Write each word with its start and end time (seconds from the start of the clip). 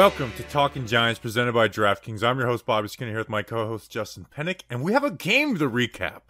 Welcome 0.00 0.32
to 0.38 0.42
Talking 0.44 0.86
Giants 0.86 1.20
presented 1.20 1.52
by 1.52 1.68
DraftKings. 1.68 2.22
I'm 2.22 2.38
your 2.38 2.46
host, 2.46 2.64
Bobby 2.64 2.88
Skinner, 2.88 3.10
here 3.10 3.18
with 3.18 3.28
my 3.28 3.42
co 3.42 3.66
host, 3.66 3.90
Justin 3.90 4.26
Pennick, 4.34 4.62
and 4.70 4.82
we 4.82 4.94
have 4.94 5.04
a 5.04 5.10
game 5.10 5.58
to 5.58 5.68
recap. 5.68 6.22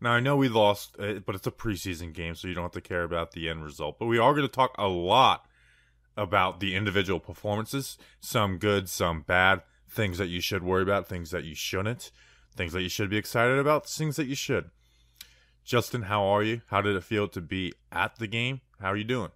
Now, 0.00 0.12
I 0.12 0.20
know 0.20 0.36
we 0.36 0.48
lost, 0.48 0.96
uh, 0.98 1.16
but 1.26 1.34
it's 1.34 1.46
a 1.46 1.50
preseason 1.50 2.14
game, 2.14 2.34
so 2.34 2.48
you 2.48 2.54
don't 2.54 2.64
have 2.64 2.72
to 2.72 2.80
care 2.80 3.02
about 3.02 3.32
the 3.32 3.50
end 3.50 3.62
result. 3.62 3.98
But 3.98 4.06
we 4.06 4.16
are 4.16 4.32
going 4.32 4.46
to 4.46 4.48
talk 4.48 4.74
a 4.78 4.88
lot 4.88 5.44
about 6.16 6.60
the 6.60 6.74
individual 6.74 7.20
performances 7.20 7.98
some 8.20 8.56
good, 8.56 8.88
some 8.88 9.20
bad, 9.20 9.64
things 9.86 10.16
that 10.16 10.28
you 10.28 10.40
should 10.40 10.62
worry 10.62 10.82
about, 10.82 11.06
things 11.06 11.30
that 11.30 11.44
you 11.44 11.54
shouldn't, 11.54 12.12
things 12.56 12.72
that 12.72 12.80
you 12.80 12.88
should 12.88 13.10
be 13.10 13.18
excited 13.18 13.58
about, 13.58 13.86
things 13.86 14.16
that 14.16 14.28
you 14.28 14.34
should. 14.34 14.70
Justin, 15.62 16.04
how 16.04 16.24
are 16.24 16.42
you? 16.42 16.62
How 16.68 16.80
did 16.80 16.96
it 16.96 17.04
feel 17.04 17.28
to 17.28 17.42
be 17.42 17.74
at 17.92 18.16
the 18.16 18.26
game? 18.26 18.62
How 18.80 18.92
are 18.92 18.96
you 18.96 19.04
doing? 19.04 19.30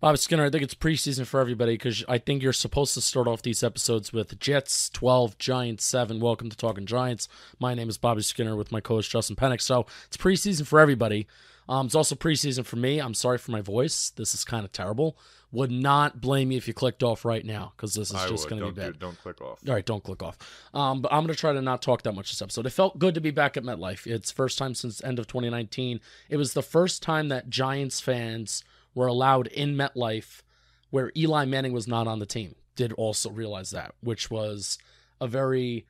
Bob 0.00 0.16
Skinner, 0.16 0.44
I 0.44 0.50
think 0.50 0.62
it's 0.62 0.74
preseason 0.74 1.26
for 1.26 1.40
everybody 1.40 1.72
because 1.74 2.04
I 2.08 2.18
think 2.18 2.40
you're 2.40 2.52
supposed 2.52 2.94
to 2.94 3.00
start 3.00 3.26
off 3.26 3.42
these 3.42 3.64
episodes 3.64 4.12
with 4.12 4.38
Jets 4.38 4.88
12, 4.90 5.36
Giants 5.38 5.84
7. 5.84 6.20
Welcome 6.20 6.50
to 6.50 6.56
Talking 6.56 6.86
Giants. 6.86 7.28
My 7.58 7.74
name 7.74 7.88
is 7.88 7.98
Bobby 7.98 8.22
Skinner 8.22 8.54
with 8.54 8.70
my 8.70 8.80
co 8.80 8.94
host 8.94 9.10
Justin 9.10 9.34
Pennick. 9.34 9.60
So 9.60 9.86
it's 10.06 10.16
preseason 10.16 10.68
for 10.68 10.78
everybody. 10.78 11.26
Um, 11.68 11.86
it's 11.86 11.96
also 11.96 12.14
preseason 12.14 12.64
for 12.64 12.76
me. 12.76 13.00
I'm 13.00 13.12
sorry 13.12 13.38
for 13.38 13.50
my 13.50 13.60
voice. 13.60 14.10
This 14.10 14.34
is 14.34 14.44
kind 14.44 14.64
of 14.64 14.70
terrible. 14.70 15.18
Would 15.50 15.72
not 15.72 16.20
blame 16.20 16.52
you 16.52 16.58
if 16.58 16.68
you 16.68 16.74
clicked 16.74 17.02
off 17.02 17.24
right 17.24 17.44
now 17.44 17.72
because 17.76 17.94
this 17.94 18.10
is 18.10 18.16
I 18.16 18.28
just 18.28 18.48
going 18.48 18.62
to 18.62 18.68
be 18.68 18.80
bad. 18.80 18.92
do- 18.92 18.98
don't 19.00 19.20
click 19.20 19.40
off. 19.40 19.58
All 19.66 19.74
right, 19.74 19.84
don't 19.84 20.04
click 20.04 20.22
off. 20.22 20.38
Um, 20.74 21.02
but 21.02 21.12
I'm 21.12 21.24
going 21.24 21.34
to 21.34 21.40
try 21.40 21.52
to 21.52 21.60
not 21.60 21.82
talk 21.82 22.02
that 22.02 22.14
much 22.14 22.30
this 22.30 22.40
episode. 22.40 22.66
It 22.66 22.70
felt 22.70 23.00
good 23.00 23.14
to 23.14 23.20
be 23.20 23.32
back 23.32 23.56
at 23.56 23.64
MetLife. 23.64 24.06
It's 24.06 24.30
first 24.30 24.58
time 24.58 24.76
since 24.76 25.02
end 25.02 25.18
of 25.18 25.26
2019. 25.26 26.00
It 26.28 26.36
was 26.36 26.52
the 26.52 26.62
first 26.62 27.02
time 27.02 27.28
that 27.30 27.50
Giants 27.50 28.00
fans 28.00 28.62
were 28.98 29.06
allowed 29.06 29.46
in 29.46 29.76
MetLife 29.76 30.42
where 30.90 31.12
Eli 31.16 31.44
Manning 31.44 31.72
was 31.72 31.86
not 31.86 32.06
on 32.06 32.18
the 32.18 32.26
team. 32.26 32.54
Did 32.74 32.92
also 32.94 33.30
realize 33.30 33.70
that, 33.70 33.94
which 34.00 34.30
was 34.30 34.78
a 35.20 35.26
very 35.26 35.86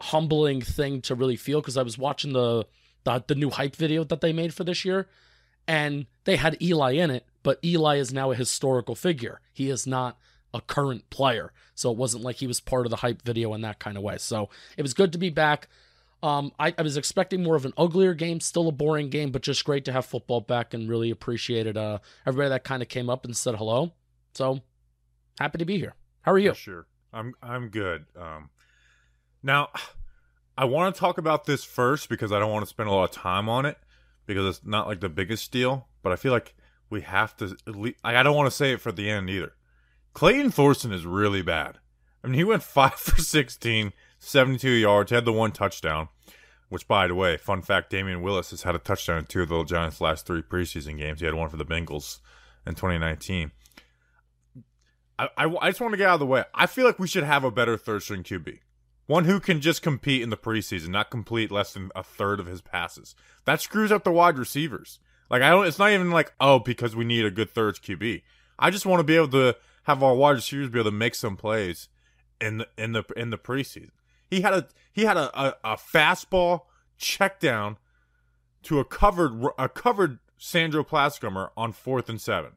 humbling 0.00 0.60
thing 0.60 1.00
to 1.02 1.14
really 1.14 1.36
feel 1.36 1.60
because 1.60 1.76
I 1.76 1.82
was 1.82 1.98
watching 1.98 2.32
the, 2.32 2.66
the 3.04 3.22
the 3.26 3.34
new 3.34 3.50
hype 3.50 3.76
video 3.76 4.04
that 4.04 4.20
they 4.20 4.32
made 4.32 4.54
for 4.54 4.64
this 4.64 4.84
year, 4.84 5.08
and 5.66 6.06
they 6.24 6.36
had 6.36 6.60
Eli 6.62 6.92
in 6.92 7.10
it, 7.10 7.26
but 7.42 7.58
Eli 7.64 7.96
is 7.96 8.12
now 8.12 8.30
a 8.30 8.36
historical 8.36 8.94
figure. 8.94 9.40
He 9.52 9.70
is 9.70 9.86
not 9.86 10.18
a 10.52 10.60
current 10.60 11.08
player, 11.10 11.52
so 11.74 11.90
it 11.90 11.96
wasn't 11.96 12.24
like 12.24 12.36
he 12.36 12.46
was 12.46 12.60
part 12.60 12.86
of 12.86 12.90
the 12.90 12.96
hype 12.96 13.22
video 13.22 13.54
in 13.54 13.62
that 13.62 13.78
kind 13.78 13.96
of 13.96 14.02
way. 14.02 14.18
So 14.18 14.50
it 14.76 14.82
was 14.82 14.94
good 14.94 15.12
to 15.12 15.18
be 15.18 15.30
back. 15.30 15.68
Um, 16.24 16.52
I, 16.58 16.72
I 16.78 16.82
was 16.82 16.96
expecting 16.96 17.42
more 17.42 17.54
of 17.54 17.66
an 17.66 17.74
uglier 17.76 18.14
game, 18.14 18.40
still 18.40 18.66
a 18.66 18.72
boring 18.72 19.10
game, 19.10 19.30
but 19.30 19.42
just 19.42 19.62
great 19.62 19.84
to 19.84 19.92
have 19.92 20.06
football 20.06 20.40
back 20.40 20.72
and 20.72 20.88
really 20.88 21.10
appreciated 21.10 21.76
uh, 21.76 21.98
everybody 22.26 22.48
that 22.48 22.64
kind 22.64 22.82
of 22.82 22.88
came 22.88 23.10
up 23.10 23.26
and 23.26 23.36
said 23.36 23.56
hello. 23.56 23.92
So 24.32 24.62
happy 25.38 25.58
to 25.58 25.66
be 25.66 25.78
here. 25.78 25.94
How 26.22 26.32
are 26.32 26.38
you? 26.38 26.52
For 26.52 26.56
sure. 26.56 26.86
I'm 27.12 27.34
I'm 27.42 27.68
good. 27.68 28.06
Um 28.18 28.48
now 29.42 29.68
I 30.56 30.64
want 30.64 30.94
to 30.94 30.98
talk 30.98 31.18
about 31.18 31.44
this 31.44 31.62
first 31.62 32.08
because 32.08 32.32
I 32.32 32.38
don't 32.38 32.50
want 32.50 32.64
to 32.64 32.68
spend 32.70 32.88
a 32.88 32.92
lot 32.92 33.04
of 33.04 33.10
time 33.10 33.48
on 33.48 33.66
it 33.66 33.76
because 34.24 34.56
it's 34.56 34.66
not 34.66 34.86
like 34.86 35.00
the 35.00 35.10
biggest 35.10 35.52
deal, 35.52 35.88
but 36.02 36.12
I 36.12 36.16
feel 36.16 36.32
like 36.32 36.54
we 36.88 37.02
have 37.02 37.36
to 37.36 37.56
least, 37.66 37.98
I 38.02 38.22
don't 38.22 38.36
want 38.36 38.46
to 38.46 38.56
say 38.56 38.72
it 38.72 38.80
for 38.80 38.92
the 38.92 39.10
end 39.10 39.28
either. 39.28 39.52
Clayton 40.14 40.52
Thorson 40.52 40.90
is 40.90 41.04
really 41.04 41.42
bad. 41.42 41.78
I 42.22 42.28
mean, 42.28 42.34
he 42.34 42.44
went 42.44 42.62
5 42.64 42.94
for 42.94 43.20
16, 43.20 43.92
72 44.18 44.70
yards, 44.70 45.10
had 45.10 45.24
the 45.24 45.32
one 45.32 45.52
touchdown, 45.52 46.08
which 46.74 46.88
by 46.88 47.06
the 47.06 47.14
way, 47.14 47.36
fun 47.36 47.62
fact, 47.62 47.92
Damion 47.92 48.20
Willis 48.20 48.50
has 48.50 48.64
had 48.64 48.74
a 48.74 48.80
touchdown 48.80 49.18
in 49.18 49.26
two 49.26 49.42
of 49.42 49.48
the 49.48 49.62
Giants' 49.62 50.00
last 50.00 50.26
3 50.26 50.42
preseason 50.42 50.98
games. 50.98 51.20
He 51.20 51.24
had 51.24 51.36
one 51.36 51.48
for 51.48 51.56
the 51.56 51.64
Bengals 51.64 52.18
in 52.66 52.74
2019. 52.74 53.52
I, 55.16 55.28
I, 55.38 55.56
I 55.60 55.70
just 55.70 55.80
want 55.80 55.92
to 55.92 55.96
get 55.96 56.08
out 56.08 56.14
of 56.14 56.20
the 56.20 56.26
way. 56.26 56.42
I 56.52 56.66
feel 56.66 56.84
like 56.84 56.98
we 56.98 57.06
should 57.06 57.22
have 57.22 57.44
a 57.44 57.52
better 57.52 57.76
third 57.76 58.02
string 58.02 58.24
QB. 58.24 58.58
One 59.06 59.24
who 59.24 59.38
can 59.38 59.60
just 59.60 59.82
compete 59.82 60.20
in 60.20 60.30
the 60.30 60.36
preseason, 60.36 60.88
not 60.88 61.12
complete 61.12 61.52
less 61.52 61.74
than 61.74 61.92
a 61.94 62.02
third 62.02 62.40
of 62.40 62.46
his 62.46 62.60
passes. 62.60 63.14
That 63.44 63.60
screws 63.60 63.92
up 63.92 64.02
the 64.02 64.10
wide 64.10 64.36
receivers. 64.36 64.98
Like 65.30 65.42
I 65.42 65.50
don't 65.50 65.68
it's 65.68 65.78
not 65.78 65.92
even 65.92 66.10
like, 66.10 66.32
oh, 66.40 66.58
because 66.58 66.96
we 66.96 67.04
need 67.04 67.24
a 67.24 67.30
good 67.30 67.50
third 67.50 67.76
QB. 67.76 68.22
I 68.58 68.70
just 68.70 68.84
want 68.84 68.98
to 68.98 69.04
be 69.04 69.14
able 69.14 69.28
to 69.28 69.54
have 69.84 70.02
our 70.02 70.16
wide 70.16 70.32
receivers 70.32 70.70
be 70.70 70.80
able 70.80 70.90
to 70.90 70.96
make 70.96 71.14
some 71.14 71.36
plays 71.36 71.88
in 72.40 72.58
the 72.58 72.68
in 72.76 72.92
the 72.92 73.04
in 73.16 73.30
the 73.30 73.38
preseason. 73.38 73.90
He 74.34 74.40
had 74.40 74.52
a 74.52 74.66
he 74.92 75.04
had 75.04 75.16
a, 75.16 75.40
a, 75.40 75.56
a 75.64 75.76
fastball 75.76 76.62
check 76.98 77.40
down 77.40 77.76
to 78.64 78.80
a 78.80 78.84
covered 78.84 79.44
a 79.58 79.68
covered 79.68 80.18
Sandro 80.38 80.82
Platzgummer 80.84 81.50
on 81.56 81.72
fourth 81.72 82.08
and 82.08 82.20
seven. 82.20 82.52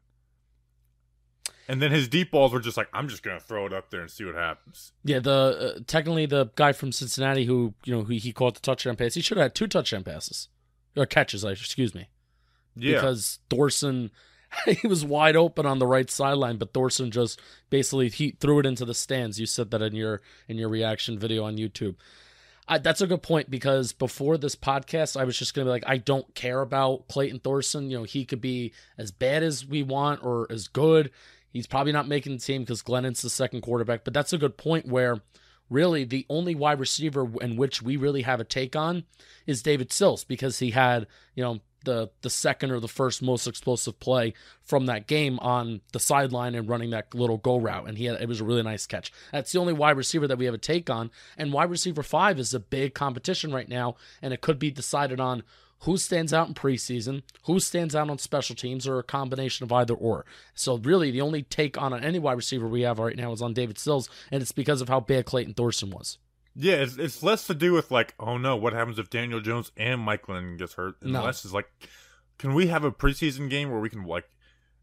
And 1.70 1.82
then 1.82 1.92
his 1.92 2.08
deep 2.08 2.32
balls 2.32 2.54
were 2.54 2.62
just 2.62 2.78
like, 2.78 2.88
I'm 2.94 3.10
just 3.10 3.24
gonna 3.24 3.40
throw 3.40 3.66
it 3.66 3.74
up 3.74 3.90
there 3.90 4.02
and 4.02 4.10
see 4.10 4.24
what 4.24 4.36
happens. 4.36 4.94
Yeah, 5.04 5.20
the 5.20 5.76
uh, 5.78 5.80
technically 5.86 6.26
the 6.26 6.50
guy 6.56 6.72
from 6.72 6.92
Cincinnati 6.92 7.46
who 7.46 7.74
you 7.84 7.94
know 7.94 8.04
who 8.04 8.14
he 8.14 8.32
caught 8.32 8.56
the 8.56 8.62
touchdown 8.62 8.96
pass, 8.96 9.14
he 9.14 9.22
should 9.22 9.38
have 9.38 9.46
had 9.46 9.56
two 9.56 9.68
touchdown 9.68 10.04
passes 10.04 10.48
or 10.96 11.06
catches. 11.06 11.44
I 11.44 11.52
excuse 11.52 11.94
me, 11.94 12.10
Yeah, 12.76 12.96
because 12.96 13.40
Thorson 13.50 14.12
he 14.66 14.88
was 14.88 15.06
wide 15.06 15.36
open 15.36 15.66
on 15.66 15.80
the 15.80 15.88
right 15.88 16.10
sideline, 16.10 16.58
but 16.58 16.74
Thorson 16.74 17.12
just 17.12 17.40
basically 17.70 18.10
he 18.10 18.32
threw 18.40 18.60
it 18.60 18.66
into 18.66 18.86
the 18.86 18.94
stands. 18.94 19.40
You 19.40 19.46
said 19.46 19.72
that 19.72 19.82
in 19.82 19.96
your 19.96 20.22
in 20.48 20.58
your 20.58 20.70
reaction 20.70 21.20
video 21.20 21.44
on 21.44 21.58
YouTube. 21.58 21.96
I, 22.70 22.80
that's 22.80 23.00
a 23.00 23.08
good 23.08 23.24
point 23.24 23.50
because 23.50 23.94
before 23.94 24.38
this 24.38 24.56
podcast, 24.56 25.20
I 25.20 25.24
was 25.24 25.38
just 25.38 25.54
gonna 25.54 25.66
be 25.66 25.72
like, 25.72 25.86
I 25.88 25.98
don't 25.98 26.34
care 26.36 26.62
about 26.62 27.08
Clayton 27.08 27.40
Thorson. 27.40 27.90
You 27.90 28.00
know, 28.00 28.04
he 28.04 28.26
could 28.26 28.42
be 28.42 28.74
as 28.98 29.12
bad 29.12 29.44
as 29.44 29.66
we 29.66 29.84
want 29.84 30.24
or 30.24 30.48
as 30.50 30.68
good. 30.68 31.12
He's 31.50 31.68
probably 31.68 31.94
not 31.94 32.08
making 32.08 32.34
the 32.34 32.40
team 32.40 32.62
because 32.62 32.82
Glennon's 32.82 33.22
the 33.22 33.30
second 33.30 33.62
quarterback. 33.62 34.04
But 34.04 34.14
that's 34.14 34.34
a 34.34 34.38
good 34.38 34.58
point 34.58 34.88
where 34.88 35.22
really 35.70 36.04
the 36.04 36.26
only 36.30 36.56
wide 36.56 36.80
receiver 36.80 37.28
in 37.42 37.56
which 37.58 37.82
we 37.82 37.98
really 37.98 38.22
have 38.22 38.40
a 38.40 38.46
take 38.46 38.76
on 38.76 39.04
is 39.46 39.64
David 39.64 39.92
Sills 39.92 40.24
because 40.24 40.60
he 40.60 40.72
had, 40.72 41.08
you 41.36 41.44
know, 41.44 41.60
the 41.86 42.10
the 42.22 42.30
second 42.30 42.72
or 42.72 42.80
the 42.80 42.88
first 42.88 43.22
most 43.22 43.48
explosive 43.48 44.00
play 44.00 44.34
from 44.64 44.86
that 44.88 45.08
game 45.08 45.40
on 45.40 45.82
the 45.94 46.00
sideline 46.00 46.56
and 46.56 46.68
running 46.68 46.90
that 46.90 47.14
little 47.14 47.38
go 47.38 47.58
route 47.58 47.88
and 47.88 47.98
he 47.98 48.06
had 48.06 48.22
it 48.22 48.28
was 48.28 48.42
a 48.42 48.46
really 48.46 48.64
nice 48.64 48.86
catch. 48.86 49.12
That's 49.32 49.52
the 49.52 49.60
only 49.60 49.74
wide 49.74 49.98
receiver 49.98 50.28
that 50.28 50.38
we 50.38 50.46
have 50.46 50.54
a 50.54 50.60
take 50.60 50.90
on 50.90 51.12
and 51.38 51.54
wide 51.54 51.70
receiver 51.70 52.04
5 52.04 52.40
is 52.40 52.54
a 52.54 52.60
big 52.60 52.94
competition 52.94 53.52
right 53.52 53.70
now 53.70 53.96
and 54.22 54.34
it 54.34 54.42
could 54.42 54.60
be 54.60 54.72
decided 54.72 55.20
on 55.20 55.44
who 55.82 55.98
stands 55.98 56.34
out 56.34 56.48
in 56.48 56.54
preseason, 56.54 57.22
who 57.44 57.60
stands 57.60 57.96
out 57.96 58.10
on 58.10 58.18
special 58.18 58.56
teams, 58.56 58.88
or 58.88 58.98
a 58.98 59.04
combination 59.04 59.64
of 59.64 59.72
either 59.72 59.94
or. 59.94 60.26
So 60.56 60.78
really, 60.78 61.12
the 61.12 61.22
only 61.22 61.44
take 61.44 61.80
on 61.80 61.94
any 62.04 62.20
wide 62.20 62.34
receiver 62.34 62.68
we 62.68 62.82
have 62.82 63.00
right 63.00 63.16
now 63.16 63.32
is 63.32 63.42
on 63.42 63.54
David 63.54 63.78
Sills, 63.78 64.10
and 64.32 64.42
it's 64.42 64.52
because 64.52 64.82
of 64.82 64.90
how 64.90 65.00
bad 65.00 65.26
Clayton 65.26 65.54
Thorson 65.54 65.92
was. 65.92 66.18
Yeah. 66.58 66.76
It's, 66.76 66.98
it's 66.98 67.24
less 67.24 67.48
to 67.48 67.54
do 67.54 67.72
with 67.74 67.92
like, 67.92 68.16
oh 68.20 68.38
no, 68.38 68.56
what 68.56 68.74
happens 68.74 69.00
if 69.00 69.10
Daniel 69.10 69.40
Jones 69.40 69.72
and 69.78 70.02
Mike 70.02 70.24
Glennon 70.26 70.58
gets 70.58 70.74
hurt? 70.74 70.96
And 71.02 71.14
No. 71.14 71.24
less 71.24 71.46
is 71.46 71.54
like, 71.54 71.70
can 72.40 72.54
we 72.54 72.68
have 72.68 72.84
a 72.84 72.92
preseason 72.92 73.50
game 73.50 73.70
where 73.72 73.80
we 73.80 73.90
can 73.90 74.04
like 74.04 74.26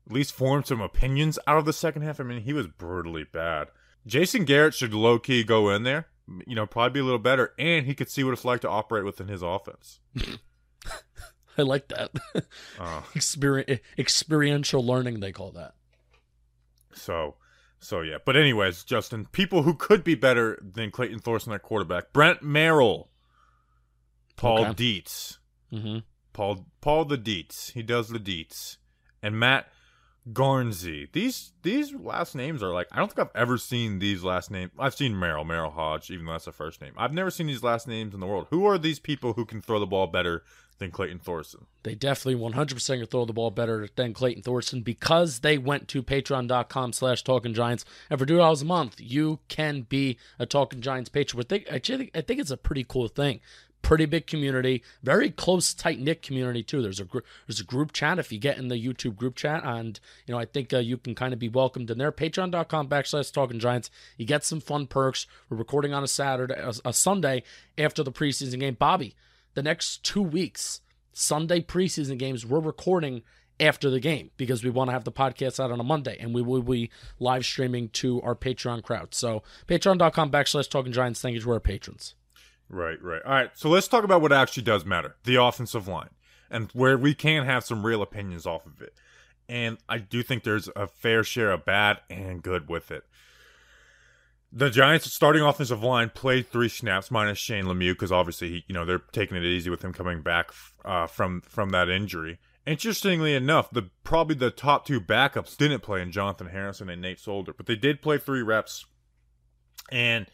at 0.06 0.12
least 0.12 0.32
form 0.32 0.62
some 0.64 0.80
opinions 0.80 1.38
out 1.46 1.58
of 1.58 1.64
the 1.64 1.72
second 1.72 2.02
half? 2.02 2.20
I 2.20 2.22
mean, 2.24 2.42
he 2.42 2.52
was 2.52 2.66
brutally 2.68 3.24
bad. 3.24 3.68
Jason 4.06 4.44
Garrett 4.44 4.74
should 4.74 4.94
low 4.94 5.18
key 5.18 5.42
go 5.44 5.70
in 5.70 5.82
there. 5.82 6.06
You 6.46 6.54
know, 6.54 6.64
probably 6.66 6.90
be 6.94 7.00
a 7.00 7.04
little 7.04 7.18
better, 7.18 7.52
and 7.58 7.84
he 7.86 7.94
could 7.94 8.08
see 8.08 8.24
what 8.24 8.32
it's 8.32 8.44
like 8.46 8.60
to 8.62 8.68
operate 8.68 9.04
within 9.04 9.28
his 9.28 9.42
offense. 9.42 10.00
I 11.58 11.62
like 11.62 11.88
that. 11.88 12.10
Uh, 12.78 13.02
Experi- 13.14 13.80
experiential 13.98 14.84
learning, 14.84 15.20
they 15.20 15.32
call 15.32 15.52
that. 15.52 15.74
So, 16.94 17.36
so 17.84 18.00
yeah. 18.00 18.18
But 18.24 18.36
anyways, 18.36 18.84
Justin, 18.84 19.26
people 19.26 19.62
who 19.62 19.74
could 19.74 20.02
be 20.02 20.14
better 20.14 20.58
than 20.62 20.90
Clayton 20.90 21.18
Thorson 21.20 21.52
at 21.52 21.62
quarterback: 21.62 22.12
Brent 22.12 22.42
Merrill, 22.42 23.10
Paul 24.36 24.66
Okay. 24.66 24.74
Dietz, 24.74 25.38
hmm 25.70 25.98
Paul 26.32 26.66
Paul 26.80 27.04
the 27.04 27.16
Dietz. 27.16 27.70
He 27.70 27.82
does 27.82 28.08
the 28.08 28.18
Dietz, 28.18 28.78
and 29.22 29.38
Matt 29.38 29.68
Garnsey. 30.32 31.10
These 31.12 31.52
these 31.62 31.92
last 31.92 32.34
names 32.34 32.62
are 32.62 32.72
like 32.72 32.88
I 32.90 32.96
don't 32.96 33.12
think 33.12 33.28
I've 33.28 33.36
ever 33.40 33.58
seen 33.58 33.98
these 33.98 34.24
last 34.24 34.50
names. 34.50 34.72
I've 34.78 34.94
seen 34.94 35.18
Merrill, 35.18 35.44
Merrill 35.44 35.70
Hodge, 35.70 36.10
even 36.10 36.26
though 36.26 36.32
that's 36.32 36.46
a 36.46 36.52
first 36.52 36.80
name. 36.80 36.94
I've 36.96 37.12
never 37.12 37.30
seen 37.30 37.46
these 37.46 37.62
last 37.62 37.86
names 37.86 38.14
in 38.14 38.20
the 38.20 38.26
world. 38.26 38.46
Who 38.50 38.64
are 38.66 38.78
these 38.78 38.98
people 38.98 39.34
who 39.34 39.44
can 39.44 39.60
throw 39.60 39.78
the 39.78 39.86
ball 39.86 40.06
better 40.06 40.42
than 40.78 40.90
Clayton 40.90 41.20
Thorson? 41.20 41.66
They 41.82 41.94
definitely 41.94 42.40
100% 42.40 42.98
can 42.98 43.06
throw 43.06 43.24
the 43.24 43.32
ball 43.32 43.50
better 43.50 43.88
than 43.94 44.14
Clayton 44.14 44.42
Thorson 44.42 44.82
because 44.82 45.40
they 45.40 45.58
went 45.58 45.88
to 45.88 46.02
patreon.com 46.02 46.92
slash 46.92 47.22
talking 47.22 47.54
giants. 47.54 47.84
And 48.10 48.18
for 48.18 48.26
$2 48.26 48.62
a 48.62 48.64
month, 48.64 48.96
you 48.98 49.40
can 49.48 49.82
be 49.82 50.18
a 50.38 50.46
Talking 50.46 50.80
Giants 50.80 51.10
patron. 51.10 51.42
I 51.70 51.78
think, 51.78 52.10
I 52.14 52.20
think 52.20 52.40
it's 52.40 52.50
a 52.50 52.56
pretty 52.56 52.84
cool 52.84 53.08
thing. 53.08 53.40
Pretty 53.82 54.06
big 54.06 54.26
community, 54.26 54.82
very 55.02 55.30
close, 55.30 55.74
tight 55.74 56.00
knit 56.00 56.22
community 56.22 56.62
too. 56.62 56.80
There's 56.80 57.00
a 57.00 57.04
gr- 57.04 57.18
there's 57.46 57.60
a 57.60 57.64
group 57.64 57.92
chat 57.92 58.18
if 58.18 58.32
you 58.32 58.38
get 58.38 58.56
in 58.56 58.68
the 58.68 58.82
YouTube 58.82 59.14
group 59.14 59.36
chat, 59.36 59.62
and 59.62 60.00
you 60.26 60.32
know 60.32 60.40
I 60.40 60.46
think 60.46 60.72
uh, 60.72 60.78
you 60.78 60.96
can 60.96 61.14
kind 61.14 61.34
of 61.34 61.38
be 61.38 61.50
welcomed 61.50 61.90
in 61.90 61.98
there. 61.98 62.10
Patreon.com 62.10 62.88
backslash 62.88 63.30
Talking 63.30 63.58
Giants. 63.58 63.90
You 64.16 64.24
get 64.24 64.42
some 64.42 64.62
fun 64.62 64.86
perks. 64.86 65.26
We're 65.50 65.58
recording 65.58 65.92
on 65.92 66.02
a 66.02 66.08
Saturday, 66.08 66.54
a, 66.54 66.72
a 66.82 66.94
Sunday 66.94 67.42
after 67.76 68.02
the 68.02 68.10
preseason 68.10 68.60
game. 68.60 68.72
Bobby, 68.72 69.14
the 69.54 69.62
next 69.62 70.02
two 70.02 70.22
weeks, 70.22 70.80
Sunday 71.12 71.60
preseason 71.60 72.18
games, 72.18 72.44
we're 72.44 72.60
recording 72.60 73.22
after 73.60 73.88
the 73.88 74.00
game 74.00 74.30
because 74.36 74.64
we 74.64 74.70
want 74.70 74.88
to 74.88 74.92
have 74.92 75.04
the 75.04 75.12
podcast 75.12 75.62
out 75.62 75.70
on 75.70 75.78
a 75.80 75.84
Monday 75.84 76.16
and 76.18 76.34
we 76.34 76.42
will 76.42 76.62
be 76.62 76.90
live 77.20 77.44
streaming 77.44 77.88
to 77.90 78.20
our 78.22 78.34
Patreon 78.34 78.82
crowd. 78.82 79.14
So 79.14 79.42
patreon.com 79.68 80.30
backslash 80.30 80.68
talking 80.68 80.92
giants. 80.92 81.20
Thank 81.20 81.34
you 81.34 81.40
to 81.40 81.50
our 81.52 81.60
patrons. 81.60 82.14
Right, 82.68 83.00
right. 83.00 83.22
All 83.24 83.32
right. 83.32 83.50
So 83.54 83.68
let's 83.68 83.88
talk 83.88 84.04
about 84.04 84.22
what 84.22 84.32
actually 84.32 84.64
does 84.64 84.84
matter 84.84 85.16
the 85.24 85.36
offensive 85.36 85.86
line 85.86 86.10
and 86.50 86.70
where 86.72 86.98
we 86.98 87.14
can 87.14 87.44
have 87.44 87.64
some 87.64 87.86
real 87.86 88.02
opinions 88.02 88.46
off 88.46 88.66
of 88.66 88.82
it. 88.82 88.94
And 89.48 89.78
I 89.88 89.98
do 89.98 90.22
think 90.22 90.42
there's 90.42 90.68
a 90.74 90.86
fair 90.86 91.22
share 91.22 91.52
of 91.52 91.64
bad 91.64 92.00
and 92.08 92.42
good 92.42 92.68
with 92.68 92.90
it. 92.90 93.04
The 94.56 94.70
Giants' 94.70 95.12
starting 95.12 95.42
offensive 95.42 95.82
line 95.82 96.10
played 96.10 96.48
three 96.48 96.68
snaps 96.68 97.10
minus 97.10 97.38
Shane 97.38 97.64
Lemieux 97.64 97.94
because 97.94 98.12
obviously 98.12 98.48
he, 98.50 98.64
you 98.68 98.74
know, 98.74 98.84
they're 98.84 99.02
taking 99.10 99.36
it 99.36 99.42
easy 99.42 99.68
with 99.68 99.82
him 99.82 99.92
coming 99.92 100.22
back 100.22 100.52
uh, 100.84 101.08
from 101.08 101.40
from 101.40 101.70
that 101.70 101.88
injury. 101.88 102.38
Interestingly 102.64 103.34
enough, 103.34 103.68
the 103.72 103.90
probably 104.04 104.36
the 104.36 104.52
top 104.52 104.86
two 104.86 105.00
backups 105.00 105.56
didn't 105.56 105.82
play 105.82 106.00
in 106.00 106.12
Jonathan 106.12 106.46
Harrison 106.46 106.88
and 106.88 107.02
Nate 107.02 107.18
Solder, 107.18 107.52
but 107.52 107.66
they 107.66 107.74
did 107.74 108.00
play 108.00 108.16
three 108.16 108.42
reps. 108.42 108.86
And 109.90 110.26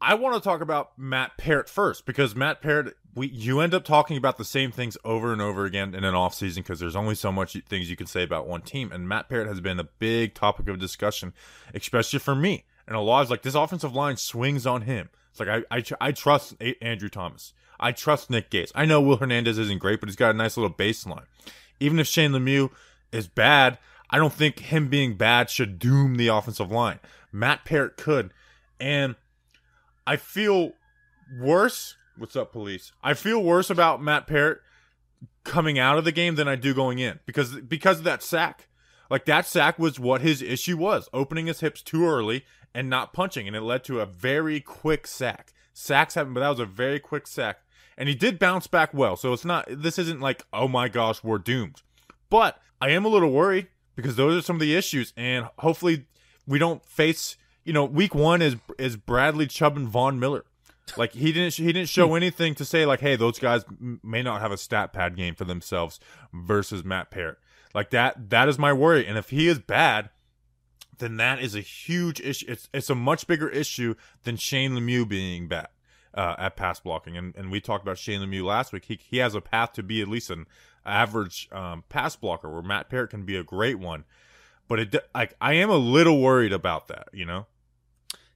I 0.00 0.14
want 0.14 0.34
to 0.34 0.40
talk 0.40 0.60
about 0.60 0.98
Matt 0.98 1.38
Peart 1.38 1.68
first 1.68 2.06
because 2.06 2.34
Matt 2.34 2.60
Peart, 2.60 2.96
we 3.14 3.28
you 3.28 3.60
end 3.60 3.74
up 3.74 3.84
talking 3.84 4.16
about 4.16 4.38
the 4.38 4.44
same 4.44 4.72
things 4.72 4.98
over 5.04 5.32
and 5.32 5.40
over 5.40 5.66
again 5.66 5.94
in 5.94 6.02
an 6.02 6.16
off 6.16 6.34
season 6.34 6.64
because 6.64 6.80
there's 6.80 6.96
only 6.96 7.14
so 7.14 7.30
much 7.30 7.56
things 7.68 7.88
you 7.88 7.96
can 7.96 8.08
say 8.08 8.24
about 8.24 8.48
one 8.48 8.62
team, 8.62 8.90
and 8.90 9.08
Matt 9.08 9.28
Peart 9.28 9.46
has 9.46 9.60
been 9.60 9.78
a 9.78 9.84
big 9.84 10.34
topic 10.34 10.68
of 10.68 10.80
discussion, 10.80 11.32
especially 11.72 12.18
for 12.18 12.34
me. 12.34 12.64
And 12.90 12.98
a 12.98 13.00
lot 13.00 13.22
is 13.22 13.30
like 13.30 13.42
this 13.42 13.54
offensive 13.54 13.94
line 13.94 14.16
swings 14.16 14.66
on 14.66 14.82
him. 14.82 15.08
It's 15.30 15.38
like 15.38 15.48
I 15.48 15.76
I, 15.76 16.08
I 16.08 16.12
trust 16.12 16.56
Andrew 16.82 17.08
Thomas. 17.08 17.54
I 17.78 17.92
trust 17.92 18.30
Nick 18.30 18.50
Gates. 18.50 18.72
I 18.74 18.84
know 18.84 19.00
Will 19.00 19.16
Hernandez 19.16 19.58
isn't 19.58 19.78
great, 19.78 20.00
but 20.00 20.08
he's 20.08 20.16
got 20.16 20.34
a 20.34 20.36
nice 20.36 20.56
little 20.56 20.74
baseline. 20.74 21.24
Even 21.78 22.00
if 22.00 22.08
Shane 22.08 22.32
Lemieux 22.32 22.70
is 23.12 23.28
bad, 23.28 23.78
I 24.10 24.18
don't 24.18 24.32
think 24.32 24.58
him 24.58 24.88
being 24.88 25.14
bad 25.14 25.48
should 25.48 25.78
doom 25.78 26.16
the 26.16 26.26
offensive 26.26 26.72
line. 26.72 26.98
Matt 27.32 27.64
Peart 27.64 27.96
could. 27.96 28.32
And 28.80 29.14
I 30.04 30.16
feel 30.16 30.72
worse. 31.38 31.94
What's 32.18 32.34
up, 32.34 32.50
police? 32.50 32.90
I 33.04 33.14
feel 33.14 33.40
worse 33.40 33.70
about 33.70 34.02
Matt 34.02 34.26
Peart 34.26 34.62
coming 35.44 35.78
out 35.78 35.96
of 35.96 36.04
the 36.04 36.12
game 36.12 36.34
than 36.34 36.48
I 36.48 36.56
do 36.56 36.74
going 36.74 36.98
in 36.98 37.20
because 37.24 37.54
because 37.60 37.98
of 37.98 38.04
that 38.04 38.24
sack. 38.24 38.66
Like 39.08 39.24
that 39.24 39.46
sack 39.46 39.78
was 39.78 39.98
what 39.98 40.20
his 40.20 40.42
issue 40.42 40.76
was, 40.76 41.08
opening 41.12 41.46
his 41.46 41.60
hips 41.60 41.82
too 41.82 42.06
early 42.06 42.44
and 42.74 42.88
not 42.88 43.12
punching, 43.12 43.46
and 43.46 43.56
it 43.56 43.62
led 43.62 43.84
to 43.84 44.00
a 44.00 44.06
very 44.06 44.60
quick 44.60 45.06
sack. 45.06 45.52
Sacks 45.72 46.14
happen, 46.14 46.34
but 46.34 46.40
that 46.40 46.48
was 46.48 46.60
a 46.60 46.66
very 46.66 46.98
quick 46.98 47.26
sack 47.26 47.60
and 48.00 48.08
he 48.08 48.14
did 48.14 48.38
bounce 48.38 48.66
back 48.66 48.94
well. 48.94 49.14
So 49.14 49.32
it's 49.34 49.44
not 49.44 49.66
this 49.68 49.98
isn't 49.98 50.20
like 50.20 50.42
oh 50.52 50.66
my 50.66 50.88
gosh 50.88 51.22
we're 51.22 51.38
doomed, 51.38 51.82
but 52.30 52.60
I 52.80 52.90
am 52.90 53.04
a 53.04 53.08
little 53.08 53.30
worried 53.30 53.68
because 53.94 54.16
those 54.16 54.38
are 54.38 54.44
some 54.44 54.56
of 54.56 54.60
the 54.60 54.74
issues, 54.74 55.12
and 55.16 55.48
hopefully 55.58 56.06
we 56.46 56.58
don't 56.58 56.84
face 56.84 57.36
you 57.62 57.74
know 57.74 57.84
week 57.84 58.14
one 58.14 58.40
is 58.42 58.56
is 58.78 58.96
Bradley 58.96 59.46
Chubb 59.46 59.76
and 59.76 59.86
Von 59.86 60.18
Miller. 60.18 60.46
Like 60.96 61.12
he 61.12 61.30
didn't 61.30 61.54
he 61.54 61.72
didn't 61.72 61.90
show 61.90 62.08
hmm. 62.08 62.16
anything 62.16 62.54
to 62.56 62.64
say 62.64 62.86
like 62.86 63.00
hey 63.00 63.16
those 63.16 63.38
guys 63.38 63.64
may 64.02 64.22
not 64.22 64.40
have 64.40 64.50
a 64.50 64.56
stat 64.56 64.94
pad 64.94 65.14
game 65.14 65.34
for 65.34 65.44
themselves 65.44 66.00
versus 66.32 66.82
Matt 66.82 67.10
Peart. 67.10 67.38
Like 67.74 67.90
that 67.90 68.30
that 68.30 68.48
is 68.48 68.58
my 68.58 68.72
worry, 68.72 69.06
and 69.06 69.18
if 69.18 69.28
he 69.28 69.46
is 69.46 69.58
bad 69.58 70.08
then 71.00 71.16
that 71.16 71.40
is 71.40 71.54
a 71.54 71.60
huge 71.60 72.20
issue. 72.20 72.46
It's 72.48 72.68
it's 72.72 72.90
a 72.90 72.94
much 72.94 73.26
bigger 73.26 73.48
issue 73.48 73.94
than 74.22 74.36
Shane 74.36 74.72
Lemieux 74.72 75.08
being 75.08 75.48
bad 75.48 75.68
uh, 76.14 76.36
at 76.38 76.56
pass 76.56 76.80
blocking. 76.80 77.16
And 77.16 77.34
and 77.36 77.50
we 77.50 77.60
talked 77.60 77.84
about 77.84 77.98
Shane 77.98 78.20
Lemieux 78.20 78.44
last 78.44 78.72
week. 78.72 78.84
He 78.86 78.98
he 79.02 79.18
has 79.18 79.34
a 79.34 79.40
path 79.40 79.72
to 79.74 79.82
be 79.82 80.00
at 80.00 80.08
least 80.08 80.30
an 80.30 80.46
average 80.84 81.48
um, 81.52 81.84
pass 81.88 82.16
blocker, 82.16 82.50
where 82.50 82.62
Matt 82.62 82.88
Peart 82.88 83.10
can 83.10 83.24
be 83.24 83.36
a 83.36 83.44
great 83.44 83.78
one. 83.78 84.04
But 84.68 84.80
it 84.80 84.96
like 85.14 85.34
I 85.40 85.54
am 85.54 85.70
a 85.70 85.76
little 85.76 86.20
worried 86.20 86.52
about 86.52 86.88
that. 86.88 87.08
You 87.12 87.24
know. 87.24 87.46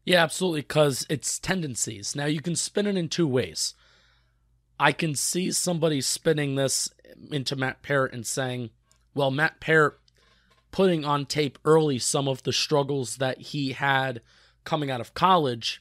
Yeah, 0.05 0.22
absolutely. 0.22 0.61
Because 0.61 1.06
it's 1.08 1.38
tendencies. 1.38 2.14
Now 2.14 2.26
you 2.26 2.40
can 2.40 2.56
spin 2.56 2.87
it 2.87 2.96
in 2.96 3.08
two 3.08 3.26
ways. 3.26 3.75
I 4.78 4.93
can 4.93 5.14
see 5.14 5.50
somebody 5.52 6.00
spinning 6.00 6.56
this 6.56 6.90
into 7.31 7.56
Matt 7.56 7.82
Peart 7.82 8.12
and 8.12 8.26
saying, 8.26 8.70
"Well, 9.14 9.31
Matt 9.31 9.61
Peart." 9.61 10.00
Putting 10.75 11.05
on 11.05 11.25
tape 11.25 11.56
early 11.65 12.00
some 12.00 12.26
of 12.26 12.43
the 12.43 12.53
struggles 12.53 13.19
that 13.19 13.41
he 13.41 13.71
had 13.71 14.21
coming 14.65 14.91
out 14.91 15.00
of 15.00 15.15
college. 15.15 15.81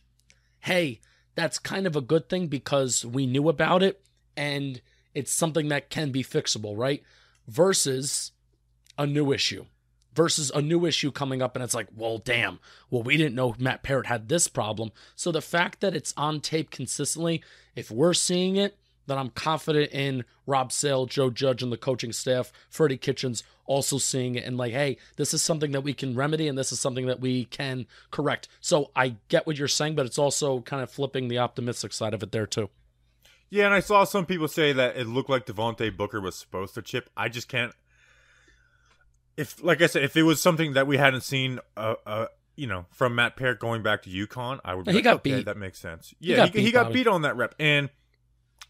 Hey, 0.59 1.01
that's 1.33 1.57
kind 1.57 1.87
of 1.87 1.95
a 1.95 2.01
good 2.01 2.29
thing 2.29 2.45
because 2.45 3.03
we 3.03 3.25
knew 3.25 3.49
about 3.49 3.81
it 3.81 4.03
and 4.37 4.79
it's 5.15 5.33
something 5.33 5.69
that 5.69 5.89
can 5.89 6.11
be 6.11 6.23
fixable, 6.23 6.77
right? 6.77 7.01
Versus 7.47 8.33
a 8.95 9.07
new 9.07 9.31
issue. 9.31 9.65
Versus 10.13 10.51
a 10.53 10.61
new 10.61 10.85
issue 10.85 11.11
coming 11.11 11.41
up, 11.41 11.55
and 11.55 11.63
it's 11.63 11.73
like, 11.73 11.87
well, 11.95 12.19
damn, 12.19 12.59
well, 12.91 13.01
we 13.01 13.17
didn't 13.17 13.33
know 13.33 13.55
Matt 13.57 13.81
Peart 13.81 14.05
had 14.05 14.29
this 14.29 14.47
problem. 14.47 14.91
So 15.15 15.31
the 15.31 15.41
fact 15.41 15.81
that 15.81 15.95
it's 15.95 16.13
on 16.15 16.39
tape 16.39 16.69
consistently, 16.69 17.43
if 17.75 17.89
we're 17.89 18.13
seeing 18.13 18.57
it, 18.57 18.77
that 19.07 19.17
I'm 19.17 19.29
confident 19.29 19.91
in 19.91 20.25
Rob 20.45 20.71
Sale, 20.71 21.07
Joe 21.07 21.29
Judge, 21.29 21.63
and 21.63 21.71
the 21.71 21.77
coaching 21.77 22.11
staff, 22.11 22.51
Freddie 22.69 22.97
Kitchens 22.97 23.43
also 23.65 23.97
seeing 23.97 24.35
it 24.35 24.43
and 24.43 24.57
like, 24.57 24.73
hey, 24.73 24.97
this 25.15 25.33
is 25.33 25.41
something 25.41 25.71
that 25.71 25.81
we 25.81 25.93
can 25.93 26.15
remedy 26.15 26.47
and 26.47 26.57
this 26.57 26.71
is 26.71 26.79
something 26.79 27.05
that 27.07 27.19
we 27.19 27.45
can 27.45 27.85
correct. 28.11 28.47
So 28.59 28.91
I 28.95 29.15
get 29.29 29.47
what 29.47 29.57
you're 29.57 29.67
saying, 29.67 29.95
but 29.95 30.05
it's 30.05 30.17
also 30.17 30.61
kind 30.61 30.83
of 30.83 30.91
flipping 30.91 31.27
the 31.27 31.39
optimistic 31.39 31.93
side 31.93 32.13
of 32.13 32.23
it 32.23 32.31
there 32.31 32.47
too. 32.47 32.69
Yeah, 33.49 33.65
and 33.65 33.73
I 33.73 33.81
saw 33.81 34.03
some 34.03 34.25
people 34.25 34.47
say 34.47 34.73
that 34.73 34.97
it 34.97 35.07
looked 35.07 35.29
like 35.29 35.45
Devontae 35.45 35.95
Booker 35.95 36.19
was 36.19 36.35
supposed 36.35 36.73
to 36.73 36.81
chip. 36.81 37.09
I 37.15 37.29
just 37.29 37.47
can't. 37.47 37.71
If, 39.37 39.63
like 39.63 39.81
I 39.81 39.87
said, 39.87 40.03
if 40.03 40.17
it 40.17 40.23
was 40.23 40.41
something 40.41 40.73
that 40.73 40.87
we 40.87 40.97
hadn't 40.97 41.21
seen, 41.21 41.59
uh, 41.77 41.95
uh 42.05 42.25
you 42.55 42.67
know, 42.67 42.85
from 42.91 43.15
Matt 43.15 43.35
Peart 43.35 43.59
going 43.59 43.83
back 43.83 44.03
to 44.03 44.09
UConn, 44.09 44.59
I 44.65 44.75
would. 44.75 44.85
Be 44.85 44.91
he 44.91 44.97
like, 44.97 45.03
got 45.03 45.15
okay, 45.17 45.35
beat. 45.37 45.45
That 45.45 45.57
makes 45.57 45.79
sense. 45.79 46.13
Yeah, 46.19 46.35
he 46.35 46.37
got, 46.37 46.45
he, 46.45 46.51
beat, 46.51 46.61
he 46.63 46.71
got 46.71 46.93
beat 46.93 47.07
on 47.07 47.21
that 47.23 47.35
rep, 47.35 47.55
and 47.59 47.89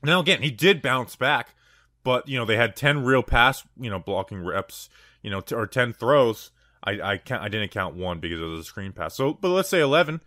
now 0.04 0.20
again, 0.20 0.42
he 0.42 0.52
did 0.52 0.82
bounce 0.82 1.16
back, 1.16 1.56
but 2.04 2.28
you 2.28 2.38
know 2.38 2.46
they 2.46 2.58
had 2.58 2.76
ten 2.76 3.04
real 3.04 3.24
pass, 3.24 3.64
you 3.80 3.90
know, 3.90 4.00
blocking 4.00 4.44
reps, 4.44 4.90
you 5.22 5.30
know, 5.30 5.42
t- 5.42 5.56
or 5.56 5.68
ten 5.68 5.94
throws. 5.94 6.52
I 6.84 7.02
I 7.02 7.18
can't 7.18 7.42
I 7.42 7.48
didn't 7.48 7.72
count 7.72 7.96
one 7.96 8.20
because 8.20 8.40
it 8.40 8.46
was 8.46 8.62
a 8.62 8.64
screen 8.64 8.92
pass. 8.92 9.16
So, 9.16 9.34
but 9.34 9.50
let's 9.50 9.70
say 9.70 9.80
eleven. 9.80 10.22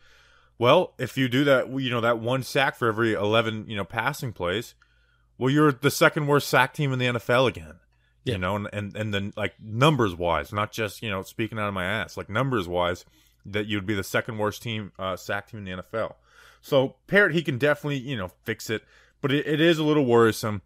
Well, 0.58 0.94
if 0.98 1.18
you 1.18 1.28
do 1.28 1.44
that, 1.44 1.68
you 1.78 1.90
know, 1.90 2.00
that 2.00 2.18
one 2.18 2.42
sack 2.42 2.76
for 2.76 2.88
every 2.88 3.12
eleven, 3.12 3.66
you 3.68 3.76
know, 3.76 3.84
passing 3.84 4.32
plays, 4.32 4.74
well, 5.38 5.50
you're 5.50 5.72
the 5.72 5.90
second 5.90 6.26
worst 6.26 6.48
sack 6.48 6.72
team 6.72 6.92
in 6.92 6.98
the 6.98 7.06
NFL 7.06 7.48
again. 7.48 7.74
Yeah. 8.24 8.34
You 8.34 8.38
know, 8.38 8.56
and 8.56 8.68
and 8.72 8.96
and 8.96 9.14
then 9.14 9.32
like 9.36 9.54
numbers 9.62 10.14
wise, 10.14 10.52
not 10.52 10.72
just 10.72 11.02
you 11.02 11.10
know 11.10 11.22
speaking 11.22 11.58
out 11.58 11.68
of 11.68 11.74
my 11.74 11.84
ass, 11.84 12.16
like 12.16 12.28
numbers 12.28 12.66
wise, 12.66 13.04
that 13.44 13.66
you'd 13.66 13.86
be 13.86 13.94
the 13.94 14.02
second 14.02 14.38
worst 14.38 14.62
team 14.62 14.92
uh, 14.98 15.16
sack 15.16 15.48
team 15.48 15.64
in 15.64 15.64
the 15.64 15.82
NFL. 15.82 16.14
So 16.60 16.96
Peart, 17.06 17.34
he 17.34 17.42
can 17.42 17.58
definitely 17.58 17.98
you 17.98 18.16
know 18.16 18.30
fix 18.44 18.70
it. 18.70 18.82
But 19.20 19.32
it, 19.32 19.46
it 19.46 19.60
is 19.60 19.78
a 19.78 19.84
little 19.84 20.04
worrisome 20.04 20.62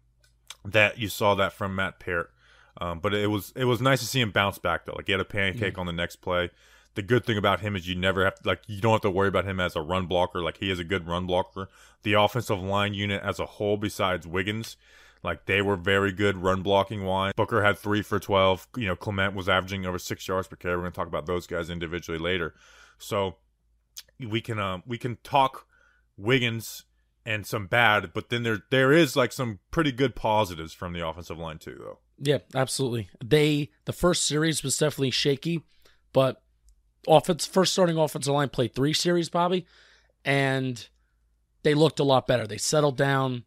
that 0.65 0.99
you 0.99 1.07
saw 1.07 1.35
that 1.35 1.53
from 1.53 1.75
Matt 1.75 1.99
Peart. 1.99 2.31
Um, 2.79 2.99
but 2.99 3.13
it 3.13 3.27
was 3.27 3.51
it 3.55 3.65
was 3.65 3.81
nice 3.81 3.99
to 3.99 4.05
see 4.05 4.21
him 4.21 4.31
bounce 4.31 4.57
back 4.57 4.85
though. 4.85 4.93
Like 4.95 5.05
he 5.07 5.11
had 5.11 5.21
a 5.21 5.25
pancake 5.25 5.73
mm-hmm. 5.73 5.81
on 5.81 5.85
the 5.85 5.93
next 5.93 6.17
play. 6.17 6.49
The 6.95 7.01
good 7.01 7.25
thing 7.25 7.37
about 7.37 7.61
him 7.61 7.75
is 7.75 7.87
you 7.87 7.95
never 7.95 8.23
have 8.25 8.35
to, 8.35 8.47
like 8.47 8.63
you 8.67 8.81
don't 8.81 8.93
have 8.93 9.01
to 9.01 9.11
worry 9.11 9.29
about 9.29 9.45
him 9.45 9.59
as 9.59 9.75
a 9.75 9.81
run 9.81 10.07
blocker. 10.07 10.41
Like 10.41 10.57
he 10.57 10.71
is 10.71 10.79
a 10.79 10.83
good 10.83 11.07
run 11.07 11.25
blocker. 11.25 11.69
The 12.03 12.13
offensive 12.13 12.61
line 12.61 12.93
unit 12.93 13.21
as 13.23 13.39
a 13.39 13.45
whole, 13.45 13.77
besides 13.77 14.27
Wiggins, 14.27 14.77
like 15.23 15.45
they 15.45 15.61
were 15.61 15.75
very 15.75 16.11
good 16.11 16.37
run 16.37 16.63
blocking 16.63 17.03
wise. 17.05 17.33
Booker 17.35 17.63
had 17.63 17.77
three 17.77 18.01
for 18.01 18.19
twelve. 18.19 18.67
You 18.75 18.87
know, 18.87 18.95
Clement 18.95 19.35
was 19.35 19.47
averaging 19.47 19.85
over 19.85 19.99
six 19.99 20.27
yards 20.27 20.47
per 20.47 20.55
carry. 20.55 20.75
We're 20.75 20.83
gonna 20.83 20.91
talk 20.91 21.07
about 21.07 21.25
those 21.25 21.47
guys 21.47 21.69
individually 21.69 22.19
later. 22.19 22.53
So 22.97 23.37
we 24.19 24.41
can 24.41 24.59
um 24.59 24.83
we 24.85 24.97
can 24.97 25.17
talk 25.23 25.67
Wiggins 26.17 26.85
and 27.25 27.45
some 27.45 27.67
bad, 27.67 28.11
but 28.13 28.29
then 28.29 28.43
there 28.43 28.63
there 28.69 28.91
is 28.91 29.15
like 29.15 29.31
some 29.31 29.59
pretty 29.69 29.91
good 29.91 30.15
positives 30.15 30.73
from 30.73 30.93
the 30.93 31.05
offensive 31.05 31.37
line 31.37 31.59
too, 31.59 31.77
though. 31.79 31.99
Yeah, 32.17 32.39
absolutely. 32.55 33.09
They 33.23 33.69
the 33.85 33.93
first 33.93 34.25
series 34.25 34.63
was 34.63 34.77
definitely 34.77 35.11
shaky, 35.11 35.63
but 36.13 36.41
offense 37.07 37.45
first 37.45 37.73
starting 37.73 37.97
offensive 37.97 38.33
line 38.33 38.49
played 38.49 38.73
three 38.73 38.93
series, 38.93 39.29
Bobby, 39.29 39.65
and 40.25 40.87
they 41.63 41.73
looked 41.73 41.99
a 41.99 42.03
lot 42.03 42.27
better. 42.27 42.47
They 42.47 42.57
settled 42.57 42.97
down 42.97 43.43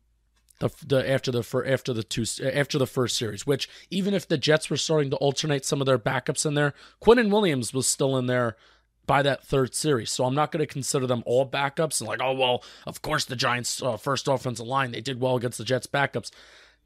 the, 0.60 0.70
the 0.86 1.10
after 1.10 1.32
the 1.32 1.42
for 1.42 1.66
after 1.66 1.92
the 1.92 2.04
two 2.04 2.24
after 2.44 2.78
the 2.78 2.86
first 2.86 3.16
series, 3.16 3.46
which 3.46 3.68
even 3.90 4.14
if 4.14 4.28
the 4.28 4.38
Jets 4.38 4.70
were 4.70 4.76
starting 4.76 5.10
to 5.10 5.16
alternate 5.16 5.64
some 5.64 5.80
of 5.80 5.86
their 5.86 5.98
backups 5.98 6.46
in 6.46 6.54
there, 6.54 6.74
Quinnen 7.02 7.30
Williams 7.30 7.74
was 7.74 7.86
still 7.86 8.16
in 8.16 8.26
there 8.26 8.56
by 9.06 9.22
that 9.22 9.44
third 9.44 9.74
series. 9.74 10.10
So 10.10 10.24
I'm 10.24 10.34
not 10.34 10.52
going 10.52 10.66
to 10.66 10.72
consider 10.72 11.06
them 11.06 11.22
all 11.26 11.48
backups 11.48 12.00
and 12.00 12.08
like, 12.08 12.20
oh, 12.22 12.34
well, 12.34 12.64
of 12.86 13.02
course 13.02 13.24
the 13.24 13.36
Giants' 13.36 13.82
uh, 13.82 13.96
first 13.96 14.28
offensive 14.28 14.66
line, 14.66 14.92
they 14.92 15.00
did 15.00 15.20
well 15.20 15.36
against 15.36 15.58
the 15.58 15.64
Jets' 15.64 15.86
backups. 15.86 16.30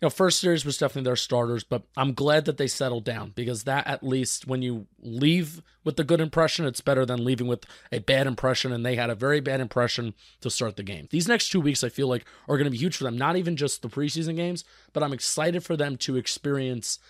You 0.01 0.07
know, 0.07 0.11
first 0.11 0.39
series 0.39 0.65
was 0.65 0.79
definitely 0.79 1.09
their 1.09 1.17
starters, 1.17 1.65
but 1.65 1.83
I'm 1.97 2.15
glad 2.15 2.45
that 2.45 2.57
they 2.57 2.69
settled 2.69 3.03
down 3.03 3.33
because 3.35 3.65
that 3.65 3.85
at 3.89 4.05
least 4.05 4.47
when 4.47 4.63
you 4.63 4.87
leave 5.01 5.61
with 5.83 5.97
the 5.97 6.05
good 6.05 6.21
impression, 6.21 6.67
it's 6.67 6.81
better 6.81 7.05
than 7.05 7.25
leaving 7.25 7.49
with 7.49 7.65
a 7.91 7.99
bad 7.99 8.29
impression. 8.29 8.71
And 8.71 8.87
they 8.87 8.95
had 8.95 9.11
a 9.11 9.17
very 9.17 9.41
bad 9.41 9.61
impression 9.61 10.15
to 10.41 10.51
start 10.51 10.77
the 10.77 10.85
game. 10.85 11.09
These 11.11 11.27
next 11.27 11.49
two 11.49 11.61
weeks, 11.61 11.83
I 11.83 11.89
feel 11.89 12.07
like, 12.07 12.25
are 12.49 12.57
going 12.57 12.67
to 12.67 12.71
be 12.71 12.79
huge 12.79 12.97
for 12.97 13.03
them. 13.03 13.19
Not 13.19 13.35
even 13.35 13.57
just 13.57 13.83
the 13.83 13.89
preseason 13.89 14.37
games, 14.37 14.65
but 14.93 15.03
I'm 15.03 15.13
excited 15.13 15.65
for 15.65 15.77
them 15.77 15.97
to 15.97 16.17
experience 16.17 17.01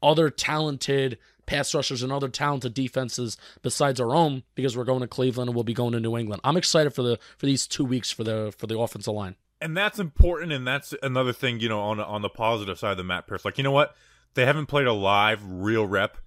other 0.00 0.30
talented 0.30 1.18
pass 1.46 1.74
rushers 1.74 2.02
and 2.02 2.12
other 2.12 2.28
talented 2.28 2.74
defenses 2.74 3.36
besides 3.62 4.00
our 4.00 4.14
own 4.14 4.42
because 4.54 4.76
we're 4.76 4.84
going 4.84 5.00
to 5.00 5.06
Cleveland 5.06 5.48
and 5.48 5.54
we'll 5.54 5.64
be 5.64 5.74
going 5.74 5.92
to 5.92 6.00
New 6.00 6.16
England. 6.16 6.40
I'm 6.44 6.56
excited 6.56 6.90
for 6.94 7.02
the 7.02 7.18
for 7.38 7.46
these 7.46 7.66
two 7.66 7.84
weeks 7.84 8.10
for 8.10 8.24
the 8.24 8.52
for 8.56 8.66
the 8.66 8.78
offensive 8.78 9.14
line. 9.14 9.36
And 9.60 9.74
that's 9.76 9.98
important, 9.98 10.52
and 10.52 10.66
that's 10.66 10.92
another 11.02 11.32
thing, 11.32 11.60
you 11.60 11.68
know, 11.68 11.80
on 11.80 11.98
on 12.00 12.20
the 12.22 12.28
positive 12.28 12.78
side 12.78 12.90
of 12.90 12.96
the 12.98 13.04
Matt 13.04 13.26
Peart's. 13.26 13.44
Like, 13.44 13.56
you 13.56 13.64
know 13.64 13.70
what? 13.72 13.94
They 14.34 14.44
haven't 14.44 14.66
played 14.66 14.86
a 14.86 14.92
live 14.92 15.40
real 15.44 15.86
rep 15.86 16.18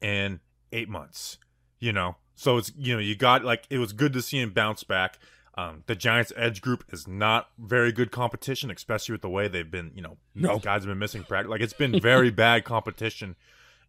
in 0.00 0.40
eight 0.72 0.88
months. 0.88 1.38
You 1.80 1.92
know, 1.92 2.16
so 2.36 2.56
it's 2.56 2.72
you 2.76 2.94
know 2.94 3.00
you 3.00 3.16
got 3.16 3.44
like 3.44 3.64
it 3.70 3.78
was 3.78 3.92
good 3.92 4.12
to 4.12 4.22
see 4.22 4.38
him 4.40 4.50
bounce 4.50 4.84
back. 4.84 5.18
Um, 5.56 5.82
the 5.86 5.96
Giants' 5.96 6.32
edge 6.36 6.60
group 6.62 6.84
is 6.92 7.08
not 7.08 7.48
very 7.58 7.90
good 7.90 8.12
competition, 8.12 8.70
especially 8.70 9.12
with 9.12 9.22
the 9.22 9.28
way 9.28 9.48
they've 9.48 9.68
been. 9.68 9.90
You 9.94 10.02
know, 10.02 10.16
No. 10.36 10.58
guys 10.60 10.82
have 10.82 10.86
been 10.88 11.00
missing 11.00 11.24
practice. 11.24 11.50
Like 11.50 11.60
it's 11.60 11.72
been 11.72 11.98
very 12.00 12.30
bad 12.46 12.62
competition 12.64 13.34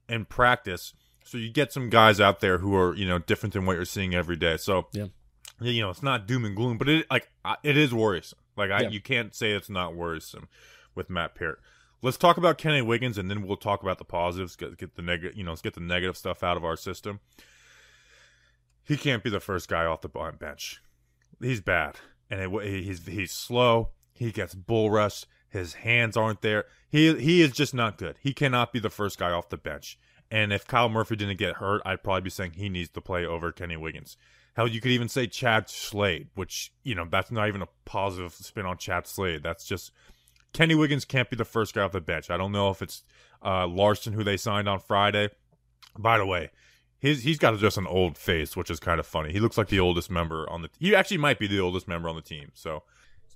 in 0.09 0.25
practice. 0.25 0.93
So 1.23 1.37
you 1.37 1.51
get 1.51 1.71
some 1.71 1.89
guys 1.89 2.19
out 2.19 2.39
there 2.39 2.57
who 2.57 2.75
are 2.75 2.95
you 2.95 3.07
know 3.07 3.19
different 3.19 3.53
than 3.53 3.65
what 3.65 3.75
you're 3.75 3.85
seeing 3.85 4.15
every 4.15 4.35
day. 4.35 4.57
So 4.57 4.87
Yeah. 4.93 5.07
you 5.59 5.81
know 5.81 5.89
it's 5.89 6.03
not 6.03 6.27
doom 6.27 6.45
and 6.45 6.55
gloom, 6.55 6.77
but 6.77 6.89
it 6.89 7.05
like 7.11 7.29
it 7.63 7.77
is 7.77 7.93
worrisome. 7.93 8.39
Like 8.57 8.71
I, 8.71 8.81
Yeah. 8.83 8.89
you 8.89 9.01
can't 9.01 9.33
say 9.35 9.51
it's 9.51 9.69
not 9.69 9.95
worrisome 9.95 10.47
with 10.95 11.09
Matt 11.09 11.35
Peart. 11.35 11.61
Let's 12.01 12.17
talk 12.17 12.37
about 12.37 12.57
Kenny 12.57 12.81
Wiggins, 12.81 13.17
and 13.17 13.29
then 13.29 13.41
we'll 13.45 13.57
talk 13.57 13.81
about 13.83 13.97
the 13.97 14.05
positives. 14.05 14.55
Get, 14.55 14.77
get 14.77 14.95
the 14.95 15.01
negative, 15.01 15.37
you 15.37 15.43
know, 15.43 15.51
let's 15.51 15.61
get 15.61 15.73
the 15.73 15.81
negative 15.81 16.15
stuff 16.17 16.43
out 16.43 16.55
of 16.55 16.63
our 16.63 16.77
system. 16.77 17.19
He 18.83 18.97
can't 18.97 19.23
be 19.23 19.29
the 19.29 19.39
first 19.41 19.67
guy 19.67 19.85
off 19.85 20.01
the 20.01 20.09
bench. 20.39 20.81
He's 21.41 21.61
bad, 21.61 21.97
and 22.29 22.39
it, 22.41 22.83
he's 22.83 23.05
he's 23.05 23.31
slow. 23.31 23.89
He 24.13 24.31
gets 24.31 24.55
bull 24.55 24.89
rushed. 24.89 25.27
His 25.49 25.73
hands 25.73 26.15
aren't 26.15 26.41
there. 26.41 26.65
He 26.89 27.13
he 27.19 27.41
is 27.41 27.51
just 27.51 27.73
not 27.73 27.97
good. 27.97 28.17
He 28.21 28.33
cannot 28.33 28.71
be 28.71 28.79
the 28.79 28.89
first 28.89 29.17
guy 29.17 29.31
off 29.31 29.49
the 29.49 29.57
bench. 29.57 29.97
And 30.31 30.53
if 30.53 30.67
Kyle 30.67 30.89
Murphy 30.89 31.15
didn't 31.15 31.37
get 31.37 31.55
hurt, 31.55 31.81
I'd 31.85 32.03
probably 32.03 32.21
be 32.21 32.29
saying 32.29 32.51
he 32.51 32.69
needs 32.69 32.89
to 32.89 33.01
play 33.01 33.25
over 33.25 33.51
Kenny 33.51 33.77
Wiggins. 33.77 34.15
Hell, 34.55 34.67
you 34.67 34.79
could 34.79 34.91
even 34.91 35.09
say 35.09 35.25
Chad 35.25 35.69
Slade, 35.69 36.27
which 36.35 36.71
you 36.83 36.93
know 36.93 37.07
that's 37.09 37.31
not 37.31 37.47
even 37.47 37.61
a 37.61 37.67
positive 37.85 38.33
spin 38.33 38.65
on 38.65 38.77
Chad 38.77 39.07
Slade. 39.07 39.41
That's 39.43 39.65
just 39.65 39.91
Kenny 40.53 40.75
Wiggins 40.75 41.05
can't 41.05 41.29
be 41.29 41.35
the 41.35 41.45
first 41.45 41.73
guy 41.73 41.81
off 41.81 41.91
the 41.91 42.01
bench. 42.01 42.29
I 42.29 42.37
don't 42.37 42.51
know 42.51 42.69
if 42.69 42.81
it's 42.81 43.03
uh, 43.43 43.67
Larsen 43.67 44.13
who 44.13 44.23
they 44.23 44.37
signed 44.37 44.67
on 44.67 44.79
Friday. 44.79 45.29
By 45.97 46.17
the 46.17 46.25
way, 46.25 46.51
his 46.99 47.23
he's 47.23 47.37
got 47.37 47.57
just 47.57 47.77
an 47.77 47.87
old 47.87 48.17
face, 48.17 48.55
which 48.55 48.69
is 48.69 48.79
kind 48.79 48.99
of 48.99 49.05
funny. 49.05 49.31
He 49.31 49.39
looks 49.39 49.57
like 49.57 49.69
the 49.69 49.79
oldest 49.79 50.11
member 50.11 50.49
on 50.49 50.61
the. 50.61 50.69
He 50.79 50.95
actually 50.95 51.17
might 51.17 51.39
be 51.39 51.47
the 51.47 51.59
oldest 51.59 51.87
member 51.87 52.09
on 52.09 52.15
the 52.15 52.21
team. 52.21 52.51
So, 52.53 52.83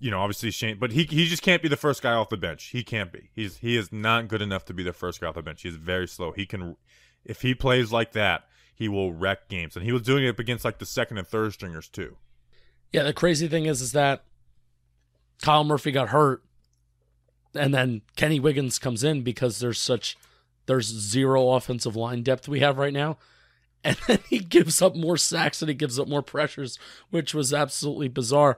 you 0.03 0.11
know, 0.11 0.19
obviously 0.19 0.51
Shane, 0.51 0.77
but 0.79 0.91
he 0.91 1.03
he 1.03 1.27
just 1.27 1.41
can't 1.41 1.61
be 1.61 1.69
the 1.69 1.77
first 1.77 2.01
guy 2.01 2.11
off 2.11 2.27
the 2.27 2.35
bench. 2.35 2.65
He 2.65 2.83
can't 2.83 3.09
be. 3.09 3.29
He's 3.33 3.59
he 3.59 3.77
is 3.77 3.93
not 3.93 4.27
good 4.27 4.41
enough 4.41 4.65
to 4.65 4.73
be 4.73 4.83
the 4.83 4.91
first 4.91 5.21
guy 5.21 5.27
off 5.27 5.35
the 5.35 5.41
bench. 5.41 5.61
He 5.61 5.69
is 5.69 5.77
very 5.77 6.09
slow. 6.09 6.33
He 6.33 6.45
can, 6.45 6.75
if 7.23 7.41
he 7.41 7.55
plays 7.55 7.89
like 7.93 8.11
that, 8.11 8.43
he 8.75 8.89
will 8.89 9.13
wreck 9.13 9.47
games. 9.47 9.77
And 9.77 9.85
he 9.85 9.93
was 9.93 10.01
doing 10.01 10.25
it 10.25 10.37
against 10.37 10.65
like 10.65 10.79
the 10.79 10.85
second 10.85 11.19
and 11.19 11.25
third 11.25 11.53
stringers 11.53 11.87
too. 11.87 12.17
Yeah, 12.91 13.03
the 13.03 13.13
crazy 13.13 13.47
thing 13.47 13.65
is, 13.65 13.79
is 13.79 13.93
that 13.93 14.25
Kyle 15.41 15.63
Murphy 15.63 15.91
got 15.93 16.09
hurt, 16.09 16.43
and 17.55 17.73
then 17.73 18.01
Kenny 18.17 18.41
Wiggins 18.41 18.79
comes 18.79 19.05
in 19.05 19.21
because 19.21 19.59
there's 19.59 19.79
such 19.79 20.17
there's 20.65 20.87
zero 20.87 21.51
offensive 21.51 21.95
line 21.95 22.23
depth 22.23 22.49
we 22.49 22.59
have 22.59 22.77
right 22.77 22.91
now, 22.91 23.19
and 23.85 23.95
then 24.07 24.19
he 24.29 24.39
gives 24.39 24.81
up 24.81 24.97
more 24.97 25.15
sacks 25.15 25.61
and 25.61 25.69
he 25.69 25.75
gives 25.75 25.97
up 25.97 26.09
more 26.09 26.21
pressures, 26.21 26.77
which 27.09 27.33
was 27.33 27.53
absolutely 27.53 28.09
bizarre. 28.09 28.57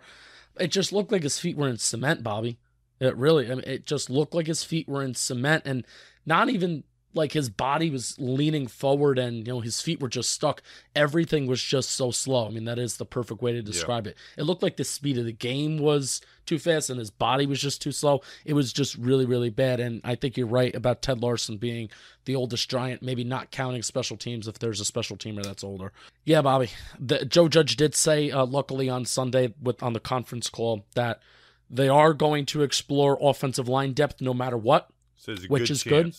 It 0.59 0.67
just 0.67 0.93
looked 0.93 1.11
like 1.11 1.23
his 1.23 1.39
feet 1.39 1.57
were 1.57 1.67
in 1.67 1.77
cement, 1.77 2.23
Bobby. 2.23 2.57
It 2.99 3.15
really, 3.17 3.51
I 3.51 3.55
mean, 3.55 3.63
it 3.65 3.85
just 3.85 4.09
looked 4.09 4.33
like 4.33 4.47
his 4.47 4.63
feet 4.63 4.87
were 4.87 5.03
in 5.03 5.15
cement, 5.15 5.63
and 5.65 5.85
not 6.25 6.49
even 6.49 6.83
like 7.15 7.31
his 7.31 7.49
body 7.49 7.89
was 7.89 8.15
leaning 8.19 8.67
forward 8.67 9.17
and 9.17 9.47
you 9.47 9.53
know 9.53 9.59
his 9.59 9.81
feet 9.81 10.01
were 10.01 10.09
just 10.09 10.31
stuck. 10.31 10.61
Everything 10.95 11.47
was 11.47 11.61
just 11.61 11.91
so 11.91 12.11
slow. 12.11 12.45
I 12.45 12.49
mean 12.49 12.65
that 12.65 12.79
is 12.79 12.97
the 12.97 13.05
perfect 13.05 13.41
way 13.41 13.53
to 13.53 13.61
describe 13.61 14.07
it. 14.07 14.17
It 14.37 14.43
looked 14.43 14.63
like 14.63 14.77
the 14.77 14.83
speed 14.83 15.17
of 15.17 15.25
the 15.25 15.31
game 15.31 15.77
was 15.77 16.21
too 16.45 16.59
fast 16.59 16.89
and 16.89 16.99
his 16.99 17.09
body 17.09 17.45
was 17.45 17.59
just 17.59 17.81
too 17.81 17.91
slow. 17.91 18.21
It 18.43 18.53
was 18.53 18.73
just 18.73 18.95
really 18.95 19.25
really 19.25 19.49
bad. 19.49 19.79
And 19.79 20.01
i 20.03 20.15
think 20.15 20.37
you're 20.37 20.47
right 20.47 20.75
about 20.75 21.01
ted 21.01 21.21
larsen 21.21 21.57
being 21.57 21.89
the 22.25 22.35
oldest 22.35 22.69
giant 22.69 23.01
maybe 23.01 23.23
not 23.23 23.51
counting 23.51 23.83
special 23.83 24.17
teams 24.17 24.47
if 24.47 24.59
there's 24.59 24.81
a 24.81 24.85
special 24.85 25.15
teamer 25.17 25.43
that's 25.43 25.63
older. 25.63 25.91
Yeah 26.25 26.41
bobby 26.41 26.69
the, 26.99 27.25
joe 27.25 27.47
judge 27.47 27.75
did 27.75 27.95
say 27.95 28.31
uh, 28.31 28.45
luckily 28.45 28.89
on 28.89 29.05
sunday 29.05 29.53
with 29.61 29.81
on 29.81 29.93
the 29.93 29.99
conference 29.99 30.49
call 30.49 30.85
that 30.95 31.19
they 31.69 31.87
are 31.87 32.13
going 32.13 32.45
to 32.47 32.61
explore 32.61 33.17
offensive 33.21 33.67
line 33.67 33.93
depth 33.93 34.21
no 34.21 34.33
matter 34.33 34.57
what 34.57 34.89
So 35.15 35.35
Which 35.47 35.71
is 35.71 35.83
good. 35.83 36.15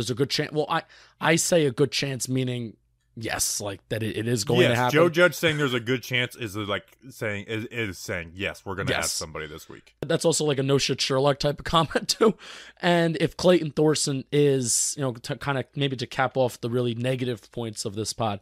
There's 0.00 0.10
a 0.10 0.14
good 0.14 0.30
chance. 0.30 0.50
Well, 0.52 0.66
I 0.68 0.82
I 1.20 1.36
say 1.36 1.66
a 1.66 1.70
good 1.70 1.92
chance, 1.92 2.26
meaning 2.26 2.76
yes, 3.16 3.60
like 3.60 3.86
that 3.90 4.02
it, 4.02 4.16
it 4.16 4.26
is 4.26 4.44
going 4.44 4.62
yes, 4.62 4.70
to 4.70 4.76
happen. 4.76 4.92
Joe 4.94 5.08
Judge 5.10 5.34
saying 5.34 5.58
there's 5.58 5.74
a 5.74 5.80
good 5.80 6.02
chance 6.02 6.34
is 6.36 6.56
uh, 6.56 6.60
like 6.60 6.86
saying 7.10 7.44
is, 7.48 7.66
is 7.66 7.98
saying 7.98 8.32
yes, 8.34 8.64
we're 8.64 8.76
going 8.76 8.86
to 8.86 8.94
have 8.94 9.04
Yes. 9.04 9.12
somebody 9.12 9.46
this 9.46 9.68
week. 9.68 9.94
That's 10.00 10.24
also 10.24 10.46
like 10.46 10.58
a 10.58 10.62
no 10.62 10.78
shit 10.78 11.02
Sherlock 11.02 11.38
type 11.38 11.58
of 11.58 11.64
comment 11.66 12.08
too. 12.08 12.34
And 12.80 13.18
if 13.20 13.36
Clayton 13.36 13.72
Thorson 13.72 14.24
is, 14.32 14.94
you 14.96 15.02
know, 15.02 15.12
to 15.12 15.36
kind 15.36 15.58
of 15.58 15.66
maybe 15.76 15.96
to 15.96 16.06
cap 16.06 16.38
off 16.38 16.58
the 16.60 16.70
really 16.70 16.94
negative 16.94 17.52
points 17.52 17.84
of 17.84 17.94
this 17.94 18.14
pod, 18.14 18.40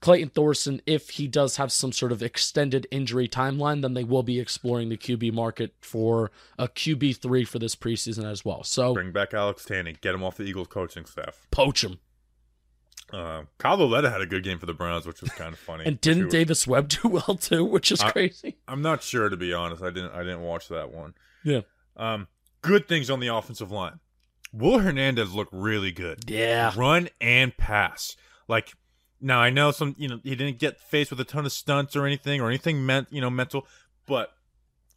Clayton 0.00 0.28
Thorson, 0.30 0.80
if 0.86 1.10
he 1.10 1.26
does 1.26 1.56
have 1.56 1.72
some 1.72 1.90
sort 1.90 2.12
of 2.12 2.22
extended 2.22 2.86
injury 2.90 3.26
timeline, 3.28 3.82
then 3.82 3.94
they 3.94 4.04
will 4.04 4.22
be 4.22 4.38
exploring 4.38 4.88
the 4.90 4.96
QB 4.96 5.32
market 5.32 5.74
for 5.80 6.30
a 6.58 6.68
QB 6.68 7.16
three 7.16 7.44
for 7.44 7.58
this 7.58 7.74
preseason 7.74 8.24
as 8.24 8.44
well. 8.44 8.62
So 8.62 8.94
Bring 8.94 9.10
back 9.10 9.34
Alex 9.34 9.64
Tanney, 9.64 10.00
get 10.00 10.14
him 10.14 10.22
off 10.22 10.36
the 10.36 10.44
Eagles 10.44 10.68
coaching 10.68 11.04
staff. 11.04 11.46
poach 11.50 11.82
him. 11.82 11.98
Uh, 13.12 13.44
Kyle 13.56 13.78
Lauletta 13.78 14.10
had 14.10 14.20
a 14.20 14.26
good 14.26 14.44
game 14.44 14.58
for 14.58 14.66
the 14.66 14.74
Browns, 14.74 15.06
which 15.06 15.22
was 15.22 15.30
kind 15.30 15.52
of 15.54 15.58
funny. 15.58 15.84
And 15.86 16.00
didn't 16.00 16.28
Davis 16.28 16.66
Webb 16.66 16.88
do 16.88 17.08
well 17.08 17.36
too, 17.40 17.64
which 17.64 17.90
is 17.90 18.00
I- 18.02 18.10
crazy. 18.10 18.58
I'm 18.68 18.82
not 18.82 19.02
sure 19.02 19.28
to 19.28 19.36
be 19.36 19.52
honest. 19.54 19.82
I 19.82 19.90
didn't. 19.90 20.12
I 20.12 20.18
didn't 20.22 20.42
watch 20.42 20.68
that 20.68 20.92
one. 20.92 21.14
Yeah. 21.42 21.60
Um, 21.96 22.28
good 22.62 22.86
things 22.86 23.08
on 23.10 23.20
the 23.20 23.28
offensive 23.28 23.70
line. 23.70 24.00
Will 24.52 24.78
Hernandez 24.80 25.32
looked 25.34 25.52
really 25.52 25.90
good. 25.90 26.30
Yeah. 26.30 26.72
Run 26.76 27.08
and 27.20 27.56
pass. 27.56 28.14
Like 28.46 28.74
now, 29.20 29.40
I 29.40 29.50
know 29.50 29.70
some. 29.70 29.94
You 29.98 30.08
know, 30.08 30.20
he 30.22 30.34
didn't 30.34 30.58
get 30.58 30.80
faced 30.80 31.10
with 31.10 31.20
a 31.20 31.24
ton 31.24 31.46
of 31.46 31.52
stunts 31.52 31.96
or 31.96 32.06
anything 32.06 32.40
or 32.40 32.48
anything 32.48 32.84
meant. 32.84 33.08
You 33.10 33.20
know, 33.20 33.30
mental. 33.30 33.66
But 34.06 34.30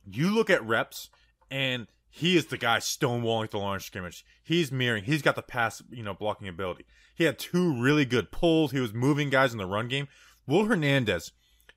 you 0.09 0.33
look 0.33 0.49
at 0.49 0.65
reps, 0.65 1.09
and 1.49 1.87
he 2.09 2.37
is 2.37 2.47
the 2.47 2.57
guy 2.57 2.77
stonewalling 2.77 3.49
the 3.49 3.57
line 3.57 3.79
scrimmage. 3.79 4.25
He's 4.43 4.71
mirroring. 4.71 5.05
He's 5.05 5.21
got 5.21 5.35
the 5.35 5.41
pass. 5.41 5.81
You 5.89 6.03
know, 6.03 6.13
blocking 6.13 6.47
ability. 6.47 6.85
He 7.15 7.23
had 7.23 7.39
two 7.39 7.79
really 7.79 8.05
good 8.05 8.31
pulls. 8.31 8.71
He 8.71 8.79
was 8.79 8.93
moving 8.93 9.29
guys 9.29 9.51
in 9.51 9.57
the 9.57 9.65
run 9.65 9.87
game. 9.87 10.07
Will 10.47 10.65
Hernandez. 10.65 11.31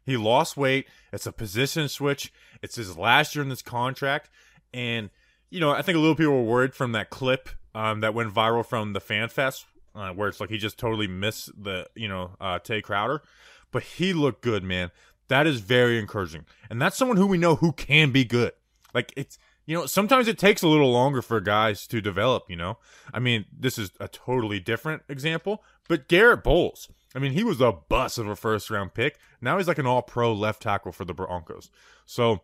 He 0.07 0.17
lost 0.17 0.57
weight. 0.57 0.87
It's 1.13 1.27
a 1.27 1.33
position 1.33 1.89
switch. 1.89 2.33
It's 2.63 2.77
his 2.77 2.97
last 2.97 3.35
year 3.35 3.43
in 3.43 3.49
this 3.49 3.63
contract. 3.63 4.29
And, 4.73 5.11
you 5.51 5.61
know, 5.61 5.71
I 5.71 5.83
think 5.83 5.97
a 5.97 5.99
little 5.99 6.15
people 6.15 6.35
were 6.35 6.43
worried 6.43 6.75
from 6.75 6.93
that 6.93 7.11
clip 7.11 7.49
um, 7.75 8.01
that 8.01 8.15
went 8.15 8.33
viral 8.33 8.67
from 8.67 8.93
the 8.93 9.01
Fan 9.01 9.29
Fest, 9.29 9.65
uh, 9.95 10.11
where 10.11 10.29
it's 10.29 10.41
like 10.41 10.51
he 10.51 10.59
just 10.59 10.79
totally 10.79 11.07
missed 11.07 11.51
the, 11.63 11.87
you 11.95 12.09
know, 12.09 12.33
uh, 12.41 12.59
Tae 12.59 12.83
Crowder. 12.83 13.23
But 13.71 13.83
he 13.83 14.13
looked 14.13 14.43
good, 14.43 14.63
man. 14.63 14.91
That 15.29 15.47
is 15.47 15.61
very 15.61 15.99
encouraging. 15.99 16.45
And 16.69 16.81
that's 16.81 16.97
someone 16.97 17.17
who 17.17 17.27
we 17.27 17.39
know 17.39 17.57
who 17.57 17.73
can 17.73 18.11
be 18.11 18.25
good. 18.25 18.53
Like, 18.93 19.13
it's, 19.17 19.39
you 19.67 19.77
know, 19.77 19.87
sometimes 19.87 20.29
it 20.29 20.39
takes 20.39 20.63
a 20.63 20.69
little 20.69 20.93
longer 20.93 21.23
for 21.23 21.41
guys 21.41 21.87
to 21.89 22.01
develop, 22.01 22.45
you 22.49 22.57
know? 22.57 22.79
I 23.13 23.19
mean, 23.19 23.47
this 23.57 23.79
is 23.79 23.91
a 23.99 24.09
totally 24.09 24.61
different 24.61 25.03
example, 25.09 25.65
but 25.89 26.09
Garett 26.09 26.45
Bolles. 26.45 26.89
I 27.15 27.19
mean, 27.19 27.33
he 27.33 27.45
was 27.45 27.61
a 27.61 27.73
bust 27.73 28.19
of 28.19 28.29
a 28.29 28.37
first 28.37 28.71
round 28.71 28.93
pick. 28.93 29.19
Now 29.41 29.57
he's 29.57 29.69
like 29.69 29.79
an 29.79 29.87
all 29.87 30.03
pro 30.03 30.33
left 30.33 30.63
tackle 30.63 30.93
for 30.93 31.05
the 31.05 31.15
Broncos. 31.15 31.71
So, 32.07 32.43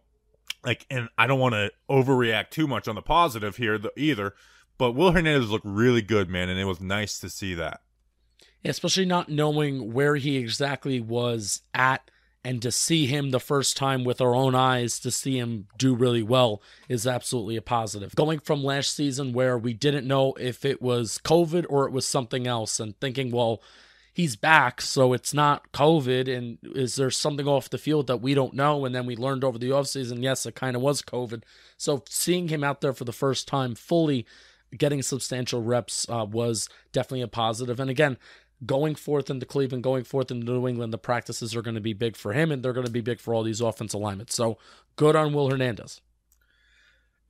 like, 0.64 0.86
and 0.90 1.08
I 1.18 1.26
don't 1.26 1.40
want 1.40 1.54
to 1.54 1.72
overreact 1.90 2.50
too 2.50 2.66
much 2.66 2.88
on 2.88 2.94
the 2.94 3.02
positive 3.02 3.56
here 3.56 3.78
either, 3.96 4.34
but 4.80 4.92
Will 4.92 5.12
Hernandez 5.12 5.50
looked 5.50 5.66
really 5.66 6.02
good, 6.02 6.30
man, 6.30 6.48
and 6.48 6.58
it 6.58 6.64
was 6.64 6.80
nice 6.80 7.20
to 7.20 7.28
see 7.28 7.54
that. 7.54 7.82
especially 8.64 9.04
not 9.04 9.28
knowing 9.28 9.92
where 9.92 10.16
he 10.16 10.36
exactly 10.38 11.00
was 11.00 11.62
at 11.72 12.10
and 12.42 12.62
to 12.62 12.72
see 12.72 13.06
him 13.06 13.30
the 13.30 13.40
first 13.40 13.76
time 13.76 14.04
with 14.04 14.20
our 14.20 14.34
own 14.34 14.54
eyes 14.54 14.98
to 15.00 15.10
see 15.10 15.38
him 15.38 15.66
do 15.76 15.94
really 15.94 16.22
well 16.22 16.62
is 16.88 17.06
absolutely 17.06 17.56
a 17.56 17.62
positive. 17.62 18.14
Going 18.14 18.38
from 18.38 18.64
last 18.64 18.94
season 18.96 19.32
where 19.34 19.58
we 19.58 19.74
didn't 19.74 20.06
know 20.06 20.32
if 20.40 20.64
it 20.64 20.80
was 20.80 21.20
covid 21.22 21.66
or 21.68 21.86
it 21.86 21.92
was 21.92 22.06
something 22.06 22.46
else 22.46 22.80
and 22.80 22.98
thinking 22.98 23.30
well 23.30 23.62
he's 24.14 24.36
back 24.36 24.80
so 24.80 25.12
it's 25.12 25.34
not 25.34 25.70
covid 25.72 26.34
and 26.34 26.58
is 26.74 26.96
there 26.96 27.10
something 27.10 27.46
off 27.46 27.70
the 27.70 27.78
field 27.78 28.06
that 28.06 28.22
we 28.22 28.32
don't 28.34 28.54
know? 28.54 28.84
And 28.86 28.94
then 28.94 29.04
we 29.04 29.16
learned 29.16 29.44
over 29.44 29.58
the 29.58 29.70
offseason 29.70 30.22
yes 30.22 30.46
it 30.46 30.54
kind 30.54 30.74
of 30.76 30.82
was 30.82 31.02
covid. 31.02 31.42
So 31.76 32.02
seeing 32.08 32.48
him 32.48 32.64
out 32.64 32.80
there 32.80 32.94
for 32.94 33.04
the 33.04 33.12
first 33.12 33.46
time 33.46 33.74
fully 33.74 34.26
getting 34.76 35.02
substantial 35.02 35.62
reps 35.62 36.08
uh, 36.08 36.26
was 36.28 36.68
definitely 36.92 37.22
a 37.22 37.28
positive. 37.28 37.80
and 37.80 37.90
again 37.90 38.16
going 38.66 38.94
forth 38.94 39.30
into 39.30 39.46
Cleveland, 39.46 39.82
going 39.82 40.04
forth 40.04 40.30
into 40.30 40.44
New 40.44 40.68
England, 40.68 40.92
the 40.92 40.98
practices 40.98 41.56
are 41.56 41.62
going 41.62 41.74
to 41.74 41.80
be 41.80 41.92
big 41.92 42.16
for 42.16 42.32
him, 42.32 42.52
and 42.52 42.62
they're 42.62 42.72
going 42.72 42.86
to 42.86 42.92
be 42.92 43.00
big 43.00 43.20
for 43.20 43.34
all 43.34 43.42
these 43.42 43.60
offense 43.60 43.92
alignments. 43.94 44.34
So 44.34 44.58
good 44.96 45.16
on 45.16 45.32
Will 45.32 45.50
Hernandez. 45.50 46.00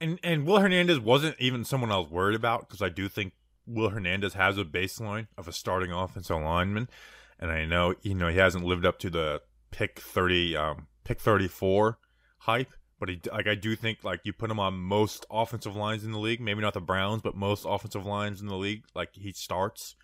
And 0.01 0.19
and 0.23 0.47
Will 0.47 0.61
Hernandez 0.61 0.99
wasn't 0.99 1.37
even 1.39 1.65
someone 1.65 1.93
I 1.93 1.99
was 1.99 2.11
worried 2.11 2.37
about 2.37 2.69
because 2.69 2.81
I 2.81 2.89
do 2.89 3.09
think 3.09 3.35
Will 3.67 3.91
Hernandez 3.91 4.35
has 4.35 4.57
a 4.57 4.65
baseline 4.65 5.27
of 5.37 5.47
a 5.47 5.53
starting 5.53 5.93
offensive 5.93 6.41
lineman, 6.41 6.89
and 7.39 7.51
I 7.51 7.67
know 7.67 7.95
you 8.03 8.15
know 8.15 8.29
he 8.29 8.39
hasn't 8.39 8.65
lived 8.65 8.87
up 8.87 8.99
to 9.01 9.11
the 9.11 9.43
pick 9.71 10.01
thirty, 10.01 10.57
um, 10.57 10.87
pick 11.05 11.21
thirty 11.21 11.49
four 11.49 11.99
hype. 12.39 12.73
But 13.01 13.09
he, 13.09 13.21
like, 13.33 13.49
I 13.49 13.55
do 13.55 13.75
think 13.75 14.05
like 14.05 14.21
you 14.25 14.35
put 14.35 14.51
him 14.51 14.61
on 14.61 14.75
most 14.75 15.25
offensive 15.31 15.75
lines 15.75 16.05
in 16.05 16.13
the 16.13 16.19
league. 16.19 16.41
Maybe 16.41 16.61
not 16.61 16.75
the 16.75 16.81
Browns, 16.83 17.23
but 17.23 17.35
most 17.35 17.65
offensive 17.67 18.05
lines 18.05 18.43
in 18.43 18.47
the 18.47 18.57
league. 18.57 18.85
Like 18.95 19.15
he 19.15 19.33
starts, 19.33 19.97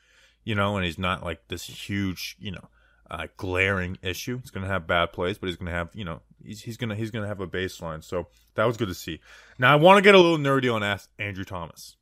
you 0.44 0.54
know, 0.54 0.76
and 0.76 0.84
he's 0.84 0.98
not 0.98 1.22
like 1.22 1.46
this 1.48 1.64
huge, 1.64 2.36
you 2.40 2.52
know, 2.52 2.68
uh, 3.10 3.26
glaring 3.36 3.98
issue. 4.02 4.38
He's 4.40 4.50
going 4.50 4.64
to 4.64 4.72
have 4.72 4.86
bad 4.86 5.12
plays, 5.12 5.36
but 5.36 5.48
he's 5.48 5.56
going 5.56 5.66
to 5.66 5.72
have, 5.72 5.90
you 5.92 6.04
know, 6.04 6.22
he's, 6.42 6.62
he's 6.62 6.78
to 6.78 6.94
he's 6.94 7.10
to 7.10 7.26
have 7.26 7.40
a 7.40 7.46
baseline. 7.46 8.02
So 8.02 8.28
that 8.54 8.64
was 8.64 8.78
good 8.78 8.88
to 8.88 8.94
see. 8.94 9.20
Now 9.58 9.72
I 9.72 9.76
want 9.76 9.98
to 9.98 10.02
get 10.02 10.14
a 10.14 10.18
little 10.18 10.38
nerdy 10.38 10.72
on 10.74 10.82
Andrew 11.18 11.44
Thomas 11.44 11.96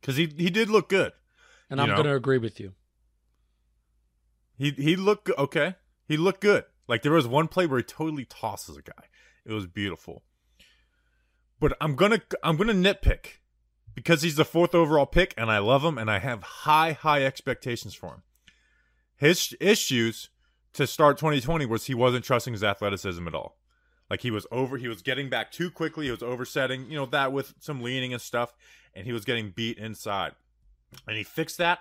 because 0.00 0.16
he 0.16 0.26
he 0.36 0.50
did 0.50 0.68
look 0.68 0.90
good, 0.90 1.12
and 1.70 1.80
I'm 1.80 1.88
going 1.88 2.04
to 2.04 2.14
agree 2.14 2.38
with 2.38 2.60
you. 2.60 2.74
He 4.58 4.70
he 4.72 4.96
looked 4.96 5.30
okay. 5.38 5.76
He 6.06 6.18
looked 6.18 6.42
good. 6.42 6.64
Like 6.88 7.02
there 7.02 7.12
was 7.12 7.26
one 7.26 7.48
play 7.48 7.66
where 7.66 7.78
he 7.78 7.84
totally 7.84 8.26
tosses 8.26 8.76
a 8.76 8.82
guy. 8.82 9.04
It 9.48 9.54
was 9.54 9.66
beautiful. 9.66 10.22
But 11.58 11.76
I'm 11.80 11.96
gonna 11.96 12.20
I'm 12.42 12.56
gonna 12.58 12.74
nitpick 12.74 13.38
because 13.94 14.20
he's 14.20 14.36
the 14.36 14.44
fourth 14.44 14.74
overall 14.74 15.06
pick, 15.06 15.32
and 15.38 15.50
I 15.50 15.58
love 15.58 15.82
him, 15.82 15.96
and 15.96 16.10
I 16.10 16.18
have 16.18 16.42
high 16.42 16.92
high 16.92 17.24
expectations 17.24 17.94
for 17.94 18.08
him. 18.08 18.22
His 19.16 19.56
issues 19.58 20.28
to 20.74 20.86
start 20.86 21.16
2020 21.16 21.64
was 21.64 21.86
he 21.86 21.94
wasn't 21.94 22.26
trusting 22.26 22.52
his 22.52 22.62
athleticism 22.62 23.26
at 23.26 23.34
all. 23.34 23.56
Like 24.10 24.20
he 24.20 24.30
was 24.30 24.46
over, 24.52 24.76
he 24.76 24.86
was 24.86 25.00
getting 25.00 25.30
back 25.30 25.50
too 25.50 25.70
quickly. 25.70 26.04
He 26.04 26.10
was 26.10 26.22
oversetting, 26.22 26.90
you 26.90 26.96
know, 26.96 27.06
that 27.06 27.32
with 27.32 27.54
some 27.58 27.82
leaning 27.82 28.12
and 28.12 28.22
stuff, 28.22 28.54
and 28.94 29.06
he 29.06 29.12
was 29.12 29.24
getting 29.24 29.50
beat 29.50 29.78
inside. 29.78 30.32
And 31.06 31.16
he 31.16 31.24
fixed 31.24 31.56
that. 31.58 31.80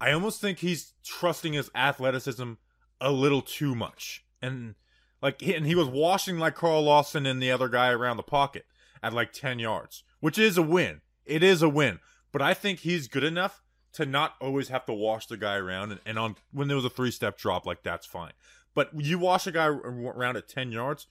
I 0.00 0.10
almost 0.10 0.40
think 0.40 0.58
he's 0.58 0.94
trusting 1.04 1.52
his 1.52 1.70
athleticism 1.74 2.54
a 3.00 3.12
little 3.12 3.42
too 3.42 3.76
much, 3.76 4.24
and 4.42 4.74
like, 5.22 5.42
and 5.42 5.66
he 5.66 5.74
was 5.74 5.88
washing 5.88 6.38
like 6.38 6.54
Carl 6.54 6.82
Lawson 6.82 7.26
and 7.26 7.42
the 7.42 7.50
other 7.50 7.68
guy 7.68 7.90
around 7.90 8.16
the 8.16 8.22
pocket 8.22 8.66
at 9.02 9.12
like 9.12 9.32
10 9.32 9.58
yards, 9.58 10.04
which 10.20 10.38
is 10.38 10.56
a 10.56 10.62
win. 10.62 11.00
It 11.26 11.42
is 11.42 11.62
a 11.62 11.68
win, 11.68 12.00
but 12.32 12.42
I 12.42 12.54
think 12.54 12.80
he's 12.80 13.08
good 13.08 13.24
enough 13.24 13.62
to 13.92 14.06
not 14.06 14.34
always 14.40 14.68
have 14.68 14.86
to 14.86 14.92
wash 14.92 15.26
the 15.26 15.36
guy 15.36 15.56
around. 15.56 15.92
And, 15.92 16.00
and 16.06 16.18
on 16.18 16.36
when 16.52 16.68
there 16.68 16.76
was 16.76 16.84
a 16.84 16.90
three 16.90 17.10
step 17.10 17.38
drop, 17.38 17.66
like 17.66 17.82
that's 17.82 18.06
fine. 18.06 18.32
But 18.74 18.90
you 18.94 19.18
wash 19.18 19.46
a 19.46 19.52
guy 19.52 19.66
around 19.66 20.36
at 20.36 20.48
10 20.48 20.72
yards, 20.72 21.06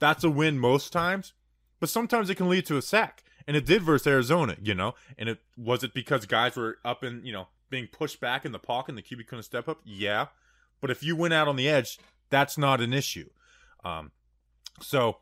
that's 0.00 0.24
a 0.24 0.30
win 0.30 0.58
most 0.58 0.92
times. 0.92 1.32
But 1.80 1.88
sometimes 1.88 2.30
it 2.30 2.34
can 2.36 2.48
lead 2.48 2.66
to 2.66 2.76
a 2.76 2.82
sack. 2.82 3.22
And 3.46 3.56
it 3.56 3.66
did 3.66 3.82
versus 3.82 4.06
Arizona, 4.06 4.56
you 4.62 4.74
know? 4.74 4.94
And 5.18 5.28
it 5.28 5.38
was 5.56 5.84
it 5.84 5.92
because 5.92 6.24
guys 6.24 6.56
were 6.56 6.78
up 6.84 7.02
and, 7.02 7.24
you 7.26 7.32
know, 7.32 7.48
being 7.68 7.88
pushed 7.88 8.20
back 8.20 8.44
in 8.44 8.52
the 8.52 8.58
pocket 8.58 8.90
and 8.90 8.98
the 8.98 9.02
QB 9.02 9.26
couldn't 9.26 9.42
step 9.42 9.68
up? 9.68 9.80
Yeah. 9.84 10.26
But 10.80 10.90
if 10.90 11.02
you 11.02 11.14
went 11.14 11.34
out 11.34 11.46
on 11.46 11.56
the 11.56 11.68
edge, 11.68 11.98
that's 12.30 12.56
not 12.56 12.80
an 12.80 12.92
issue. 12.92 13.28
Um, 13.84 14.10
so 14.80 15.18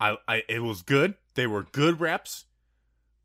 I, 0.00 0.16
I 0.26 0.42
it 0.48 0.60
was 0.60 0.82
good. 0.82 1.14
They 1.34 1.46
were 1.46 1.62
good 1.62 2.00
reps, 2.00 2.46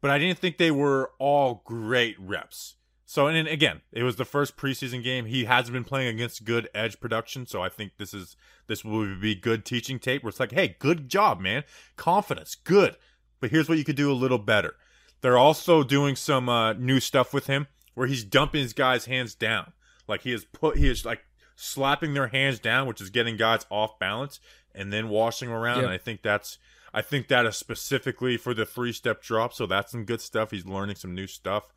but 0.01 0.11
I 0.11 0.19
didn't 0.19 0.39
think 0.39 0.57
they 0.57 0.71
were 0.71 1.11
all 1.19 1.61
great 1.65 2.15
reps. 2.19 2.75
So 3.05 3.27
and 3.27 3.47
again, 3.47 3.81
it 3.91 4.03
was 4.03 4.17
the 4.17 4.25
first 4.25 4.57
preseason 4.57 5.03
game. 5.03 5.25
He 5.25 5.45
hasn't 5.45 5.73
been 5.73 5.83
playing 5.83 6.09
against 6.09 6.45
good 6.45 6.69
edge 6.75 6.99
production, 6.99 7.45
so 7.47 7.61
I 7.61 7.69
think 7.69 7.93
this 7.97 8.13
is 8.13 8.35
this 8.67 8.83
will 8.83 9.15
be 9.19 9.33
good 9.33 9.65
teaching 9.65 9.97
tape. 9.97 10.23
Where 10.23 10.29
it's 10.29 10.39
like, 10.39 10.51
hey, 10.51 10.75
good 10.79 11.09
job, 11.09 11.39
man, 11.39 11.63
confidence, 11.95 12.55
good. 12.55 12.97
But 13.39 13.51
here's 13.51 13.69
what 13.69 13.77
you 13.77 13.83
could 13.83 13.95
do 13.95 14.11
a 14.11 14.13
little 14.13 14.39
better. 14.39 14.75
They're 15.21 15.37
also 15.37 15.83
doing 15.83 16.15
some 16.15 16.49
uh, 16.49 16.73
new 16.73 16.99
stuff 16.99 17.33
with 17.33 17.47
him, 17.47 17.67
where 17.95 18.07
he's 18.07 18.23
dumping 18.23 18.61
his 18.61 18.73
guys' 18.73 19.05
hands 19.05 19.33
down, 19.33 19.73
like 20.07 20.21
he 20.21 20.33
is 20.33 20.45
put 20.45 20.77
he 20.77 20.87
is 20.89 21.05
like 21.05 21.21
slapping 21.57 22.13
their 22.13 22.27
hands 22.27 22.59
down, 22.59 22.87
which 22.87 23.01
is 23.01 23.09
getting 23.09 23.35
guys 23.35 23.65
off 23.69 23.99
balance, 23.99 24.39
and 24.73 24.93
then 24.93 25.09
washing 25.09 25.49
around. 25.49 25.77
Yep. 25.77 25.85
And 25.85 25.93
I 25.93 25.97
think 25.97 26.21
that's 26.21 26.57
I 26.93 27.01
think 27.01 27.27
that 27.27 27.45
is 27.45 27.57
specifically 27.57 28.37
for 28.37 28.53
the 28.53 28.65
three 28.65 28.93
step 28.93 29.21
drop. 29.21 29.53
So 29.53 29.65
that's 29.65 29.91
some 29.91 30.05
good 30.05 30.21
stuff. 30.21 30.51
He's 30.51 30.65
learning 30.65 30.95
some 30.95 31.13
new 31.13 31.27
stuff. 31.27 31.73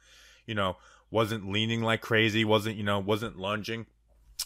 You 0.47 0.55
know, 0.55 0.77
wasn't 1.11 1.51
leaning 1.51 1.83
like 1.83 2.03
crazy, 2.03 2.45
wasn't 2.45 2.77
you 2.77 2.85
know 2.85 3.01
wasn't 3.01 3.39
lunging. 3.39 3.87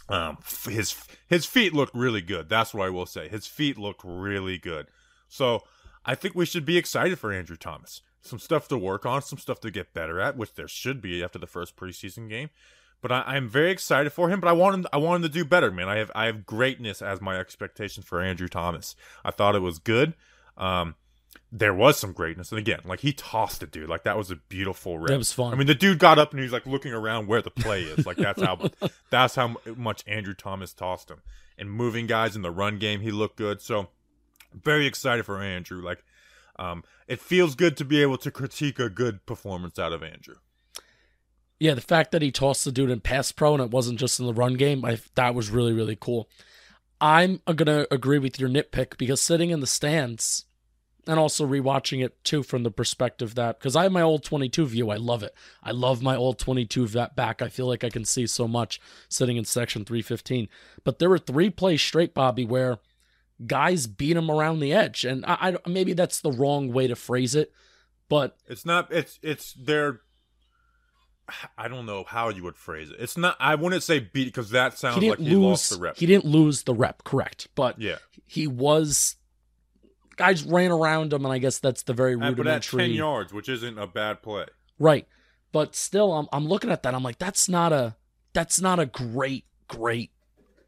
Um, 0.09 0.38
his 0.68 0.97
his 1.27 1.44
feet 1.44 1.75
looked 1.75 1.94
really 1.94 2.23
good. 2.23 2.49
That's 2.49 2.73
what 2.73 2.87
I 2.87 2.90
will 2.90 3.07
say. 3.07 3.29
His 3.29 3.47
feet 3.47 3.77
looked 3.77 4.03
really 4.05 4.57
good. 4.57 4.87
So 5.29 5.64
I 6.05 6.14
think 6.14 6.35
we 6.35 6.47
should 6.47 6.64
be 6.64 6.79
excited 6.79 7.18
for 7.18 7.33
Andrew 7.33 7.57
Thomas. 7.57 8.03
Some 8.20 8.38
stuff 8.38 8.68
to 8.68 8.79
work 8.79 9.05
on, 9.05 9.20
some 9.20 9.38
stuff 9.38 9.61
to 9.61 9.70
get 9.70 9.92
better 9.92 10.18
at, 10.18 10.37
which 10.37 10.55
there 10.55 10.68
should 10.68 11.03
be 11.03 11.23
after 11.23 11.38
the 11.38 11.47
first 11.47 11.77
preseason 11.77 12.29
game. 12.29 12.49
But 13.05 13.12
I, 13.12 13.37
am 13.37 13.51
very 13.51 13.71
excited 13.71 14.14
for 14.14 14.31
him. 14.31 14.40
But 14.40 14.49
I 14.49 14.53
want 14.53 14.77
him. 14.77 14.87
I 14.90 14.97
want 14.97 15.17
him 15.17 15.31
to 15.31 15.38
do 15.38 15.45
better, 15.45 15.71
man. 15.71 15.90
I 15.90 15.99
have 15.99 16.11
I 16.14 16.25
have 16.25 16.47
greatness 16.47 17.03
as 17.03 17.21
my 17.21 17.38
expectation 17.38 18.03
for 18.03 18.23
Andrew 18.23 18.49
Thomas. 18.49 18.97
I 19.23 19.31
thought 19.31 19.55
it 19.55 19.59
was 19.59 19.79
good. 19.79 20.14
Um, 20.57 20.95
there 21.53 21.75
was 21.75 21.99
some 21.99 22.12
greatness. 22.12 22.51
And 22.51 22.59
again, 22.59 22.81
like 22.87 23.01
he 23.01 23.12
tossed 23.12 23.62
it, 23.62 23.71
dude. 23.71 23.90
Like 23.90 24.05
that 24.05 24.17
was 24.17 24.31
a 24.31 24.37
beautiful 24.37 24.99
rip. 24.99 25.09
That 25.09 25.19
was 25.19 25.35
fun. 25.35 25.53
I 25.53 25.57
mean, 25.59 25.67
the 25.67 25.75
dude 25.75 25.99
got 25.99 26.19
up 26.19 26.33
and 26.33 26.40
he's 26.40 26.51
like 26.51 26.64
looking 26.64 26.95
around 26.95 27.27
where 27.27 27.43
the 27.43 27.51
play 27.51 27.83
is. 27.83 28.07
Like 28.07 28.17
that's 28.17 28.40
how 28.40 28.71
that's 29.11 29.35
how 29.35 29.57
much 29.77 30.03
Andrew 30.07 30.33
Thomas 30.33 30.73
tossed 30.73 31.11
him. 31.11 31.21
And 31.59 31.71
moving 31.71 32.07
guys 32.07 32.35
in 32.35 32.40
the 32.40 32.51
run 32.51 32.79
game, 32.79 33.03
he 33.03 33.11
looked 33.11 33.37
good. 33.37 33.61
So 33.61 33.88
very 34.55 34.87
excited 34.87 35.27
for 35.27 35.43
Andrew. 35.43 35.83
Like 35.83 36.03
um, 36.59 36.83
it 37.07 37.21
feels 37.21 37.55
good 37.55 37.77
to 37.77 37.85
be 37.85 38.01
able 38.01 38.17
to 38.17 38.31
critique 38.31 38.79
a 38.79 38.88
good 38.88 39.27
performance 39.27 39.79
out 39.79 39.93
of 39.93 40.03
Andrew. 40.03 40.37
Yeah, 41.61 41.75
the 41.75 41.81
fact 41.81 42.12
that 42.12 42.23
he 42.23 42.31
tossed 42.31 42.64
the 42.64 42.73
dude 42.73 42.90
in 42.90 43.01
pass 43.01 43.33
pro 43.33 43.55
and 43.55 43.62
it 43.62 43.71
wasn't 43.71 43.99
just 43.99 44.21
in 44.21 44.27
the 44.27 44.35
run 44.35 44.55
game, 44.55 44.85
I 44.85 44.99
that 45.14 45.35
was 45.35 45.51
really 45.51 45.73
really 45.73 45.97
cool. 45.99 46.29
I'm 47.01 47.40
gonna 47.55 47.87
agree 47.90 48.19
with 48.19 48.38
your 48.38 48.49
nitpick 48.49 48.99
because 48.99 49.21
sitting 49.21 49.51
in 49.51 49.61
the 49.61 49.67
stands 49.67 50.47
and 51.07 51.19
also 51.19 51.47
rewatching 51.47 52.05
it 52.05 52.23
too 52.25 52.43
from 52.43 52.62
the 52.62 52.71
perspective 52.71 53.35
that 53.35 53.59
because 53.59 53.77
I 53.77 53.85
have 53.85 53.93
my 53.93 54.03
old 54.03 54.25
22 54.25 54.67
view, 54.67 54.90
I 54.90 54.97
love 54.97 55.23
it. 55.23 55.35
I 55.62 55.71
love 55.71 56.03
my 56.03 56.17
old 56.17 56.38
22 56.38 56.88
that 56.88 57.14
back. 57.14 57.43
I 57.43 57.49
feel 57.49 57.67
like 57.67 57.85
I 57.85 57.90
can 57.90 58.05
see 58.05 58.27
so 58.27 58.49
much 58.49 58.81
sitting 59.09 59.37
in 59.37 59.45
section 59.45 59.85
315. 59.85 60.49
But 60.83 60.99
there 60.99 61.11
were 61.11 61.19
three 61.19 61.51
plays 61.51 61.83
straight, 61.83 62.14
Bobby, 62.14 62.45
where 62.45 62.79
guys 63.47 63.87
beat 63.87 64.17
him 64.17 64.31
around 64.31 64.61
the 64.61 64.73
edge, 64.73 65.05
and 65.05 65.25
I, 65.27 65.57
I 65.64 65.69
maybe 65.69 65.93
that's 65.93 66.21
the 66.21 66.33
wrong 66.33 66.73
way 66.73 66.87
to 66.87 66.97
phrase 66.97 67.35
it, 67.35 67.53
but 68.09 68.37
it's 68.47 68.64
not. 68.64 68.93
It's 68.93 69.19
it's 69.23 69.53
their. 69.55 70.01
I 71.57 71.69
don't 71.69 71.87
know 71.87 72.05
how 72.05 72.29
you 72.29 72.43
would 72.43 72.57
phrase 72.57 72.91
it. 72.91 72.97
It's 72.99 73.17
not. 73.17 73.37
I 73.41 73.55
wouldn't 73.55 73.83
say 73.83 73.99
beat 73.99 74.27
because 74.27 74.51
that 74.51 74.79
sounds 74.79 75.03
he 75.03 75.11
like 75.11 75.19
he 75.19 75.35
lost 75.37 75.71
the 75.71 75.79
rep. 75.79 75.97
He 75.97 76.07
didn't 76.07 76.27
lose 76.27 76.65
the 76.65 76.75
rep, 76.75 77.05
correct? 77.05 77.49
But 77.55 77.81
yeah, 77.81 77.97
he 78.27 78.47
was 78.47 79.17
guys 80.17 80.45
ran 80.45 80.71
around 80.71 81.13
him, 81.13 81.25
and 81.25 81.33
I 81.33 81.39
guess 81.39 81.59
that's 81.59 81.83
the 81.83 81.95
very 81.95 82.15
rudimentary. 82.17 82.45
But 82.45 82.57
at 82.57 82.63
ten 82.63 82.91
yards, 82.91 83.33
which 83.33 83.49
isn't 83.49 83.79
a 83.79 83.87
bad 83.87 84.23
play, 84.23 84.47
right? 84.79 85.07
But 85.53 85.75
still, 85.75 86.13
I'm 86.13 86.29
I'm 86.33 86.47
looking 86.47 86.71
at 86.71 86.83
that. 86.83 86.95
I'm 86.95 87.03
like, 87.03 87.19
that's 87.19 87.49
not 87.49 87.73
a 87.73 87.97
that's 88.33 88.61
not 88.61 88.79
a 88.79 88.87
great 88.87 89.45
great 89.69 90.11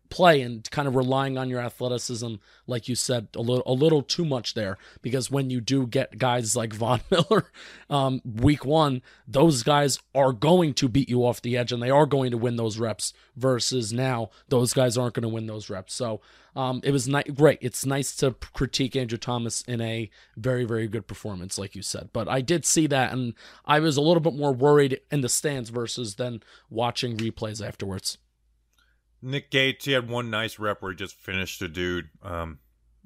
play 0.08 0.40
and 0.40 0.68
kind 0.70 0.88
of 0.88 0.96
relying 0.96 1.38
on 1.38 1.48
your 1.48 1.60
athleticism, 1.60 2.34
like 2.66 2.88
you 2.88 2.94
said, 2.94 3.28
a 3.34 3.40
little 3.40 3.62
a 3.66 3.72
little 3.72 4.02
too 4.02 4.24
much 4.24 4.54
there. 4.54 4.78
Because 5.02 5.30
when 5.30 5.50
you 5.50 5.60
do 5.60 5.86
get 5.86 6.18
guys 6.18 6.56
like 6.56 6.72
Von 6.74 7.00
Miller, 7.10 7.50
um, 7.90 8.20
week 8.24 8.64
one, 8.64 9.02
those 9.26 9.62
guys 9.62 9.98
are 10.14 10.32
going 10.32 10.74
to 10.74 10.88
beat 10.88 11.08
you 11.08 11.24
off 11.24 11.42
the 11.42 11.56
edge 11.56 11.72
and 11.72 11.82
they 11.82 11.90
are 11.90 12.06
going 12.06 12.30
to 12.30 12.38
win 12.38 12.56
those 12.56 12.78
reps. 12.78 13.12
Versus 13.36 13.92
now, 13.92 14.30
those 14.48 14.72
guys 14.72 14.96
aren't 14.96 15.12
going 15.12 15.22
to 15.22 15.28
win 15.28 15.46
those 15.46 15.68
reps. 15.68 15.92
So 15.92 16.22
um, 16.56 16.80
it 16.82 16.90
was 16.90 17.06
ni- 17.06 17.22
great. 17.24 17.58
It's 17.60 17.84
nice 17.84 18.16
to 18.16 18.34
critique 18.54 18.96
Andrew 18.96 19.18
Thomas 19.18 19.60
in 19.62 19.82
a 19.82 20.10
very 20.36 20.64
very 20.64 20.88
good 20.88 21.06
performance, 21.06 21.58
like 21.58 21.76
you 21.76 21.82
said. 21.82 22.08
But 22.14 22.28
I 22.28 22.40
did 22.40 22.64
see 22.64 22.86
that, 22.86 23.12
and 23.12 23.34
I 23.66 23.78
was 23.78 23.98
a 23.98 24.00
little 24.00 24.20
bit 24.20 24.34
more 24.34 24.52
worried 24.52 25.00
in 25.10 25.20
the 25.20 25.28
stands 25.28 25.68
versus 25.68 26.14
then 26.14 26.42
watching 26.70 27.18
replays 27.18 27.64
afterwards. 27.64 28.16
Nick 29.22 29.50
Gates, 29.50 29.84
he 29.84 29.92
had 29.92 30.08
one 30.08 30.30
nice 30.30 30.58
rep 30.58 30.82
where 30.82 30.92
he 30.92 30.96
just 30.96 31.16
finished 31.16 31.60
a 31.62 31.68
dude. 31.68 32.10
Um, 32.22 32.58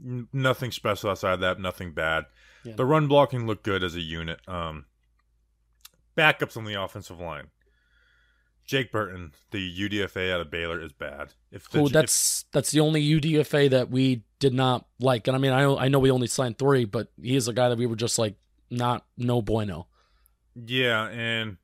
n- 0.05 0.29
nothing 0.33 0.71
special 0.71 1.11
outside 1.11 1.35
of 1.35 1.41
that, 1.41 1.61
nothing 1.61 1.93
bad. 1.93 2.27
Yeah. 2.65 2.75
The 2.75 2.85
run 2.85 3.07
blocking 3.07 3.47
looked 3.47 3.63
good 3.63 3.83
as 3.83 3.95
a 3.95 4.01
unit. 4.01 4.41
Um, 4.47 4.87
backups 6.17 6.57
on 6.57 6.65
the 6.65 6.81
offensive 6.81 7.21
line. 7.21 7.49
Jake 8.67 8.93
Burton, 8.93 9.33
the 9.51 9.89
UDFA 9.89 10.33
out 10.33 10.41
of 10.41 10.51
Baylor, 10.51 10.81
is 10.81 10.93
bad. 10.93 11.33
If 11.51 11.69
the, 11.71 11.81
oh, 11.81 11.89
that's 11.89 12.43
if, 12.43 12.53
that's 12.53 12.71
the 12.71 12.79
only 12.79 13.03
UDFA 13.03 13.69
that 13.71 13.91
we 13.91 14.23
did 14.39 14.55
not 14.55 14.87
like. 15.01 15.27
And 15.27 15.35
I 15.35 15.41
mean, 15.41 15.51
I 15.51 15.65
I 15.75 15.89
know 15.89 15.99
we 15.99 16.11
only 16.11 16.29
signed 16.29 16.57
three, 16.57 16.85
but 16.85 17.11
he 17.21 17.35
is 17.35 17.49
a 17.49 17.53
guy 17.53 17.69
that 17.69 17.79
we 17.79 17.87
were 17.87 17.97
just 17.97 18.17
like 18.17 18.37
not 18.71 19.05
no 19.17 19.43
bueno. 19.43 19.89
Yeah, 20.55 21.09
and 21.09 21.57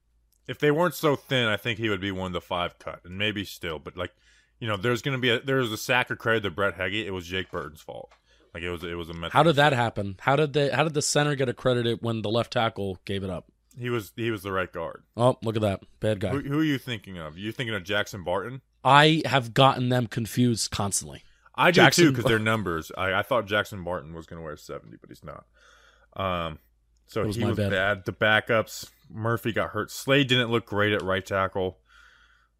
if 0.48 0.58
they 0.58 0.72
weren't 0.72 0.94
so 0.94 1.14
thin, 1.14 1.46
I 1.46 1.56
think 1.56 1.78
he 1.78 1.88
would 1.88 2.00
be 2.00 2.10
one 2.10 2.28
of 2.28 2.32
the 2.32 2.40
five 2.40 2.76
cut, 2.80 3.00
and 3.04 3.16
maybe 3.16 3.44
still. 3.44 3.78
But 3.78 3.96
like 3.96 4.12
you 4.58 4.68
know, 4.68 4.76
there's 4.76 5.02
going 5.02 5.16
to 5.16 5.20
be 5.20 5.30
a 5.30 5.40
there's 5.40 5.72
a 5.72 5.76
sack 5.76 6.10
of 6.10 6.18
credit 6.18 6.42
to 6.42 6.50
Brett 6.50 6.74
Heggie. 6.74 7.06
It 7.06 7.12
was 7.12 7.26
Jake 7.26 7.50
Burton's 7.50 7.80
fault. 7.80 8.12
Like 8.54 8.62
it 8.62 8.70
was 8.70 8.82
it 8.84 8.94
was 8.94 9.10
a. 9.10 9.14
mess. 9.14 9.32
How 9.32 9.42
did 9.42 9.56
that 9.56 9.72
happen? 9.72 10.16
How 10.20 10.36
did 10.36 10.52
they? 10.52 10.70
How 10.70 10.84
did 10.84 10.94
the 10.94 11.02
center 11.02 11.34
get 11.34 11.48
accredited 11.48 11.98
when 12.00 12.22
the 12.22 12.30
left 12.30 12.52
tackle 12.52 12.98
gave 13.04 13.22
it 13.22 13.30
up? 13.30 13.50
He 13.78 13.90
was 13.90 14.12
he 14.16 14.30
was 14.30 14.42
the 14.42 14.52
right 14.52 14.72
guard. 14.72 15.02
Oh, 15.16 15.36
look 15.42 15.56
at 15.56 15.62
that. 15.62 15.82
Bad 16.00 16.20
guy. 16.20 16.30
Who, 16.30 16.40
who 16.40 16.60
are 16.60 16.64
you 16.64 16.78
thinking 16.78 17.18
of? 17.18 17.36
You 17.36 17.52
thinking 17.52 17.74
of 17.74 17.84
Jackson 17.84 18.24
Barton? 18.24 18.62
I 18.82 19.22
have 19.26 19.52
gotten 19.52 19.90
them 19.90 20.06
confused 20.06 20.70
constantly. 20.70 21.22
I 21.54 21.70
do 21.70 21.82
Jackson 21.82 22.04
too 22.04 22.10
because 22.12 22.24
their 22.24 22.38
numbers. 22.38 22.90
I, 22.96 23.14
I 23.14 23.22
thought 23.22 23.46
Jackson 23.46 23.84
Barton 23.84 24.14
was 24.14 24.24
going 24.24 24.40
to 24.40 24.44
wear 24.44 24.56
seventy, 24.56 24.96
but 24.98 25.10
he's 25.10 25.22
not. 25.22 25.44
Um, 26.16 26.58
so 27.06 27.24
was 27.24 27.36
he 27.36 27.44
was 27.44 27.58
bad. 27.58 27.70
bad. 27.70 28.04
The 28.06 28.12
backups. 28.12 28.88
Murphy 29.10 29.52
got 29.52 29.70
hurt. 29.70 29.90
Slade 29.90 30.28
didn't 30.28 30.50
look 30.50 30.66
great 30.66 30.92
at 30.92 31.02
right 31.02 31.24
tackle. 31.24 31.78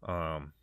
Um, 0.03 0.53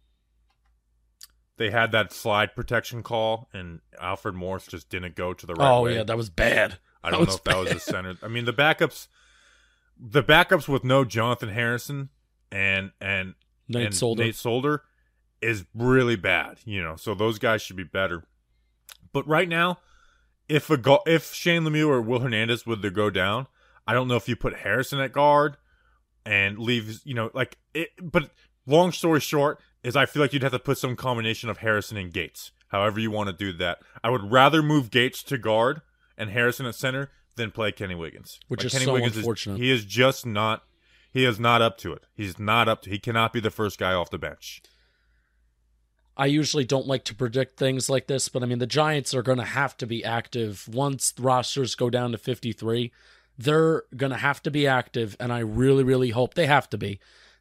they 1.57 1.71
had 1.71 1.93
that 1.93 2.13
slide 2.13 2.55
protection 2.55 3.03
call, 3.03 3.49
and 3.53 3.81
Alfred 4.01 4.35
Morris 4.35 4.67
just 4.67 4.89
didn't 4.89 5.15
go 5.15 5.33
to 5.33 5.47
the 5.47 5.55
right 5.55 5.71
oh 5.71 5.83
way. 5.83 5.95
yeah, 5.97 6.03
that 6.03 6.17
was 6.17 6.31
bad. 6.31 6.79
I 7.03 7.11
don't 7.11 7.29
know 7.29 7.35
if 7.35 7.45
that 7.45 7.57
was 7.57 7.71
the 7.71 7.81
center. 7.81 8.17
I 8.23 8.29
mean, 8.29 8.45
the 8.45 8.53
backups, 8.53 9.09
the 9.99 10.23
backups 10.23 10.69
with 10.69 10.85
no 10.85 11.05
Jonathan 11.05 11.51
Harrison 11.51 12.09
and 12.51 12.93
and 13.01 13.35
Nate 13.69 13.87
and 13.87 13.95
Solder. 13.95 14.25
Nate 14.25 14.35
Solder 14.35 14.83
is 15.41 15.65
really 15.75 16.17
bad. 16.17 16.59
You 16.65 16.83
know, 16.83 16.97
so 16.97 17.15
those 17.15 17.39
guys 17.39 17.63
should 17.63 17.77
be 17.77 17.85
better. 17.85 18.25
But 19.13 19.27
right 19.29 19.49
now, 19.49 19.79
if 20.49 20.71
a 20.71 20.77
go- 20.77 21.03
if 21.07 21.33
Shane 21.33 21.63
Lemieux 21.63 21.89
or 21.89 22.01
Will 22.03 22.21
Hernandez 22.21 22.67
would 22.67 22.83
to 22.83 22.91
go 22.91 23.11
down, 23.11 23.47
I 23.87 23.93
don't 23.95 24.09
know 24.09 24.17
if 24.17 24.29
you 24.29 24.35
put 24.35 24.57
Harrison 24.57 24.99
at 24.99 25.13
guard 25.13 25.57
and 26.27 26.59
leave. 26.59 27.01
You 27.05 27.15
know, 27.15 27.31
like 27.33 27.59
it. 27.75 27.91
But 28.03 28.31
long 28.67 28.91
story 28.91 29.21
short 29.21 29.61
is, 29.85 29.95
I 29.95 30.07
feel 30.07 30.23
like 30.23 30.33
you'd 30.33 30.43
have 30.43 30.53
to 30.53 30.59
put 30.59 30.79
some 30.79 30.97
combination 30.97 31.49
of 31.51 31.59
Harrison 31.59 31.97
and 31.97 32.13
Gates. 32.13 32.51
However 32.69 32.99
you 32.99 33.11
want 33.11 33.29
to 33.29 33.33
do 33.33 33.53
that, 33.59 33.79
I 34.03 34.11
would 34.11 34.33
rather 34.33 34.63
move 34.63 34.91
Gates 34.91 35.23
to 35.25 35.39
guard 35.39 35.83
and 36.19 36.31
Harrison 36.31 36.67
at 36.67 36.75
center 36.75 37.11
than 37.37 37.51
play 37.51 37.71
Kenny 37.71 37.95
Wiggins. 37.95 38.41
Which 38.49 38.61
Like, 38.61 38.67
is 38.67 38.73
Kenny 38.73 38.85
so 38.87 38.93
Wiggins 38.95 39.17
unfortunate. 39.17 39.59
he 39.59 39.71
is 39.71 39.85
just 39.85 40.27
not. 40.27 40.63
He 41.13 41.25
is 41.25 41.39
not 41.39 41.63
up 41.63 41.79
to 41.79 41.93
it. 41.93 42.03
He's 42.15 42.39
not 42.41 42.69
up 42.69 42.83
to. 42.83 42.91
He 42.91 42.99
cannot 42.99 43.33
be 43.33 43.39
the 43.39 43.51
first 43.51 43.79
guy 43.79 43.93
off 43.93 44.11
the 44.11 44.19
bench. 44.19 44.63
I 46.17 46.27
usually 46.27 46.65
don't 46.65 46.87
like 46.87 47.05
to 47.05 47.15
predict 47.15 47.59
things 47.59 47.91
like 47.91 48.07
this, 48.07 48.29
but 48.29 48.43
I 48.43 48.47
mean 48.47 48.59
the 48.59 48.67
Giants 48.67 49.15
are 49.15 49.23
going 49.23 49.39
to 49.39 49.45
have 49.45 49.77
to 49.79 49.87
be 49.87 50.05
active 50.05 50.69
once 50.73 51.13
rosters 51.19 51.75
go 51.75 51.91
down 51.91 52.13
to 52.13 52.19
53. 52.19 52.93
They're 53.37 53.83
going 53.97 54.13
to 54.13 54.19
have 54.19 54.43
to 54.45 54.51
be 54.51 54.67
active 54.67 55.17
and 55.19 55.33
I 55.33 55.41
really 55.41 55.83
really 55.83 56.11
hope 56.11 56.35
they 56.35 56.47
have 56.47 56.71
to 56.71 56.79
be. 56.79 57.01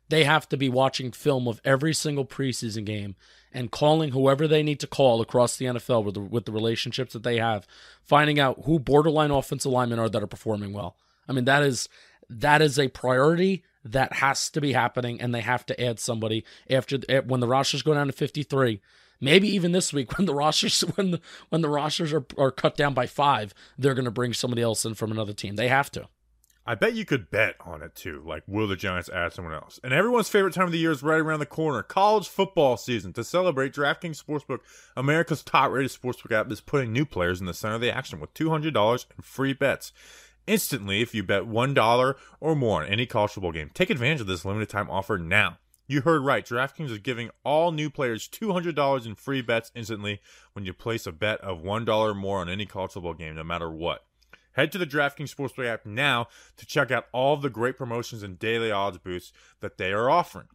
They 0.09 0.23
have 0.23 0.47
to 0.49 0.57
be 0.57 0.69
watching 0.69 1.11
film 1.11 1.47
of 1.47 1.61
every 1.63 1.93
single 1.93 2.25
preseason 2.25 2.85
game 2.85 3.15
and 3.53 3.71
calling 3.71 4.11
whoever 4.11 4.47
they 4.47 4.63
need 4.63 4.79
to 4.79 4.87
call 4.87 5.21
across 5.21 5.57
the 5.57 5.65
NFL 5.65 6.03
with 6.03 6.15
the, 6.15 6.21
with 6.21 6.45
the 6.45 6.51
relationships 6.51 7.13
that 7.13 7.23
they 7.23 7.37
have, 7.37 7.67
finding 8.01 8.39
out 8.39 8.63
who 8.65 8.79
borderline 8.79 9.31
offensive 9.31 9.71
linemen 9.71 9.99
are 9.99 10.09
that 10.09 10.23
are 10.23 10.27
performing 10.27 10.73
well. 10.73 10.95
I 11.27 11.33
mean 11.33 11.45
that 11.45 11.63
is 11.63 11.87
that 12.29 12.61
is 12.61 12.79
a 12.79 12.87
priority 12.89 13.63
that 13.85 14.13
has 14.13 14.49
to 14.49 14.61
be 14.61 14.73
happening 14.73 15.21
and 15.21 15.33
they 15.33 15.41
have 15.41 15.65
to 15.67 15.81
add 15.81 15.99
somebody 15.99 16.43
after 16.69 16.99
when 17.25 17.39
the 17.39 17.47
rosters 17.47 17.81
go 17.81 17.93
down 17.93 18.07
to 18.07 18.13
53 18.13 18.81
maybe 19.19 19.47
even 19.47 19.71
this 19.71 19.91
week 19.91 20.17
when 20.17 20.25
the 20.25 20.33
rosters 20.33 20.81
when 20.95 21.11
the 21.11 21.21
when 21.49 21.61
the 21.61 21.69
rosters 21.69 22.13
are, 22.13 22.25
are 22.37 22.51
cut 22.51 22.75
down 22.75 22.93
by 22.93 23.05
five 23.05 23.53
they're 23.77 23.93
going 23.93 24.05
to 24.05 24.11
bring 24.11 24.33
somebody 24.33 24.61
else 24.61 24.85
in 24.85 24.93
from 24.93 25.11
another 25.11 25.33
team. 25.33 25.55
They 25.55 25.67
have 25.67 25.91
to 25.91 26.07
I 26.65 26.75
bet 26.75 26.93
you 26.93 27.03
could 27.03 27.29
bet 27.29 27.55
on 27.65 27.81
it 27.81 27.93
too. 27.93 28.23
Like, 28.25 28.43
will 28.47 28.67
the 28.67 28.77
Giants 28.77 29.09
add 29.09 29.33
someone 29.33 29.53
else? 29.53 29.81
And 29.83 29.91
everyone's 29.91 30.29
favorite 30.29 30.53
time 30.53 30.67
of 30.67 30.71
the 30.71 30.77
year 30.77 30.91
is 30.91 31.03
right 31.03 31.19
around 31.19 31.39
the 31.39 31.45
corner 31.45 31.83
college 31.83 32.29
football 32.29 32.77
season. 32.77 33.11
To 33.13 33.23
celebrate, 33.23 33.73
DraftKings 33.73 34.23
Sportsbook, 34.23 34.59
America's 34.95 35.43
top 35.43 35.71
rated 35.71 35.91
sportsbook 35.91 36.31
app, 36.31 36.49
is 36.49 36.61
putting 36.61 36.93
new 36.93 37.05
players 37.05 37.41
in 37.41 37.47
the 37.47 37.53
center 37.53 37.75
of 37.75 37.81
the 37.81 37.93
action 37.93 38.21
with 38.21 38.33
$200 38.33 39.05
in 39.17 39.21
free 39.21 39.51
bets. 39.51 39.91
Instantly, 40.47 41.01
if 41.01 41.13
you 41.13 41.21
bet 41.21 41.43
$1 41.43 42.15
or 42.39 42.55
more 42.55 42.81
on 42.81 42.87
any 42.87 43.05
college 43.05 43.31
football 43.31 43.51
game, 43.51 43.69
take 43.73 43.89
advantage 43.89 44.21
of 44.21 44.27
this 44.27 44.45
limited 44.45 44.69
time 44.69 44.89
offer 44.89 45.17
now. 45.17 45.57
You 45.85 46.01
heard 46.01 46.23
right. 46.23 46.45
DraftKings 46.45 46.91
is 46.91 46.99
giving 46.99 47.29
all 47.43 47.73
new 47.73 47.89
players 47.89 48.29
$200 48.29 49.05
in 49.05 49.15
free 49.15 49.41
bets 49.41 49.69
instantly 49.75 50.21
when 50.53 50.63
you 50.63 50.73
place 50.73 51.05
a 51.05 51.11
bet 51.11 51.41
of 51.41 51.61
$1 51.61 51.89
or 51.89 52.13
more 52.13 52.39
on 52.39 52.47
any 52.47 52.65
college 52.65 52.91
football 52.91 53.13
game, 53.13 53.35
no 53.35 53.43
matter 53.43 53.69
what. 53.69 54.05
Head 54.53 54.71
to 54.71 54.77
the 54.77 54.85
DraftKings 54.85 55.33
Sportsbook 55.33 55.67
app 55.67 55.85
now 55.85 56.27
to 56.57 56.65
check 56.65 56.91
out 56.91 57.07
all 57.11 57.37
the 57.37 57.49
great 57.49 57.77
promotions 57.77 58.23
and 58.23 58.39
daily 58.39 58.71
odds 58.71 58.97
boosts 58.97 59.33
that 59.59 59.77
they 59.77 59.91
are 59.91 60.09
offering. 60.09 60.47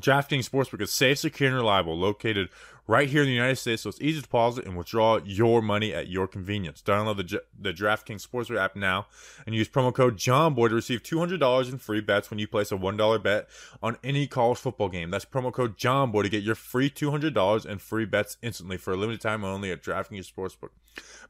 DraftKings 0.00 0.48
Sportsbook 0.48 0.80
is 0.80 0.92
safe, 0.92 1.18
secure, 1.18 1.48
and 1.48 1.56
reliable, 1.56 1.96
located 1.96 2.48
right 2.86 3.08
here 3.08 3.22
in 3.22 3.28
the 3.28 3.34
United 3.34 3.56
States, 3.56 3.82
so 3.82 3.88
it's 3.88 4.00
easy 4.00 4.16
to 4.16 4.22
deposit 4.22 4.66
and 4.66 4.76
withdraw 4.76 5.18
your 5.24 5.62
money 5.62 5.94
at 5.94 6.08
your 6.08 6.26
convenience. 6.26 6.82
Download 6.82 7.16
the, 7.16 7.42
the 7.58 7.72
DraftKings 7.72 8.26
Sportsbook 8.26 8.58
app 8.58 8.76
now 8.76 9.06
and 9.46 9.54
use 9.54 9.68
promo 9.68 9.94
code 9.94 10.16
JOHNBOY 10.16 10.68
to 10.68 10.74
receive 10.74 11.02
$200 11.02 11.72
in 11.72 11.78
free 11.78 12.00
bets 12.00 12.30
when 12.30 12.38
you 12.38 12.46
place 12.46 12.72
a 12.72 12.76
$1 12.76 13.22
bet 13.22 13.48
on 13.82 13.96
any 14.04 14.26
college 14.26 14.58
football 14.58 14.88
game. 14.88 15.10
That's 15.10 15.24
promo 15.24 15.52
code 15.52 15.78
JOHNBOY 15.78 16.24
to 16.24 16.28
get 16.28 16.42
your 16.42 16.54
free 16.54 16.90
$200 16.90 17.66
in 17.66 17.78
free 17.78 18.04
bets 18.04 18.36
instantly 18.42 18.76
for 18.76 18.92
a 18.92 18.96
limited 18.96 19.20
time 19.20 19.44
only 19.44 19.70
at 19.70 19.82
DraftKings 19.82 20.30
Sportsbook. 20.30 20.70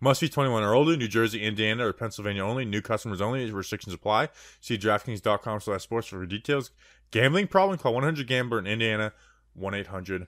Must 0.00 0.20
be 0.20 0.28
21 0.28 0.62
or 0.62 0.74
older, 0.74 0.96
New 0.96 1.08
Jersey, 1.08 1.42
Indiana, 1.42 1.86
or 1.86 1.92
Pennsylvania 1.92 2.44
only. 2.44 2.64
New 2.64 2.82
customers 2.82 3.20
only. 3.20 3.50
Restrictions 3.50 3.94
apply. 3.94 4.28
See 4.60 4.76
DraftKings.com 4.76 5.60
slash 5.60 5.82
sports 5.82 6.08
for 6.08 6.26
details. 6.26 6.70
Gambling 7.14 7.46
problem? 7.46 7.78
Call 7.78 7.94
100-GAMBLER 7.94 8.58
in 8.58 8.66
Indiana, 8.66 9.12
1-800-9 9.56 10.26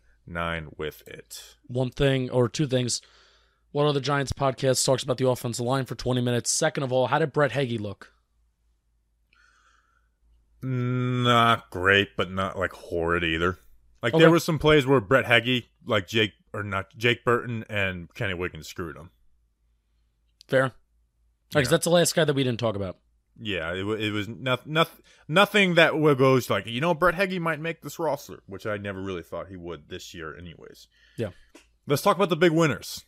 with 0.78 1.02
it. 1.08 1.56
one 1.66 1.90
thing 1.90 2.30
or 2.30 2.48
two 2.48 2.66
things 2.68 3.00
one 3.72 3.86
of 3.88 3.94
the 3.94 4.00
giants 4.00 4.32
podcast 4.32 4.84
talks 4.86 5.02
about 5.02 5.18
the 5.18 5.28
offensive 5.28 5.66
line 5.66 5.84
for 5.84 5.96
20 5.96 6.20
minutes 6.20 6.50
second 6.50 6.82
of 6.84 6.92
all 6.92 7.08
how 7.08 7.18
did 7.18 7.32
brett 7.32 7.50
heggie 7.52 7.76
look 7.76 8.12
Not 10.62 11.70
great, 11.70 12.16
but 12.16 12.30
not 12.30 12.58
like 12.58 12.72
horrid 12.72 13.22
either. 13.24 13.58
Like 14.02 14.14
Okay. 14.14 14.22
there 14.22 14.30
were 14.30 14.38
some 14.40 14.58
plays 14.58 14.86
where 14.86 15.00
Brett 15.00 15.26
Heggie, 15.26 15.68
like 15.84 16.06
Jake 16.08 16.32
or 16.52 16.62
not 16.62 16.96
Jake 16.96 17.24
Burton 17.24 17.64
and 17.68 18.12
Kenny 18.14 18.34
Wiggins 18.34 18.66
screwed 18.68 18.96
him. 18.96 19.10
fair 20.48 20.72
because 21.50 21.66
Yeah. 21.66 21.70
that's 21.72 21.84
the 21.84 21.90
last 21.90 22.14
guy 22.14 22.24
that 22.24 22.34
we 22.34 22.44
didn't 22.44 22.60
talk 22.60 22.74
about 22.76 22.96
Yeah, 23.40 23.72
it, 23.72 23.84
it 24.00 24.12
was 24.12 24.28
nothing, 24.28 24.72
nothing, 24.72 25.02
nothing 25.28 25.74
that 25.74 25.98
will 25.98 26.14
goes 26.14 26.48
like 26.48 26.66
you 26.66 26.80
know 26.80 26.94
Brett 26.94 27.14
Heggie 27.14 27.38
might 27.38 27.60
make 27.60 27.82
this 27.82 27.98
roster, 27.98 28.40
which 28.46 28.66
I 28.66 28.76
never 28.76 29.00
really 29.00 29.22
thought 29.22 29.48
he 29.48 29.56
would 29.56 29.88
this 29.88 30.14
year, 30.14 30.36
anyways. 30.36 30.88
Yeah. 31.16 31.30
Let's 31.86 32.02
talk 32.02 32.16
about 32.16 32.30
the 32.30 32.36
big 32.36 32.52
winners. 32.52 33.04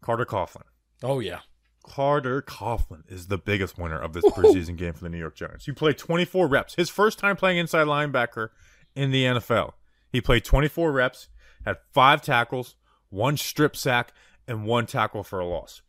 Carter 0.00 0.24
Coughlin. 0.24 0.62
oh 1.02 1.18
yeah 1.18 1.40
Carter 1.88 2.42
Coughlin 2.42 3.02
is 3.08 3.26
the 3.26 3.38
biggest 3.38 3.78
winner 3.78 3.98
of 3.98 4.12
this 4.12 4.24
preseason 4.26 4.76
game 4.76 4.92
for 4.92 5.04
the 5.04 5.08
New 5.08 5.18
York 5.18 5.34
Giants. 5.34 5.64
He 5.64 5.72
played 5.72 5.98
24 5.98 6.46
reps. 6.46 6.74
His 6.74 6.90
first 6.90 7.18
time 7.18 7.36
playing 7.36 7.58
inside 7.58 7.86
linebacker 7.86 8.50
in 8.94 9.10
the 9.10 9.24
NFL. 9.24 9.72
He 10.12 10.20
played 10.20 10.44
24 10.44 10.92
reps, 10.92 11.28
had 11.64 11.78
five 11.92 12.22
tackles, 12.22 12.76
one 13.08 13.36
strip 13.36 13.74
sack, 13.74 14.12
and 14.46 14.64
one 14.64 14.86
tackle 14.86 15.22
for 15.22 15.40
a 15.40 15.46
loss. 15.46 15.82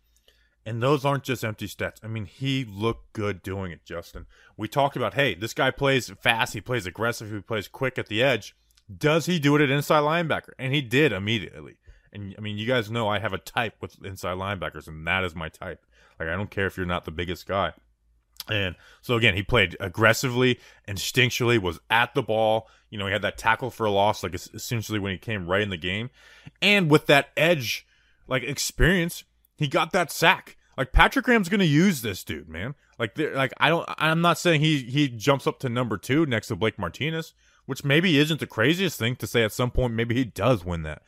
And 0.69 0.83
those 0.83 1.03
aren't 1.03 1.23
just 1.23 1.43
empty 1.43 1.67
stats. 1.67 1.95
I 2.03 2.07
mean, 2.07 2.25
he 2.25 2.63
looked 2.63 3.13
good 3.13 3.41
doing 3.41 3.71
it, 3.71 3.83
Justin. 3.85 4.27
We 4.55 4.67
talked 4.67 4.95
about, 4.95 5.15
hey, 5.15 5.33
this 5.33 5.55
guy 5.55 5.71
plays 5.71 6.11
fast, 6.21 6.53
he 6.53 6.61
plays 6.61 6.85
aggressive, 6.85 7.31
he 7.31 7.39
plays 7.39 7.67
quick 7.67 7.97
at 7.97 8.05
the 8.05 8.21
edge. 8.21 8.55
Does 8.95 9.25
he 9.25 9.39
do 9.39 9.55
it 9.55 9.63
at 9.63 9.71
inside 9.71 10.01
linebacker? 10.01 10.51
And 10.59 10.71
he 10.71 10.81
did 10.81 11.11
immediately. 11.11 11.77
And 12.13 12.35
I 12.37 12.41
mean, 12.41 12.59
you 12.59 12.67
guys 12.67 12.91
know 12.91 13.07
I 13.07 13.17
have 13.17 13.33
a 13.33 13.39
type 13.39 13.77
with 13.81 13.95
inside 14.05 14.37
linebackers, 14.37 14.87
and 14.87 15.07
that 15.07 15.23
is 15.23 15.33
my 15.33 15.49
type. 15.49 15.87
Like, 16.19 16.29
I 16.29 16.35
don't 16.35 16.51
care 16.51 16.67
if 16.67 16.77
you're 16.77 16.85
not 16.85 17.05
the 17.05 17.09
biggest 17.09 17.47
guy. 17.47 17.73
And 18.47 18.75
so 19.01 19.15
again, 19.15 19.33
he 19.33 19.41
played 19.41 19.75
aggressively, 19.79 20.59
instinctually, 20.87 21.59
was 21.59 21.79
at 21.89 22.13
the 22.13 22.21
ball. 22.21 22.67
You 22.91 22.99
know, 22.99 23.07
he 23.07 23.11
had 23.11 23.23
that 23.23 23.39
tackle 23.39 23.71
for 23.71 23.87
a 23.87 23.91
loss, 23.91 24.21
like 24.21 24.35
essentially 24.35 24.99
when 24.99 25.13
he 25.13 25.17
came 25.17 25.47
right 25.47 25.63
in 25.63 25.71
the 25.71 25.77
game. 25.77 26.11
And 26.61 26.91
with 26.91 27.07
that 27.07 27.29
edge, 27.35 27.87
like 28.27 28.43
experience, 28.43 29.23
he 29.57 29.67
got 29.67 29.93
that 29.93 30.11
sack. 30.11 30.57
Like 30.79 30.93
Patrick 30.93 31.25
Graham's 31.25 31.49
gonna 31.49 31.65
use 31.65 32.01
this 32.01 32.23
dude, 32.23 32.47
man. 32.47 32.73
Like, 32.97 33.17
like 33.17 33.51
I 33.57 33.67
don't. 33.67 33.87
I'm 33.97 34.21
not 34.21 34.37
saying 34.37 34.61
he 34.61 34.77
he 34.77 35.09
jumps 35.09 35.45
up 35.45 35.59
to 35.59 35.67
number 35.67 35.97
two 35.97 36.25
next 36.25 36.47
to 36.47 36.55
Blake 36.55 36.79
Martinez, 36.79 37.33
which 37.65 37.83
maybe 37.83 38.17
isn't 38.17 38.39
the 38.39 38.47
craziest 38.47 38.97
thing 38.97 39.17
to 39.17 39.27
say. 39.27 39.43
At 39.43 39.51
some 39.51 39.71
point, 39.71 39.93
maybe 39.93 40.15
he 40.15 40.23
does 40.23 40.63
win 40.63 40.83
that, 40.83 41.01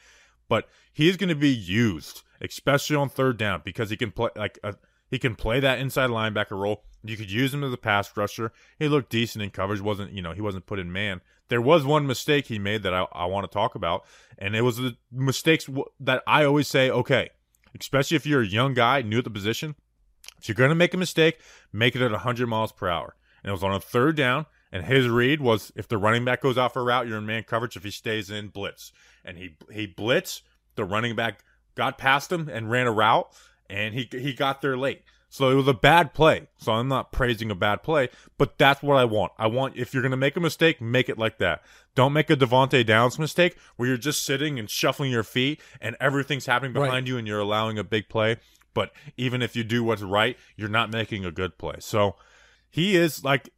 but 0.49 0.67
he's 0.91 1.15
gonna 1.15 1.35
be 1.35 1.47
used, 1.47 2.21
especially 2.41 2.97
on 2.97 3.07
third 3.07 3.37
down, 3.37 3.61
because 3.63 3.89
he 3.89 3.95
can 3.95 4.11
play 4.11 4.29
like 4.35 4.59
a, 4.61 4.75
he 5.09 5.17
can 5.17 5.35
play 5.35 5.61
that 5.61 5.79
inside 5.79 6.09
linebacker 6.09 6.59
role. 6.59 6.83
You 7.05 7.15
could 7.15 7.31
use 7.31 7.53
him 7.53 7.63
as 7.63 7.71
a 7.71 7.77
pass 7.77 8.17
rusher. 8.17 8.51
He 8.77 8.89
looked 8.89 9.09
decent 9.09 9.41
in 9.41 9.51
coverage. 9.51 9.79
wasn't 9.79 10.11
You 10.11 10.21
know, 10.21 10.33
he 10.33 10.41
wasn't 10.41 10.65
put 10.65 10.79
in 10.79 10.91
man. 10.91 11.21
There 11.47 11.61
was 11.61 11.85
one 11.85 12.05
mistake 12.05 12.47
he 12.47 12.59
made 12.59 12.83
that 12.83 12.93
I, 12.93 13.07
I 13.13 13.25
want 13.27 13.49
to 13.49 13.53
talk 13.53 13.75
about, 13.75 14.03
and 14.37 14.53
it 14.53 14.63
was 14.63 14.75
the 14.75 14.97
mistakes 15.13 15.69
that 16.01 16.23
I 16.27 16.43
always 16.43 16.67
say, 16.67 16.89
okay, 16.89 17.29
especially 17.79 18.15
if 18.15 18.25
you're 18.25 18.41
a 18.41 18.47
young 18.47 18.73
guy, 18.73 19.01
new 19.01 19.19
at 19.19 19.23
the 19.23 19.29
position, 19.29 19.75
if 20.39 20.47
you're 20.47 20.55
going 20.55 20.69
to 20.69 20.75
make 20.75 20.93
a 20.93 20.97
mistake, 20.97 21.39
make 21.71 21.95
it 21.95 22.01
at 22.01 22.11
100 22.11 22.47
miles 22.47 22.71
per 22.71 22.89
hour. 22.89 23.15
And 23.43 23.49
it 23.49 23.53
was 23.53 23.63
on 23.63 23.73
a 23.73 23.79
third 23.79 24.15
down, 24.15 24.45
and 24.71 24.85
his 24.85 25.07
read 25.07 25.41
was 25.41 25.71
if 25.75 25.87
the 25.87 25.97
running 25.97 26.25
back 26.25 26.41
goes 26.41 26.57
off 26.57 26.75
a 26.75 26.81
route, 26.81 27.07
you're 27.07 27.17
in 27.17 27.25
man 27.25 27.43
coverage. 27.43 27.75
If 27.75 27.83
he 27.83 27.91
stays 27.91 28.29
in, 28.29 28.49
blitz. 28.49 28.91
And 29.25 29.37
he 29.37 29.55
he 29.71 29.87
blitzed. 29.87 30.41
The 30.75 30.85
running 30.85 31.15
back 31.15 31.43
got 31.75 31.97
past 31.97 32.31
him 32.31 32.49
and 32.49 32.71
ran 32.71 32.87
a 32.87 32.91
route, 32.91 33.27
and 33.69 33.93
he 33.93 34.07
he 34.11 34.33
got 34.33 34.61
there 34.61 34.77
late. 34.77 35.03
So 35.33 35.49
it 35.49 35.53
was 35.55 35.67
a 35.69 35.73
bad 35.73 36.13
play. 36.13 36.49
So 36.57 36.73
I'm 36.73 36.89
not 36.89 37.13
praising 37.13 37.49
a 37.49 37.55
bad 37.55 37.83
play, 37.83 38.09
but 38.37 38.57
that's 38.57 38.83
what 38.83 38.97
I 38.97 39.05
want. 39.05 39.31
I 39.37 39.47
want 39.47 39.77
if 39.77 39.93
you're 39.93 40.03
gonna 40.03 40.17
make 40.17 40.35
a 40.35 40.41
mistake, 40.41 40.81
make 40.81 41.07
it 41.07 41.17
like 41.17 41.37
that. 41.37 41.63
Don't 41.95 42.11
make 42.11 42.29
a 42.29 42.35
Devante 42.35 42.85
Downs 42.85 43.17
mistake 43.17 43.55
where 43.77 43.87
you're 43.87 43.97
just 43.97 44.23
sitting 44.23 44.59
and 44.59 44.69
shuffling 44.69 45.09
your 45.09 45.23
feet 45.23 45.61
and 45.79 45.95
everything's 46.01 46.47
happening 46.47 46.73
behind 46.73 46.91
Right. 46.91 47.07
you 47.07 47.17
and 47.17 47.25
you're 47.27 47.39
allowing 47.39 47.79
a 47.79 47.83
big 47.85 48.09
play. 48.09 48.37
But 48.73 48.91
even 49.15 49.41
if 49.41 49.55
you 49.55 49.63
do 49.63 49.85
what's 49.85 50.01
right, 50.01 50.37
you're 50.57 50.67
not 50.69 50.91
making 50.91 51.23
a 51.25 51.31
good 51.31 51.57
play. 51.57 51.75
So 51.79 52.17
he 52.69 52.97
is 52.97 53.23
like 53.23 53.49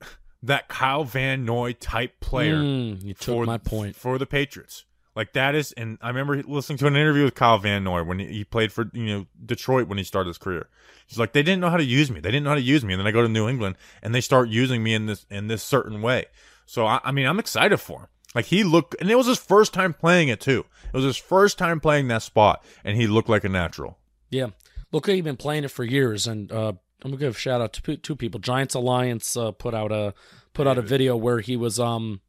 that 0.43 0.67
Kyle 0.67 1.03
Van 1.05 1.43
Noy 1.43 1.73
type 1.73 2.19
player 2.19 2.57
Mm, 2.57 3.03
you 3.03 3.13
took 3.15 3.33
for 3.35 3.45
my 3.45 3.57
point. 3.57 3.95
for 3.95 4.17
the 4.19 4.25
Patriots. 4.27 4.85
Like 5.15 5.33
that 5.33 5.53
is, 5.53 5.71
and 5.73 5.99
I 6.01 6.07
remember 6.07 6.41
listening 6.41 6.79
to 6.79 6.87
an 6.87 6.95
interview 6.95 7.25
with 7.25 7.35
Kyle 7.35 7.59
Van 7.59 7.83
Noy 7.83 8.03
when 8.03 8.17
he, 8.17 8.43
played 8.43 8.71
for 8.71 8.89
you 8.93 9.05
know 9.05 9.25
Detroit 9.45 9.87
when 9.87 9.99
he 9.99 10.03
started 10.03 10.29
his 10.29 10.39
career. 10.39 10.67
He's 11.05 11.19
like, 11.19 11.33
they 11.33 11.43
didn't 11.43 11.61
know 11.61 11.69
how 11.69 11.77
to 11.77 11.83
use 11.83 12.09
me. 12.09 12.19
They 12.19 12.31
didn't 12.31 12.45
know 12.45 12.51
how 12.51 12.55
to 12.55 12.61
use 12.61 12.83
me, 12.83 12.93
and 12.93 12.99
then 12.99 13.07
I 13.07 13.11
go 13.11 13.21
to 13.21 13.29
New 13.29 13.47
England 13.47 13.75
and 14.01 14.15
they 14.15 14.21
start 14.21 14.49
using 14.49 14.81
me 14.81 14.95
in 14.95 15.05
this 15.05 15.25
in 15.29 15.47
this 15.47 15.61
certain 15.61 16.01
way. 16.01 16.25
So 16.65 16.87
I, 16.87 16.99
I 17.03 17.11
mean, 17.11 17.27
I'm 17.27 17.39
excited 17.39 17.77
for 17.77 18.01
him. 18.01 18.07
Like 18.33 18.45
he 18.45 18.63
looked, 18.63 18.95
and 18.99 19.11
it 19.11 19.15
was 19.15 19.27
his 19.27 19.37
first 19.37 19.73
time 19.73 19.93
playing 19.93 20.29
it 20.29 20.39
too. 20.39 20.65
It 20.87 20.97
was 20.97 21.05
his 21.05 21.17
first 21.17 21.57
time 21.57 21.79
playing 21.79 22.07
that 22.07 22.23
spot, 22.23 22.63
and 22.83 22.97
he 22.97 23.05
looked 23.05 23.29
like 23.29 23.43
a 23.43 23.49
natural. 23.49 23.99
Yeah. 24.29 24.47
Look, 24.91 25.07
he's 25.07 25.23
been 25.23 25.37
playing 25.37 25.63
it 25.63 25.71
for 25.71 25.83
years, 25.83 26.25
and 26.25 26.51
uh, 26.51 26.73
I'm 27.03 27.11
gonna 27.11 27.17
give 27.17 27.35
a 27.35 27.37
shout 27.37 27.61
out 27.61 27.73
to 27.73 27.97
two 27.97 28.15
people. 28.15 28.39
Giants 28.39 28.73
Alliance 28.73 29.37
uh, 29.37 29.51
put 29.51 29.73
out 29.73 29.91
a 29.91 30.13
put 30.53 30.67
out 30.67 30.77
a 30.77 30.81
video 30.81 31.15
where 31.15 31.39
he 31.39 31.55
was 31.55 31.79
um 31.79 32.21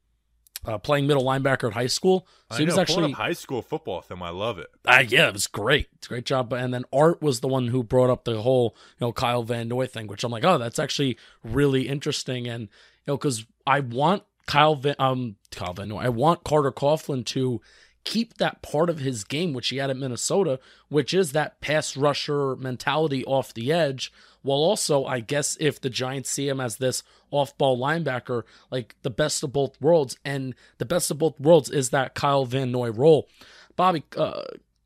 uh, 0.65 0.79
playing 0.79 1.07
middle 1.07 1.25
linebacker 1.25 1.69
at 1.69 1.75
high 1.75 1.87
school. 1.87 2.27
So 2.51 2.57
I 2.57 2.59
he 2.59 2.65
was 2.65 2.77
know, 2.77 2.83
actually 2.83 3.13
high 3.13 3.33
school 3.33 3.63
football 3.63 4.01
film. 4.01 4.23
I 4.23 4.31
love 4.31 4.59
it. 4.59 4.71
uh, 4.87 5.05
yeah, 5.07 5.29
it 5.29 5.33
was 5.33 5.47
great. 5.47 5.89
It's 5.97 6.07
a 6.07 6.09
great 6.09 6.25
job. 6.25 6.53
And 6.53 6.73
then 6.73 6.85
Art 6.93 7.21
was 7.23 7.41
the 7.41 7.49
one 7.49 7.69
who 7.69 7.83
brought 7.83 8.11
up 8.11 8.25
the 8.25 8.41
whole, 8.41 8.75
you 8.99 9.07
know, 9.07 9.13
Kyle 9.13 9.43
Van 9.43 9.69
Noy 9.69 9.87
thing, 9.87 10.07
which 10.07 10.25
I'm 10.25 10.33
like, 10.33 10.45
oh, 10.45 10.59
that's 10.59 10.79
actually 10.79 11.19
really 11.43 11.89
interesting. 11.89 12.47
And, 12.49 12.63
you 12.63 12.69
know, 13.09 13.17
because 13.17 13.45
I 13.67 13.81
want 13.81 14.23
Kyle 14.47 14.75
Van, 14.75 14.95
um, 14.99 15.37
Kyle 15.51 15.73
Van 15.73 15.89
Noy, 15.89 15.99
I 16.01 16.09
want 16.09 16.45
Carter 16.45 16.73
Coughlin 16.73 17.25
to 17.27 17.61
keep 18.05 18.35
that 18.35 18.63
part 18.63 18.91
of 18.91 18.99
his 18.99 19.25
game, 19.25 19.53
which 19.53 19.69
he 19.69 19.79
had 19.79 19.91
at 19.91 19.97
Minnesota, 19.97 20.61
which 20.89 21.13
is 21.15 21.33
that 21.33 21.61
pass 21.61 21.97
rusher 21.97 22.55
mentality 22.57 23.25
off 23.25 23.55
the 23.55 23.73
edge. 23.73 24.13
While 24.43 24.59
also, 24.59 25.07
I 25.07 25.21
guess 25.21 25.57
if 25.59 25.81
the 25.81 25.91
Giants 25.91 26.31
see 26.31 26.49
him 26.49 26.61
as 26.61 26.77
this 26.77 27.03
off 27.31 27.57
ball 27.57 27.79
linebacker, 27.79 28.43
like 28.71 28.95
the 29.03 29.11
best 29.11 29.43
of 29.43 29.53
both 29.53 29.81
worlds, 29.81 30.19
and 30.25 30.55
the 30.79 30.85
best 30.85 31.11
of 31.11 31.19
both 31.19 31.41
worlds 31.41 31.71
is 31.71 31.91
that 31.91 32.15
Kyle 32.15 32.45
Van 32.45 32.71
Noy 32.71 32.91
role. 32.91 33.27
Bobby, 33.75 34.05
uh, 34.17 34.43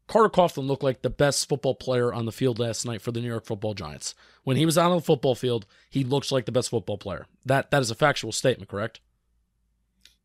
Carter 0.07 0.31
Coughlin 0.31 0.67
looked 0.67 0.85
like 0.85 1.03
the 1.03 1.11
best 1.11 1.49
football 1.49 1.75
player 1.75 2.15
on 2.15 2.25
the 2.25 2.33
field 2.33 2.59
last 2.59 2.87
night 2.87 3.03
for 3.03 3.13
the 3.13 3.21
New 3.21 3.29
York 3.29 3.45
Football 3.45 3.75
Giants. 3.75 4.15
When 4.45 4.57
he 4.57 4.65
was 4.65 4.79
out 4.79 4.91
on 4.91 4.99
the 4.99 5.03
football 5.03 5.35
field, 5.35 5.67
he 5.91 6.05
looks 6.05 6.33
like 6.33 6.47
the 6.47 6.53
best 6.53 6.71
football 6.71 6.97
player. 6.97 7.27
That 7.45 7.71
that 7.71 7.83
is 7.83 7.91
a 7.91 7.95
factual 7.95 8.33
statement, 8.33 8.71
correct? 8.71 9.01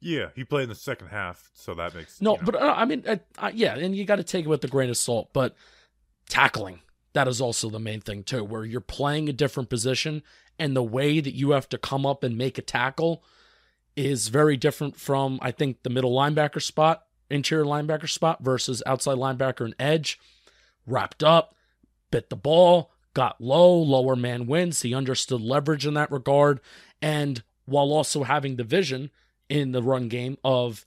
Yeah, 0.03 0.27
he 0.35 0.43
played 0.43 0.63
in 0.63 0.69
the 0.69 0.75
second 0.75 1.07
half, 1.07 1.49
so 1.53 1.73
that 1.75 1.95
makes 1.95 2.21
No, 2.21 2.33
you 2.33 2.37
know. 2.37 2.43
but 2.43 2.55
uh, 2.61 2.73
I 2.75 2.83
mean, 2.83 3.03
uh, 3.07 3.17
uh, 3.37 3.51
yeah, 3.53 3.75
and 3.77 3.95
you 3.95 4.03
got 4.03 4.17
to 4.17 4.23
take 4.23 4.45
it 4.45 4.49
with 4.49 4.63
a 4.65 4.67
grain 4.67 4.89
of 4.89 4.97
salt. 4.97 5.29
But 5.31 5.55
tackling, 6.27 6.81
that 7.13 7.27
is 7.27 7.39
also 7.39 7.69
the 7.69 7.79
main 7.79 8.01
thing 8.01 8.23
too, 8.23 8.43
where 8.43 8.65
you're 8.65 8.81
playing 8.81 9.29
a 9.29 9.33
different 9.33 9.69
position, 9.69 10.21
and 10.59 10.75
the 10.75 10.83
way 10.83 11.21
that 11.21 11.33
you 11.33 11.51
have 11.51 11.69
to 11.69 11.77
come 11.77 12.05
up 12.05 12.21
and 12.23 12.37
make 12.37 12.57
a 12.57 12.61
tackle 12.61 13.23
is 13.95 14.27
very 14.27 14.57
different 14.57 14.97
from 14.97 15.39
I 15.41 15.51
think 15.51 15.83
the 15.83 15.89
middle 15.89 16.13
linebacker 16.13 16.61
spot, 16.61 17.03
interior 17.29 17.63
linebacker 17.65 18.09
spot 18.09 18.43
versus 18.43 18.83
outside 18.85 19.17
linebacker 19.17 19.63
and 19.63 19.75
edge. 19.79 20.19
Wrapped 20.85 21.23
up, 21.23 21.55
bit 22.11 22.29
the 22.29 22.35
ball, 22.35 22.91
got 23.13 23.39
low, 23.39 23.73
lower 23.73 24.17
man 24.17 24.47
wins. 24.47 24.81
He 24.81 24.93
understood 24.93 25.39
leverage 25.39 25.87
in 25.87 25.93
that 25.93 26.11
regard, 26.11 26.59
and 27.01 27.41
while 27.63 27.93
also 27.93 28.23
having 28.23 28.57
the 28.57 28.65
vision 28.65 29.09
in 29.53 29.71
the 29.71 29.83
run 29.83 30.07
game 30.07 30.35
of 30.43 30.83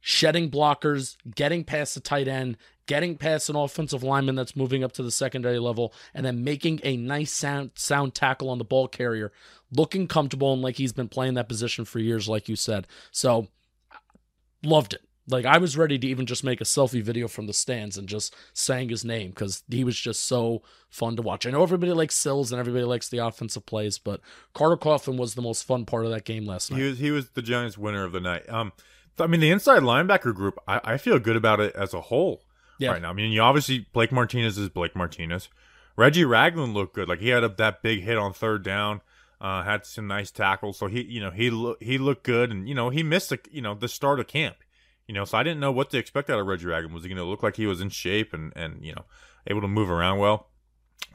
shedding 0.00 0.50
blockers, 0.50 1.16
getting 1.36 1.62
past 1.62 1.94
the 1.94 2.00
tight 2.00 2.26
end, 2.26 2.56
getting 2.86 3.16
past 3.16 3.48
an 3.48 3.54
offensive 3.54 4.02
lineman 4.02 4.34
that's 4.34 4.56
moving 4.56 4.82
up 4.82 4.90
to 4.90 5.04
the 5.04 5.12
secondary 5.12 5.60
level, 5.60 5.94
and 6.12 6.26
then 6.26 6.42
making 6.42 6.80
a 6.82 6.96
nice 6.96 7.30
sound 7.30 7.70
sound 7.76 8.12
tackle 8.12 8.50
on 8.50 8.58
the 8.58 8.64
ball 8.64 8.88
carrier, 8.88 9.30
looking 9.70 10.08
comfortable 10.08 10.52
and 10.52 10.60
like 10.60 10.74
he's 10.74 10.92
been 10.92 11.06
playing 11.06 11.34
that 11.34 11.48
position 11.48 11.84
for 11.84 12.00
years, 12.00 12.28
like 12.28 12.48
you 12.48 12.56
said. 12.56 12.88
So 13.12 13.46
loved 14.64 14.94
it. 14.94 15.02
Like 15.30 15.44
I 15.46 15.58
was 15.58 15.76
ready 15.76 15.98
to 15.98 16.06
even 16.06 16.26
just 16.26 16.44
make 16.44 16.60
a 16.60 16.64
selfie 16.64 17.02
video 17.02 17.28
from 17.28 17.46
the 17.46 17.52
stands 17.52 17.96
and 17.96 18.08
just 18.08 18.34
saying 18.52 18.88
his 18.88 19.04
name 19.04 19.30
because 19.30 19.62
he 19.68 19.84
was 19.84 19.98
just 19.98 20.24
so 20.24 20.62
fun 20.88 21.16
to 21.16 21.22
watch. 21.22 21.46
I 21.46 21.50
know 21.50 21.62
everybody 21.62 21.92
likes 21.92 22.16
Sills 22.16 22.52
and 22.52 22.58
everybody 22.60 22.84
likes 22.84 23.08
the 23.08 23.18
offensive 23.18 23.66
plays, 23.66 23.98
but 23.98 24.20
Carter 24.54 24.76
Coughlin 24.76 25.16
was 25.18 25.34
the 25.34 25.42
most 25.42 25.64
fun 25.64 25.84
part 25.84 26.04
of 26.04 26.10
that 26.10 26.24
game 26.24 26.44
last 26.46 26.70
night. 26.70 26.78
He 26.80 26.84
was 26.88 26.98
he 26.98 27.10
was 27.10 27.30
the 27.30 27.42
Giants' 27.42 27.78
winner 27.78 28.04
of 28.04 28.12
the 28.12 28.20
night. 28.20 28.48
Um, 28.48 28.72
I 29.18 29.26
mean 29.26 29.40
the 29.40 29.50
inside 29.50 29.82
linebacker 29.82 30.34
group. 30.34 30.58
I, 30.66 30.80
I 30.84 30.96
feel 30.96 31.18
good 31.18 31.36
about 31.36 31.60
it 31.60 31.74
as 31.76 31.92
a 31.94 32.00
whole 32.00 32.42
Yeah. 32.78 32.92
right 32.92 33.02
now. 33.02 33.10
I 33.10 33.12
mean, 33.12 33.32
you 33.32 33.40
obviously 33.42 33.86
Blake 33.92 34.12
Martinez 34.12 34.56
is 34.58 34.68
Blake 34.68 34.96
Martinez. 34.96 35.48
Reggie 35.96 36.24
Ragland 36.24 36.72
looked 36.74 36.94
good. 36.94 37.08
Like 37.08 37.20
he 37.20 37.28
had 37.28 37.44
a, 37.44 37.48
that 37.50 37.82
big 37.82 38.02
hit 38.02 38.16
on 38.16 38.32
third 38.32 38.62
down. 38.62 39.02
Uh, 39.40 39.62
had 39.62 39.86
some 39.86 40.06
nice 40.06 40.30
tackles. 40.30 40.78
So 40.78 40.86
he 40.86 41.02
you 41.02 41.20
know 41.20 41.30
he 41.30 41.50
lo- 41.50 41.76
he 41.80 41.98
looked 41.98 42.24
good, 42.24 42.50
and 42.50 42.68
you 42.68 42.74
know 42.74 42.90
he 42.90 43.02
missed 43.02 43.30
the 43.30 43.38
you 43.50 43.60
know 43.62 43.74
the 43.74 43.88
start 43.88 44.20
of 44.20 44.26
camp. 44.26 44.56
You 45.10 45.14
know, 45.14 45.24
so 45.24 45.36
I 45.36 45.42
didn't 45.42 45.58
know 45.58 45.72
what 45.72 45.90
to 45.90 45.98
expect 45.98 46.30
out 46.30 46.38
of 46.38 46.46
Reggie 46.46 46.66
Ragland. 46.66 46.94
Was 46.94 47.02
he 47.02 47.08
going 47.08 47.16
to 47.16 47.24
look 47.24 47.42
like 47.42 47.56
he 47.56 47.66
was 47.66 47.80
in 47.80 47.88
shape 47.88 48.32
and 48.32 48.52
and 48.54 48.78
you 48.86 48.92
know 48.92 49.06
able 49.48 49.60
to 49.60 49.66
move 49.66 49.90
around 49.90 50.18
well? 50.18 50.46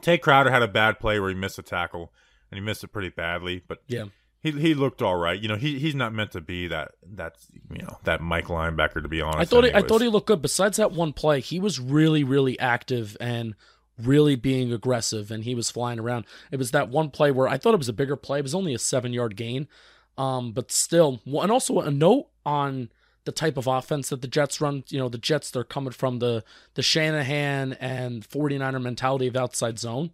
Tae 0.01 0.17
Crowder 0.17 0.51
had 0.51 0.61
a 0.61 0.67
bad 0.67 0.99
play 0.99 1.17
where 1.17 1.29
he 1.29 1.35
missed 1.35 1.57
a 1.59 1.61
tackle, 1.61 2.11
and 2.51 2.59
he 2.59 2.61
missed 2.61 2.83
it 2.83 2.89
pretty 2.89 3.07
badly. 3.07 3.63
But 3.65 3.83
Yeah. 3.87 4.07
he 4.41 4.51
he 4.51 4.73
looked 4.73 5.01
all 5.01 5.15
right. 5.15 5.41
You 5.41 5.47
know, 5.47 5.55
he 5.55 5.79
he's 5.79 5.95
not 5.95 6.13
meant 6.13 6.31
to 6.31 6.41
be 6.41 6.67
that 6.67 6.91
that 7.13 7.37
you 7.71 7.83
know 7.83 7.97
that 8.03 8.19
Mike 8.19 8.47
linebacker 8.47 9.01
to 9.01 9.07
be 9.07 9.21
honest. 9.21 9.39
I 9.39 9.45
thought 9.45 9.63
he, 9.63 9.73
I 9.73 9.81
thought 9.81 10.01
he 10.01 10.09
looked 10.09 10.27
good. 10.27 10.41
Besides 10.41 10.75
that 10.75 10.91
one 10.91 11.13
play, 11.13 11.39
he 11.39 11.61
was 11.61 11.79
really 11.79 12.25
really 12.25 12.59
active 12.59 13.15
and 13.21 13.55
really 13.97 14.35
being 14.35 14.73
aggressive, 14.73 15.31
and 15.31 15.45
he 15.45 15.55
was 15.55 15.71
flying 15.71 16.01
around. 16.01 16.25
It 16.51 16.57
was 16.57 16.71
that 16.71 16.89
one 16.89 17.11
play 17.11 17.31
where 17.31 17.47
I 17.47 17.57
thought 17.57 17.73
it 17.73 17.77
was 17.77 17.87
a 17.87 17.93
bigger 17.93 18.17
play. 18.17 18.39
It 18.39 18.43
was 18.43 18.55
only 18.55 18.73
a 18.73 18.77
seven 18.77 19.13
yard 19.13 19.37
gain, 19.37 19.69
um, 20.17 20.51
but 20.51 20.69
still. 20.69 21.21
And 21.25 21.49
also 21.49 21.79
a 21.79 21.89
note 21.89 22.27
on 22.45 22.89
the 23.25 23.31
type 23.31 23.57
of 23.57 23.67
offense 23.67 24.09
that 24.09 24.21
the 24.21 24.27
Jets 24.27 24.61
run. 24.61 24.83
You 24.87 24.99
know, 24.99 25.09
the 25.09 25.17
Jets 25.17 25.51
they're 25.51 25.63
coming 25.63 25.91
from 25.91 26.19
the 26.19 26.43
the 26.75 26.81
Shanahan 26.81 27.73
and 27.73 28.27
49er 28.27 28.81
mentality 28.81 29.27
of 29.27 29.35
outside 29.35 29.77
zone. 29.79 30.11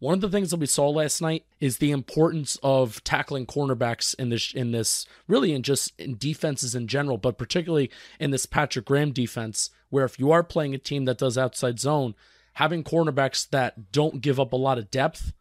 One 0.00 0.14
of 0.14 0.20
the 0.20 0.28
things 0.30 0.50
that 0.50 0.60
we 0.60 0.66
saw 0.66 0.88
last 0.90 1.20
night 1.20 1.44
is 1.58 1.78
the 1.78 1.90
importance 1.90 2.56
of 2.62 3.02
tackling 3.02 3.46
cornerbacks 3.46 4.14
in 4.14 4.28
this 4.28 4.54
in 4.54 4.70
this 4.70 5.06
really 5.26 5.52
in 5.52 5.62
just 5.64 5.98
in 5.98 6.16
defenses 6.16 6.74
in 6.76 6.86
general, 6.86 7.18
but 7.18 7.36
particularly 7.36 7.90
in 8.20 8.30
this 8.30 8.46
Patrick 8.46 8.84
Graham 8.84 9.10
defense, 9.10 9.70
where 9.90 10.04
if 10.04 10.18
you 10.18 10.30
are 10.30 10.44
playing 10.44 10.74
a 10.74 10.78
team 10.78 11.04
that 11.06 11.18
does 11.18 11.36
outside 11.36 11.80
zone, 11.80 12.14
having 12.54 12.84
cornerbacks 12.84 13.48
that 13.50 13.90
don't 13.90 14.20
give 14.20 14.38
up 14.38 14.52
a 14.52 14.56
lot 14.56 14.78
of 14.78 14.90
depth 14.90 15.32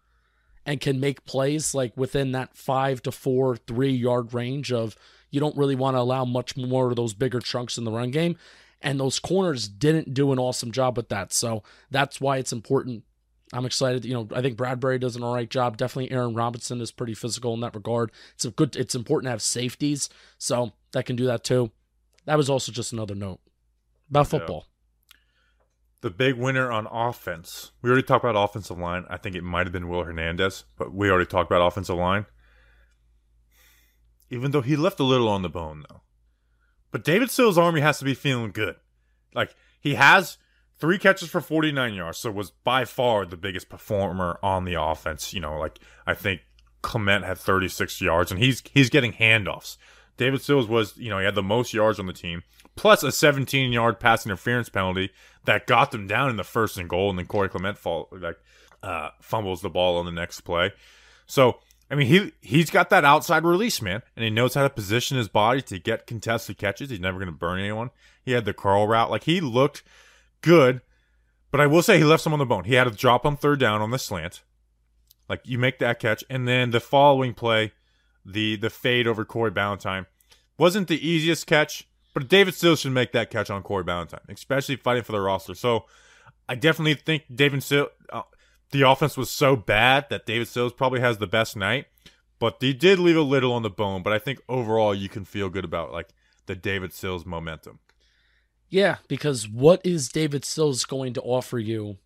and 0.66 0.82
can 0.82 1.00
make 1.00 1.26
plays 1.26 1.76
like 1.76 1.96
within 1.96 2.32
that 2.32 2.56
five 2.58 3.02
to 3.04 3.12
four, 3.12 3.58
three 3.58 3.94
yard 3.94 4.34
range 4.34 4.72
of 4.72 4.96
you 5.38 5.40
don't 5.40 5.56
really 5.56 5.76
want 5.76 5.96
to 5.96 6.02
allow 6.02 6.26
much 6.26 6.58
more 6.58 6.90
of 6.90 6.96
those 6.96 7.14
bigger 7.14 7.40
chunks 7.40 7.78
in 7.78 7.84
the 7.84 7.92
run 7.92 8.10
game. 8.10 8.36
And 8.82 9.00
those 9.00 9.20
corners 9.20 9.68
didn't 9.68 10.16
do 10.16 10.32
an 10.32 10.40
awesome 10.40 10.72
job 10.72 10.98
with 10.98 11.10
that. 11.10 11.32
So 11.32 11.62
that's 11.92 12.20
why 12.20 12.38
it's 12.38 12.52
important 12.52 13.04
I'm 13.54 13.66
excited. 13.66 14.04
You 14.04 14.14
know, 14.14 14.28
I 14.34 14.42
think 14.42 14.58
Bradbury 14.58 14.98
does 15.00 15.16
an 15.16 15.24
all 15.24 15.36
right 15.36 15.50
job. 15.50 15.78
Definitely, 15.78 16.12
Aaron 16.12 16.34
Robinson 16.34 16.82
is 16.82 16.92
pretty 16.92 17.14
physical 17.14 17.54
in 17.54 17.60
that 17.62 17.76
regard. 17.76 18.12
It's 18.34 18.46
a 18.46 18.52
good. 18.52 18.76
It's 18.76 18.96
important 18.96 19.28
to 19.28 19.32
have 19.32 19.42
safeties, 19.44 20.10
so 20.40 20.74
that 20.92 21.06
can 21.06 21.16
do 21.16 21.26
that 21.28 21.44
too. 21.44 21.72
That 22.26 22.38
was 22.38 22.50
also 22.50 22.72
just 22.72 22.92
another 22.92 23.16
note 23.16 23.40
about 24.10 24.26
Yeah. 24.26 24.40
football. 24.40 24.66
the 26.02 26.10
big 26.12 26.36
winner 26.36 26.72
on 26.72 26.88
offense. 26.92 27.72
We 27.82 27.90
already 27.90 28.06
talked 28.06 28.24
about 28.24 28.42
offensive 28.42 28.78
line. 28.78 29.06
I 29.10 29.18
think 29.18 29.36
it 29.36 29.44
might 29.44 29.66
have 29.66 29.74
been 29.74 29.88
Will 29.88 30.04
Hernandez, 30.04 30.66
but 30.78 30.94
we 30.94 31.10
already 31.10 31.26
talked 31.26 31.50
about 31.52 31.66
offensive 31.66 31.96
line. 31.96 32.28
Even 34.30 34.52
though 34.52 34.62
he 34.62 34.76
left 34.76 35.00
a 35.00 35.04
little 35.04 35.30
on 35.30 35.42
the 35.42 35.50
bone, 35.50 35.86
though. 35.90 36.02
But 36.92 37.04
David 37.04 37.30
Sills' 37.30 37.58
army 37.58 37.82
has 37.82 38.00
to 38.00 38.06
be 38.06 38.14
feeling 38.14 38.52
good. 38.52 38.76
Like 39.34 39.56
he 39.80 39.96
has 39.96 40.38
three 40.80 40.98
catches 40.98 41.30
for 41.30 41.42
49 41.42 41.94
yards, 41.94 42.18
so 42.18 42.32
was 42.32 42.52
by 42.52 42.86
far 42.86 43.26
the 43.26 43.38
biggest 43.38 43.70
performer 43.70 44.40
on 44.42 44.66
the 44.66 44.82
offense. 44.82 45.34
You 45.34 45.40
know, 45.40 45.58
like 45.58 45.80
I 46.06 46.14
think 46.14 46.42
Clement 46.82 47.26
had 47.26 47.38
36 47.38 48.02
yards, 48.02 48.32
and 48.32 48.42
he's 48.42 48.64
he's 48.72 48.90
getting 48.90 49.14
handoffs. 49.14 49.78
David 50.18 50.42
Sills 50.42 50.68
was, 50.68 50.98
you 50.98 51.10
know, 51.10 51.20
he 51.20 51.26
had 51.26 51.36
the 51.36 51.44
most 51.44 51.74
yards 51.74 52.00
on 52.00 52.08
the 52.08 52.14
team, 52.14 52.42
plus 52.76 53.04
a 53.04 53.12
17 53.12 53.72
yard 53.72 54.00
pass 54.00 54.26
interference 54.26 54.70
penalty 54.70 55.12
that 55.46 55.68
got 55.68 55.92
them 55.92 56.08
down 56.08 56.30
in 56.30 56.38
the 56.38 56.44
first 56.44 56.78
and 56.78 56.90
goal, 56.90 57.10
and 57.10 57.20
then 57.20 57.28
Corey 57.28 57.50
Clement 57.50 57.78
fall 57.78 58.10
like 58.12 58.38
uh, 58.84 59.10
fumbles 59.22 59.62
the 59.62 59.70
ball 59.70 59.98
on 59.98 60.06
the 60.06 60.12
next 60.12 60.42
play. 60.42 60.72
So 61.28 61.60
I 61.90 61.96
mean, 61.96 62.08
he 62.08 62.34
he's 62.42 62.70
got 62.70 62.90
that 62.90 63.06
outside 63.06 63.46
release, 63.46 63.82
man, 63.82 64.02
and 64.16 64.24
he 64.24 64.30
knows 64.30 64.54
how 64.54 64.64
to 64.64 64.70
position 64.70 65.18
his 65.18 65.30
body 65.30 65.62
to 65.64 65.80
get 65.80 66.08
contested 66.08 66.58
catches. 66.58 66.90
He's 66.90 67.00
never 67.00 67.18
going 67.18 67.32
to 67.32 67.38
burn 67.38 67.60
anyone. 67.60 67.92
He 68.24 68.34
had 68.34 68.46
the 68.46 68.54
curl 68.54 68.88
route, 68.88 69.10
like 69.10 69.24
he 69.24 69.40
looked 69.40 69.84
good, 70.42 70.82
but 71.50 71.62
I 71.62 71.68
will 71.68 71.82
say 71.82 71.98
he 71.98 72.04
left 72.04 72.24
some 72.24 72.34
on 72.34 72.40
the 72.40 72.46
bone. 72.46 72.66
He 72.66 72.74
had 72.74 72.88
a 72.88 72.92
drop 72.92 73.26
on 73.26 73.38
third 73.38 73.60
down 73.60 73.82
on 73.82 73.92
the 73.92 74.00
slant. 74.00 74.44
Like 75.30 75.42
you 75.46 75.58
make 75.58 75.80
that 75.80 76.00
catch, 76.00 76.24
and 76.30 76.48
then 76.48 76.72
the 76.72 76.80
following 76.80 77.34
play, 77.34 77.72
the 78.26 78.58
the 78.58 78.70
fade 78.70 79.08
over 79.08 79.24
Corey 79.24 79.52
Ballentine, 79.52 80.08
wasn't 80.58 80.90
the 80.90 81.08
easiest 81.08 81.48
catch, 81.48 81.88
but 82.14 82.28
David 82.28 82.54
Sills 82.54 82.82
should 82.82 82.92
make 82.92 83.14
that 83.14 83.30
catch 83.30 83.50
on 83.50 83.64
Corey 83.64 83.84
Ballentine, 83.84 84.28
especially 84.30 84.76
fighting 84.76 85.04
for 85.04 85.14
the 85.14 85.22
roster. 85.22 85.56
So 85.56 85.86
I 86.50 86.56
definitely 86.56 86.96
think 86.96 87.24
David 87.34 87.64
Sills, 87.64 87.90
uh, 88.12 88.24
the 88.72 88.82
offense 88.82 89.18
was 89.18 89.30
so 89.30 89.56
bad 89.56 90.08
that 90.10 90.26
David 90.26 90.48
Sills 90.48 90.74
probably 90.74 91.00
has 91.00 91.18
the 91.18 91.28
best 91.28 91.56
night, 91.56 91.86
but 92.40 92.58
he 92.60 92.74
did 92.74 93.00
leave 93.00 93.18
a 93.18 93.22
little 93.22 93.54
on 93.54 93.64
the 93.64 93.70
bone. 93.70 94.04
But 94.04 94.14
I 94.14 94.20
think 94.20 94.40
overall 94.50 94.94
you 94.94 95.10
can 95.10 95.26
feel 95.26 95.50
good 95.50 95.66
about 95.66 95.92
like 95.92 96.10
the 96.46 96.56
David 96.56 96.94
Sills 96.94 97.26
momentum. 97.26 97.80
Yeah, 98.70 98.98
because 99.08 99.48
what 99.48 99.82
is 99.86 100.10
David 100.10 100.44
Sills 100.44 100.84
going 100.84 101.14
to 101.14 101.22
offer 101.22 101.58
you? 101.58 101.98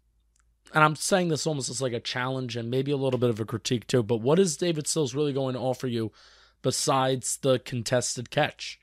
And 0.74 0.84
I'm 0.84 0.96
saying 0.96 1.30
this 1.30 1.48
almost 1.48 1.70
as 1.70 1.82
like 1.82 1.94
a 1.94 2.00
challenge 2.00 2.56
and 2.56 2.70
maybe 2.70 2.92
a 2.92 2.98
little 2.98 3.20
bit 3.20 3.30
of 3.30 3.40
a 3.40 3.46
critique 3.46 3.88
too, 3.88 4.04
but 4.04 4.18
what 4.18 4.40
is 4.40 4.58
David 4.58 4.88
Sills 4.88 5.16
really 5.16 5.34
going 5.34 5.54
to 5.54 5.60
offer 5.60 5.88
you 5.88 6.12
besides 6.62 7.38
the 7.38 7.60
contested 7.60 8.30
catch? 8.30 8.80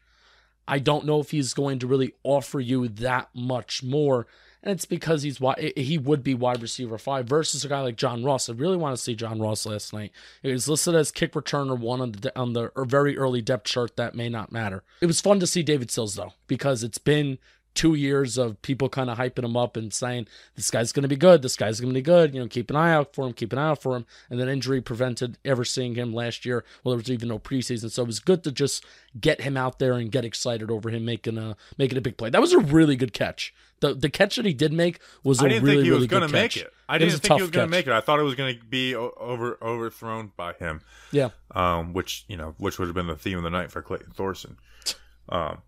I 0.67 0.81
don't 0.81 1.07
know 1.07 1.21
if 1.21 1.31
he's 1.31 1.55
going 1.55 1.79
to 1.79 1.87
really 1.87 2.13
offer 2.25 2.61
you 2.61 2.89
that 2.89 3.31
much 3.35 3.83
more. 3.83 4.27
And 4.63 4.73
it's 4.73 4.85
because 4.85 5.23
he's 5.23 5.41
he 5.77 5.99
would 5.99 6.25
be 6.25 6.35
wide 6.35 6.63
receiver 6.63 6.99
five 6.99 7.27
versus 7.27 7.65
a 7.65 7.69
guy 7.69 7.81
like 7.81 7.97
John 7.97 8.25
Ross. 8.25 8.49
I 8.49 8.53
really 8.53 8.77
want 8.77 8.97
to 8.97 9.03
see 9.03 9.15
John 9.15 9.41
Ross 9.41 9.65
last 9.65 9.93
night. 9.93 10.11
He 10.43 10.51
was 10.51 10.69
listed 10.69 10.95
as 10.95 11.13
kick 11.13 11.33
returner 11.33 11.79
one 11.79 12.01
on 12.01 12.13
the 12.13 12.37
on 12.39 12.55
the 12.55 12.73
er, 12.77 12.85
very 12.85 13.17
early 13.17 13.41
depth 13.41 13.65
chart. 13.65 13.97
That 13.97 14.15
may 14.15 14.29
not 14.29 14.51
matter. 14.51 14.83
It 15.01 15.07
was 15.07 15.21
fun 15.21 15.39
to 15.41 15.47
see 15.47 15.63
David 15.63 15.91
Sills 15.91 16.17
though 16.17 16.33
because 16.49 16.83
it's 16.83 16.99
been 16.99 17.39
two 17.79 17.95
years 17.95 18.37
of 18.37 18.61
people 18.63 18.89
kind 18.89 19.09
of 19.09 19.17
hyping 19.19 19.45
him 19.45 19.57
up 19.57 19.77
and 19.77 19.95
saying 19.95 20.27
this 20.57 20.69
guy's 20.69 20.91
going 20.91 21.05
to 21.05 21.09
be 21.09 21.15
good, 21.15 21.43
this 21.43 21.55
guy's 21.55 21.81
going 21.81 21.93
to 21.93 21.99
be 21.99 22.03
good. 22.03 22.35
You 22.35 22.41
know, 22.41 22.49
keep 22.49 22.71
an 22.71 22.77
eye 22.77 22.93
out 22.93 23.15
for 23.15 23.25
him, 23.25 23.33
keep 23.33 23.53
an 23.53 23.59
eye 23.59 23.69
out 23.69 23.81
for 23.81 23.95
him. 23.95 24.05
And 24.29 24.41
then 24.41 24.49
injury 24.49 24.81
prevented 24.81 25.39
ever 25.45 25.65
seeing 25.65 25.95
him 25.95 26.13
last 26.13 26.45
year. 26.45 26.65
Well, 26.83 26.93
there 26.93 26.99
was 26.99 27.11
even 27.11 27.29
no 27.29 27.39
preseason, 27.39 27.93
so 27.93 28.03
it 28.03 28.07
was 28.07 28.19
good 28.19 28.43
to 28.43 28.51
just 28.51 28.85
get 29.21 29.43
him 29.43 29.57
out 29.57 29.79
there 29.79 29.93
and 29.93 30.11
get 30.11 30.25
excited 30.25 30.73
over 30.73 30.91
him 30.91 31.05
making 31.05 31.39
a 31.39 31.57
making 31.77 31.99
a 31.99 32.01
big 32.01 32.17
play. 32.17 32.31
That 32.31 32.41
was 32.41 32.53
a 32.53 32.59
really 32.59 32.97
good 32.97 33.13
catch. 33.13 33.55
The 33.81 33.95
the 33.95 34.11
catch 34.11 34.37
that 34.37 34.45
he 34.45 34.55
did 34.55 34.73
make 34.73 34.99
was 35.23 35.41
a 35.41 35.45
I 35.45 35.49
didn't 35.49 35.65
really 35.65 35.77
think 35.77 35.85
he 35.85 35.91
really 35.91 36.01
was 36.01 36.07
gonna 36.09 36.27
catch. 36.27 36.33
make 36.33 36.57
it. 36.57 36.73
I 36.89 36.99
didn't 36.99 37.21
think 37.21 37.35
he 37.37 37.43
was 37.43 37.51
going 37.51 37.67
to 37.67 37.71
make 37.71 37.87
it. 37.87 37.93
I 37.93 38.01
thought 38.01 38.19
it 38.19 38.23
was 38.23 38.35
going 38.35 38.59
to 38.59 38.65
be 38.65 38.95
over 38.95 39.59
overthrown 39.63 40.33
by 40.37 40.55
him. 40.55 40.81
Yeah. 41.13 41.29
um, 41.51 41.93
which 41.93 42.25
you 42.29 42.37
know, 42.39 42.55
which 42.59 42.79
would 42.79 42.89
have 42.89 42.95
been 42.95 43.07
the 43.09 43.15
theme 43.17 43.37
of 43.37 43.45
the 43.45 43.51
night 43.51 43.71
for 43.71 43.83
Clayton 43.83 44.13
Thorson. 44.15 44.57
Um, 45.31 45.59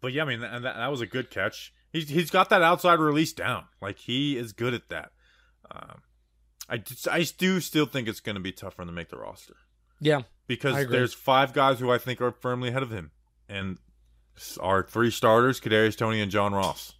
but 0.00 0.12
yeah, 0.12 0.22
I 0.22 0.26
mean, 0.26 0.42
and 0.42 0.64
that, 0.64 0.74
that 0.74 0.90
was 0.90 1.00
a 1.00 1.06
good 1.06 1.30
catch. 1.30 1.72
He's 1.92 2.08
he's 2.08 2.30
got 2.32 2.50
that 2.50 2.62
outside 2.62 2.98
release 2.98 3.32
down. 3.32 3.64
Like 3.80 3.96
he 3.98 4.36
is 4.36 4.52
good 4.52 4.74
at 4.74 4.88
that. 4.88 5.12
Um, 5.70 6.02
I 6.68 6.78
just- 6.78 7.06
I 7.08 7.22
do 7.38 7.60
still 7.60 7.86
think 7.86 8.08
it's 8.08 8.18
going 8.18 8.34
to 8.34 8.40
be 8.40 8.50
tough 8.50 8.74
for 8.74 8.82
him 8.82 8.88
to 8.88 8.92
make 8.94 9.08
the 9.10 9.18
roster 9.18 9.54
Yeah. 10.00 10.22
Because 10.48 10.88
there's 10.88 11.14
five 11.14 11.52
guys 11.52 11.78
who 11.78 11.92
I 11.92 11.98
think 11.98 12.20
are 12.20 12.32
firmly 12.32 12.70
ahead 12.70 12.82
of 12.82 12.90
him, 12.90 13.12
and 13.48 13.78
our 14.60 14.82
three 14.82 15.12
starters: 15.12 15.60
Kadarius 15.60 15.96
Toney 15.96 16.20
and 16.20 16.30
John 16.32 16.52
Ross. 16.52 16.94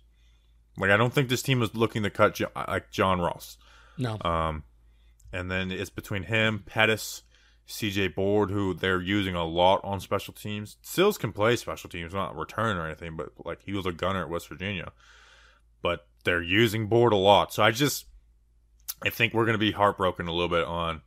Like 0.78 0.90
I 0.90 0.96
don't 0.96 1.12
think 1.12 1.28
this 1.28 1.42
team 1.42 1.62
is 1.62 1.74
looking 1.74 2.02
to 2.02 2.10
cut 2.10 2.34
jo- 2.34 2.50
like 2.68 2.90
John 2.90 3.20
Ross. 3.20 3.56
No. 3.98 4.18
Um, 4.20 4.64
and 5.32 5.50
then 5.50 5.70
it's 5.70 5.90
between 5.90 6.24
him, 6.24 6.62
Pettis, 6.66 7.22
CJ 7.68 8.14
Board, 8.14 8.50
who 8.50 8.74
they're 8.74 9.00
using 9.00 9.34
a 9.34 9.44
lot 9.44 9.80
on 9.82 10.00
special 10.00 10.34
teams. 10.34 10.76
Sills 10.82 11.18
can 11.18 11.32
play 11.32 11.56
special 11.56 11.88
teams, 11.90 12.12
not 12.14 12.36
return 12.36 12.76
or 12.76 12.86
anything, 12.86 13.16
but 13.16 13.30
like 13.44 13.62
he 13.62 13.72
was 13.72 13.86
a 13.86 13.92
gunner 13.92 14.20
at 14.22 14.28
West 14.30 14.48
Virginia. 14.48 14.92
But 15.82 16.06
they're 16.24 16.42
using 16.42 16.88
Board 16.88 17.12
a 17.12 17.16
lot, 17.16 17.52
so 17.52 17.62
I 17.62 17.70
just 17.70 18.06
I 19.04 19.10
think 19.10 19.32
we're 19.34 19.46
gonna 19.46 19.58
be 19.58 19.72
heartbroken 19.72 20.26
a 20.28 20.32
little 20.32 20.48
bit 20.48 20.64
on 20.64 21.02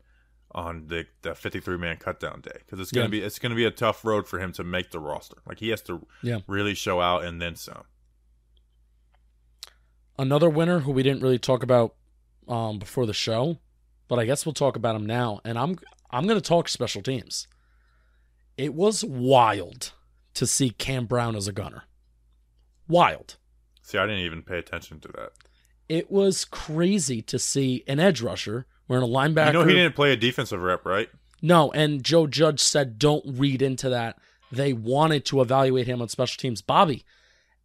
on 0.55 0.87
the 0.87 1.05
the 1.21 1.35
53 1.35 1.77
man 1.77 1.97
cutdown 1.97 2.41
day 2.41 2.57
because 2.57 2.79
it's 2.79 2.91
gonna 2.91 3.05
Yeah. 3.05 3.09
be 3.11 3.21
it's 3.21 3.37
gonna 3.39 3.55
be 3.55 3.65
a 3.65 3.71
tough 3.71 4.03
road 4.03 4.27
for 4.27 4.39
him 4.39 4.51
to 4.53 4.63
make 4.63 4.91
the 4.91 4.99
roster. 4.99 5.37
Like 5.45 5.59
he 5.59 5.69
has 5.69 5.81
to 5.83 6.05
Yeah. 6.23 6.39
really 6.47 6.73
show 6.73 6.99
out 7.01 7.23
and 7.23 7.39
then 7.41 7.55
some. 7.55 7.83
Another 10.19 10.49
winner 10.49 10.79
who 10.79 10.91
we 10.91 11.01
didn't 11.01 11.23
really 11.23 11.39
talk 11.39 11.63
about 11.63 11.95
um, 12.47 12.77
before 12.77 13.05
the 13.05 13.13
show, 13.13 13.57
but 14.09 14.19
I 14.19 14.25
guess 14.25 14.45
we'll 14.45 14.53
talk 14.53 14.75
about 14.75 14.95
him 14.97 15.05
now. 15.05 15.39
And 15.45 15.57
I'm 15.57 15.79
I'm 16.11 16.27
going 16.27 16.39
to 16.39 16.45
talk 16.45 16.67
special 16.67 17.01
teams. 17.01 17.47
It 18.57 18.73
was 18.73 19.05
wild 19.05 19.93
to 20.33 20.45
see 20.45 20.71
Cam 20.71 21.05
Brown 21.05 21.37
as 21.37 21.47
a 21.47 21.53
gunner. 21.53 21.83
Wild. 22.89 23.37
See, 23.81 23.97
I 23.97 24.05
didn't 24.05 24.25
even 24.25 24.41
pay 24.41 24.57
attention 24.57 24.99
to 24.99 25.07
that. 25.15 25.31
It 25.87 26.11
was 26.11 26.43
crazy 26.43 27.21
to 27.21 27.39
see 27.39 27.83
an 27.87 27.99
edge 27.99 28.21
rusher 28.21 28.65
wearing 28.89 29.05
a 29.05 29.07
linebacker. 29.07 29.47
You 29.47 29.53
know, 29.53 29.65
he 29.65 29.73
didn't 29.73 29.95
play 29.95 30.11
a 30.11 30.17
defensive 30.17 30.61
rep, 30.61 30.85
right? 30.85 31.09
No, 31.41 31.71
and 31.71 32.03
Joe 32.03 32.27
Judge 32.27 32.59
said 32.59 32.99
don't 32.99 33.23
read 33.25 33.61
into 33.61 33.89
that. 33.89 34.17
They 34.51 34.73
wanted 34.73 35.23
to 35.25 35.39
evaluate 35.39 35.87
him 35.87 36.01
on 36.01 36.09
special 36.09 36.39
teams. 36.39 36.61
Bobby, 36.61 37.05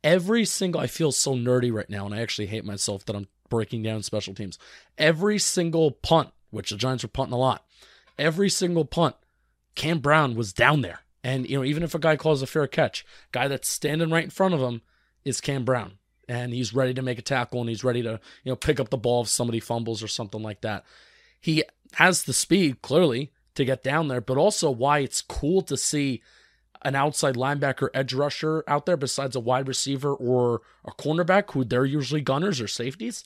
every 0.04 0.44
single 0.44 0.80
I 0.80 0.86
feel 0.86 1.10
so 1.10 1.34
nerdy 1.34 1.72
right 1.72 1.88
now, 1.88 2.04
and 2.04 2.14
I 2.14 2.20
actually 2.20 2.46
hate 2.46 2.64
myself 2.64 3.04
that 3.06 3.16
I'm 3.16 3.26
breaking 3.48 3.82
down 3.82 4.02
special 4.02 4.34
teams. 4.34 4.58
Every 4.98 5.38
single 5.38 5.90
punt, 5.90 6.30
which 6.50 6.70
the 6.70 6.76
Giants 6.76 7.02
were 7.02 7.08
punting 7.08 7.32
a 7.32 7.38
lot, 7.38 7.64
every 8.18 8.50
single 8.50 8.84
punt, 8.84 9.16
Cam 9.74 9.98
Brown 9.98 10.36
was 10.36 10.52
down 10.52 10.82
there. 10.82 11.00
And 11.24 11.48
you 11.48 11.56
know, 11.56 11.64
even 11.64 11.82
if 11.82 11.94
a 11.94 11.98
guy 11.98 12.16
calls 12.16 12.42
a 12.42 12.46
fair 12.46 12.66
catch, 12.66 13.04
guy 13.32 13.48
that's 13.48 13.68
standing 13.68 14.10
right 14.10 14.24
in 14.24 14.30
front 14.30 14.54
of 14.54 14.60
him 14.60 14.82
is 15.24 15.40
Cam 15.40 15.64
Brown. 15.64 15.94
And 16.28 16.52
he's 16.52 16.74
ready 16.74 16.94
to 16.94 17.02
make 17.02 17.18
a 17.18 17.22
tackle 17.22 17.60
and 17.60 17.68
he's 17.68 17.84
ready 17.84 18.02
to, 18.02 18.20
you 18.44 18.52
know, 18.52 18.56
pick 18.56 18.78
up 18.78 18.90
the 18.90 18.96
ball 18.96 19.22
if 19.22 19.28
somebody 19.28 19.60
fumbles 19.60 20.02
or 20.02 20.08
something 20.08 20.42
like 20.42 20.60
that. 20.60 20.84
He 21.40 21.64
has 21.94 22.22
the 22.22 22.32
speed, 22.32 22.82
clearly, 22.82 23.30
to 23.54 23.64
get 23.64 23.82
down 23.82 24.08
there, 24.08 24.20
but 24.20 24.38
also 24.38 24.70
why 24.70 25.00
it's 25.00 25.20
cool 25.20 25.60
to 25.62 25.76
see 25.76 26.22
an 26.84 26.94
outside 26.94 27.34
linebacker 27.34 27.88
edge 27.94 28.12
rusher 28.12 28.62
out 28.68 28.86
there 28.86 28.96
besides 28.96 29.34
a 29.34 29.40
wide 29.40 29.68
receiver 29.68 30.12
or 30.14 30.60
a 30.84 30.92
cornerback 30.92 31.52
who 31.52 31.64
they're 31.64 31.84
usually 31.84 32.20
gunners 32.20 32.60
or 32.60 32.68
safeties. 32.68 33.24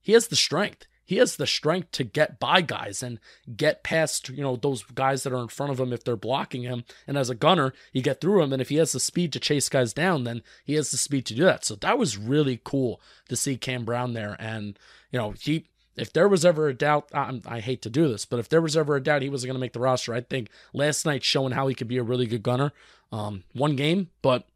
He 0.00 0.12
has 0.12 0.28
the 0.28 0.36
strength. 0.36 0.86
He 1.04 1.16
has 1.16 1.36
the 1.36 1.46
strength 1.46 1.92
to 1.92 2.04
get 2.04 2.40
by 2.40 2.62
guys 2.62 3.00
and 3.00 3.20
get 3.56 3.84
past, 3.84 4.28
you 4.28 4.42
know, 4.42 4.56
those 4.56 4.82
guys 4.82 5.22
that 5.22 5.32
are 5.32 5.40
in 5.40 5.48
front 5.48 5.70
of 5.70 5.78
him 5.78 5.92
if 5.92 6.02
they're 6.02 6.16
blocking 6.16 6.62
him. 6.62 6.84
And 7.06 7.16
as 7.16 7.30
a 7.30 7.34
gunner, 7.36 7.72
you 7.92 8.02
get 8.02 8.20
through 8.20 8.42
him. 8.42 8.52
And 8.52 8.60
if 8.60 8.70
he 8.70 8.76
has 8.76 8.90
the 8.90 8.98
speed 8.98 9.32
to 9.32 9.40
chase 9.40 9.68
guys 9.68 9.92
down, 9.92 10.24
then 10.24 10.42
he 10.64 10.74
has 10.74 10.90
the 10.90 10.96
speed 10.96 11.24
to 11.26 11.34
do 11.34 11.44
that. 11.44 11.64
So 11.64 11.76
that 11.76 11.96
was 11.96 12.18
really 12.18 12.60
cool 12.64 13.00
to 13.28 13.36
see 13.36 13.56
Cam 13.56 13.84
Brown 13.84 14.14
there. 14.14 14.36
And, 14.40 14.76
you 15.12 15.18
know, 15.20 15.34
he 15.38 15.68
if 15.96 16.12
there 16.12 16.28
was 16.28 16.44
ever 16.44 16.68
a 16.68 16.74
doubt, 16.74 17.08
I, 17.14 17.40
I 17.46 17.60
hate 17.60 17.82
to 17.82 17.90
do 17.90 18.08
this, 18.08 18.24
but 18.24 18.38
if 18.38 18.48
there 18.48 18.60
was 18.60 18.76
ever 18.76 18.96
a 18.96 19.02
doubt 19.02 19.22
he 19.22 19.28
wasn't 19.30 19.48
going 19.48 19.56
to 19.56 19.60
make 19.60 19.72
the 19.72 19.80
roster, 19.80 20.12
I 20.14 20.20
think 20.20 20.50
last 20.72 21.06
night 21.06 21.24
showing 21.24 21.52
how 21.52 21.66
he 21.68 21.74
could 21.74 21.88
be 21.88 21.98
a 21.98 22.02
really 22.02 22.26
good 22.26 22.42
gunner. 22.42 22.72
Um, 23.12 23.44
one 23.52 23.76
game, 23.76 24.10
but 24.22 24.46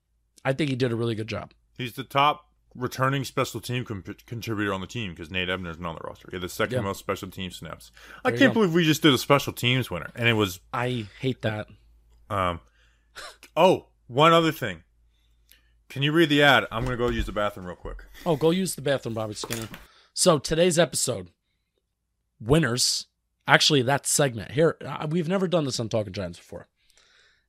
I 0.44 0.52
think 0.52 0.70
he 0.70 0.76
did 0.76 0.92
a 0.92 0.96
really 0.96 1.14
good 1.14 1.28
job. 1.28 1.52
He's 1.78 1.94
the 1.94 2.04
top 2.04 2.46
returning 2.74 3.24
special 3.24 3.60
team 3.60 3.84
com- 3.84 4.04
contributor 4.26 4.72
on 4.72 4.80
the 4.80 4.86
team 4.86 5.10
because 5.12 5.30
Nate 5.30 5.48
Ebner's 5.48 5.78
not 5.78 5.90
on 5.90 5.94
the 5.96 6.06
roster. 6.06 6.28
He 6.30 6.36
had 6.36 6.42
the 6.42 6.48
second 6.48 6.76
Yeah. 6.76 6.82
most 6.82 6.98
special 6.98 7.28
team 7.30 7.50
snaps. 7.50 7.90
I 8.24 8.30
There 8.30 8.32
you 8.38 8.44
can't 8.46 8.54
believe 8.54 8.74
we 8.74 8.84
just 8.84 9.02
did 9.02 9.12
a 9.14 9.18
special 9.18 9.52
teams 9.52 9.90
winner, 9.90 10.10
and 10.14 10.28
it 10.28 10.34
was. 10.34 10.60
I 10.72 11.06
hate 11.20 11.42
that. 11.42 11.68
Um, 12.28 12.60
oh, 13.56 13.86
one 14.06 14.32
other 14.32 14.52
thing. 14.52 14.82
Can 15.88 16.02
you 16.02 16.12
read 16.12 16.28
the 16.28 16.42
ad? 16.42 16.66
I'm 16.70 16.84
gonna 16.84 16.96
go 16.96 17.08
use 17.08 17.26
the 17.26 17.32
bathroom 17.32 17.66
real 17.66 17.74
quick. 17.76 18.04
Oh, 18.24 18.36
go 18.36 18.50
use 18.50 18.74
the 18.76 18.82
bathroom, 18.82 19.14
Bobby 19.14 19.34
Skinner. 19.34 19.68
So 20.14 20.38
today's 20.38 20.78
episode, 20.78 21.30
winners. 22.40 23.06
Actually, 23.46 23.82
that 23.82 24.06
segment 24.06 24.52
here, 24.52 24.76
we've 25.08 25.28
never 25.28 25.48
done 25.48 25.64
this 25.64 25.80
on 25.80 25.88
Talking 25.88 26.12
Giants 26.12 26.38
before. 26.38 26.68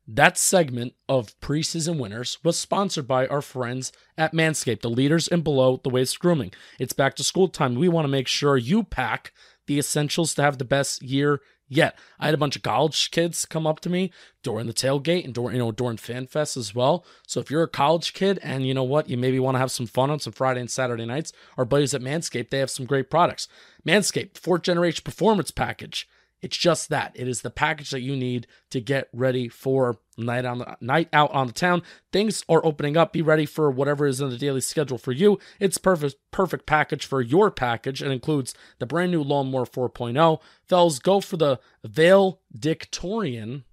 That 0.07 0.37
segment 0.37 0.93
of 1.07 1.39
preseason 1.39 1.99
winners 1.99 2.39
was 2.43 2.57
sponsored 2.57 3.07
by 3.07 3.27
our 3.27 3.41
friends 3.41 3.91
at 4.17 4.33
Manscaped, 4.33 4.81
the 4.81 4.89
leaders 4.89 5.27
in 5.27 5.41
below 5.41 5.79
the 5.81 5.91
waist 5.91 6.19
grooming. 6.19 6.51
It's 6.79 6.91
back 6.91 7.15
to 7.15 7.23
school 7.23 7.47
time. 7.47 7.75
We 7.75 7.87
want 7.87 8.05
to 8.05 8.11
make 8.11 8.27
sure 8.27 8.57
you 8.57 8.83
pack 8.83 9.31
the 9.67 9.77
essentials 9.77 10.33
to 10.33 10.41
have 10.41 10.57
the 10.57 10.65
best 10.65 11.03
year 11.03 11.39
yet. 11.71 11.97
I 12.19 12.25
had 12.25 12.33
a 12.33 12.37
bunch 12.37 12.55
of 12.55 12.61
college 12.61 13.09
kids 13.11 13.45
come 13.45 13.65
up 13.65 13.79
to 13.79 13.89
me 13.89 14.11
during 14.43 14.67
the 14.67 14.73
tailgate 14.73 15.23
and 15.23 15.33
during 15.33 15.55
you 15.55 15.59
know 15.59 15.71
during 15.71 15.97
fan 15.97 16.27
FanFest 16.27 16.57
as 16.57 16.75
well. 16.75 17.05
So 17.25 17.39
if 17.39 17.49
you're 17.49 17.63
a 17.63 17.67
college 17.67 18.13
kid 18.13 18.39
and 18.43 18.67
you 18.67 18.73
know 18.73 18.83
what, 18.83 19.09
you 19.09 19.17
maybe 19.17 19.39
want 19.39 19.55
to 19.55 19.59
have 19.59 19.71
some 19.71 19.87
fun 19.87 20.11
on 20.11 20.19
some 20.19 20.33
Friday 20.33 20.59
and 20.59 20.69
Saturday 20.69 21.05
nights, 21.05 21.31
our 21.57 21.65
buddies 21.65 21.93
at 21.93 22.01
Manscaped, 22.01 22.49
they 22.49 22.59
have 22.59 22.69
some 22.69 22.85
great 22.85 23.09
products. 23.09 23.47
Manscaped, 23.87 24.37
fourth 24.37 24.63
generation 24.63 25.01
performance 25.03 25.49
package. 25.49 26.07
It's 26.41 26.57
just 26.57 26.89
that. 26.89 27.11
It 27.15 27.27
is 27.27 27.41
the 27.41 27.51
package 27.51 27.91
that 27.91 28.01
you 28.01 28.15
need 28.15 28.47
to 28.71 28.81
get 28.81 29.09
ready 29.13 29.47
for 29.47 29.99
night 30.17 30.45
on 30.45 30.59
the 30.59 30.77
night 30.81 31.07
out 31.13 31.31
on 31.31 31.47
the 31.47 31.53
town. 31.53 31.83
Things 32.11 32.43
are 32.49 32.65
opening 32.65 32.97
up. 32.97 33.13
Be 33.13 33.21
ready 33.21 33.45
for 33.45 33.69
whatever 33.69 34.07
is 34.07 34.21
in 34.21 34.29
the 34.29 34.37
daily 34.37 34.61
schedule 34.61 34.97
for 34.97 35.11
you. 35.11 35.37
It's 35.59 35.77
perfect 35.77 36.15
perfect 36.31 36.65
package 36.65 37.05
for 37.05 37.21
your 37.21 37.51
package. 37.51 38.01
It 38.01 38.11
includes 38.11 38.55
the 38.79 38.87
brand 38.87 39.11
new 39.11 39.21
Lawnmower 39.21 39.65
4.0. 39.65 40.41
Fells, 40.67 40.99
go 40.99 41.19
for 41.19 41.37
the 41.37 41.59
Vale 41.83 42.41
Dictorian, 42.57 43.63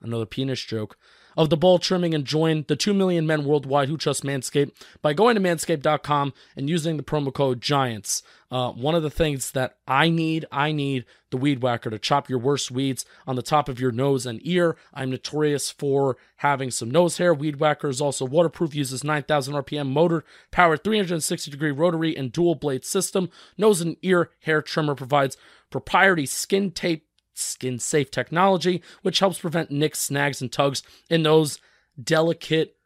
another 0.00 0.26
penis 0.26 0.60
joke. 0.60 0.96
Of 1.36 1.50
the 1.50 1.56
ball 1.56 1.78
trimming 1.78 2.14
and 2.14 2.24
join 2.24 2.64
the 2.68 2.76
2 2.76 2.94
million 2.94 3.26
men 3.26 3.44
worldwide 3.44 3.88
who 3.88 3.96
trust 3.96 4.22
Manscaped 4.24 4.72
by 5.02 5.12
going 5.12 5.34
to 5.34 5.40
manscaped.com 5.40 6.32
and 6.56 6.68
using 6.68 6.96
the 6.96 7.02
promo 7.02 7.32
code 7.32 7.60
GIANTS. 7.60 8.22
Uh, 8.50 8.70
one 8.70 8.94
of 8.94 9.02
the 9.02 9.10
things 9.10 9.50
that 9.50 9.76
I 9.88 10.08
need, 10.10 10.46
I 10.52 10.70
need 10.70 11.06
the 11.30 11.36
weed 11.36 11.60
whacker 11.60 11.90
to 11.90 11.98
chop 11.98 12.28
your 12.28 12.38
worst 12.38 12.70
weeds 12.70 13.04
on 13.26 13.34
the 13.34 13.42
top 13.42 13.68
of 13.68 13.80
your 13.80 13.90
nose 13.90 14.26
and 14.26 14.38
ear. 14.46 14.76
I'm 14.92 15.10
notorious 15.10 15.72
for 15.72 16.16
having 16.36 16.70
some 16.70 16.88
nose 16.88 17.18
hair. 17.18 17.34
Weed 17.34 17.56
whacker 17.56 17.88
is 17.88 18.00
also 18.00 18.24
waterproof, 18.24 18.72
uses 18.72 19.02
9,000 19.02 19.54
RPM 19.54 19.88
motor 19.88 20.24
powered 20.52 20.84
360 20.84 21.50
degree 21.50 21.72
rotary 21.72 22.16
and 22.16 22.30
dual 22.30 22.54
blade 22.54 22.84
system. 22.84 23.28
Nose 23.58 23.80
and 23.80 23.96
ear 24.02 24.30
hair 24.42 24.62
trimmer 24.62 24.94
provides 24.94 25.36
proprietary 25.70 26.26
skin 26.26 26.70
tape 26.70 27.08
skin 27.34 27.78
safe 27.78 28.10
technology, 28.10 28.82
which 29.02 29.18
helps 29.18 29.38
prevent 29.38 29.70
nicks, 29.70 29.98
snags, 30.00 30.40
and 30.40 30.50
tugs 30.50 30.82
in 31.10 31.22
those 31.22 31.58
delicate 32.02 32.76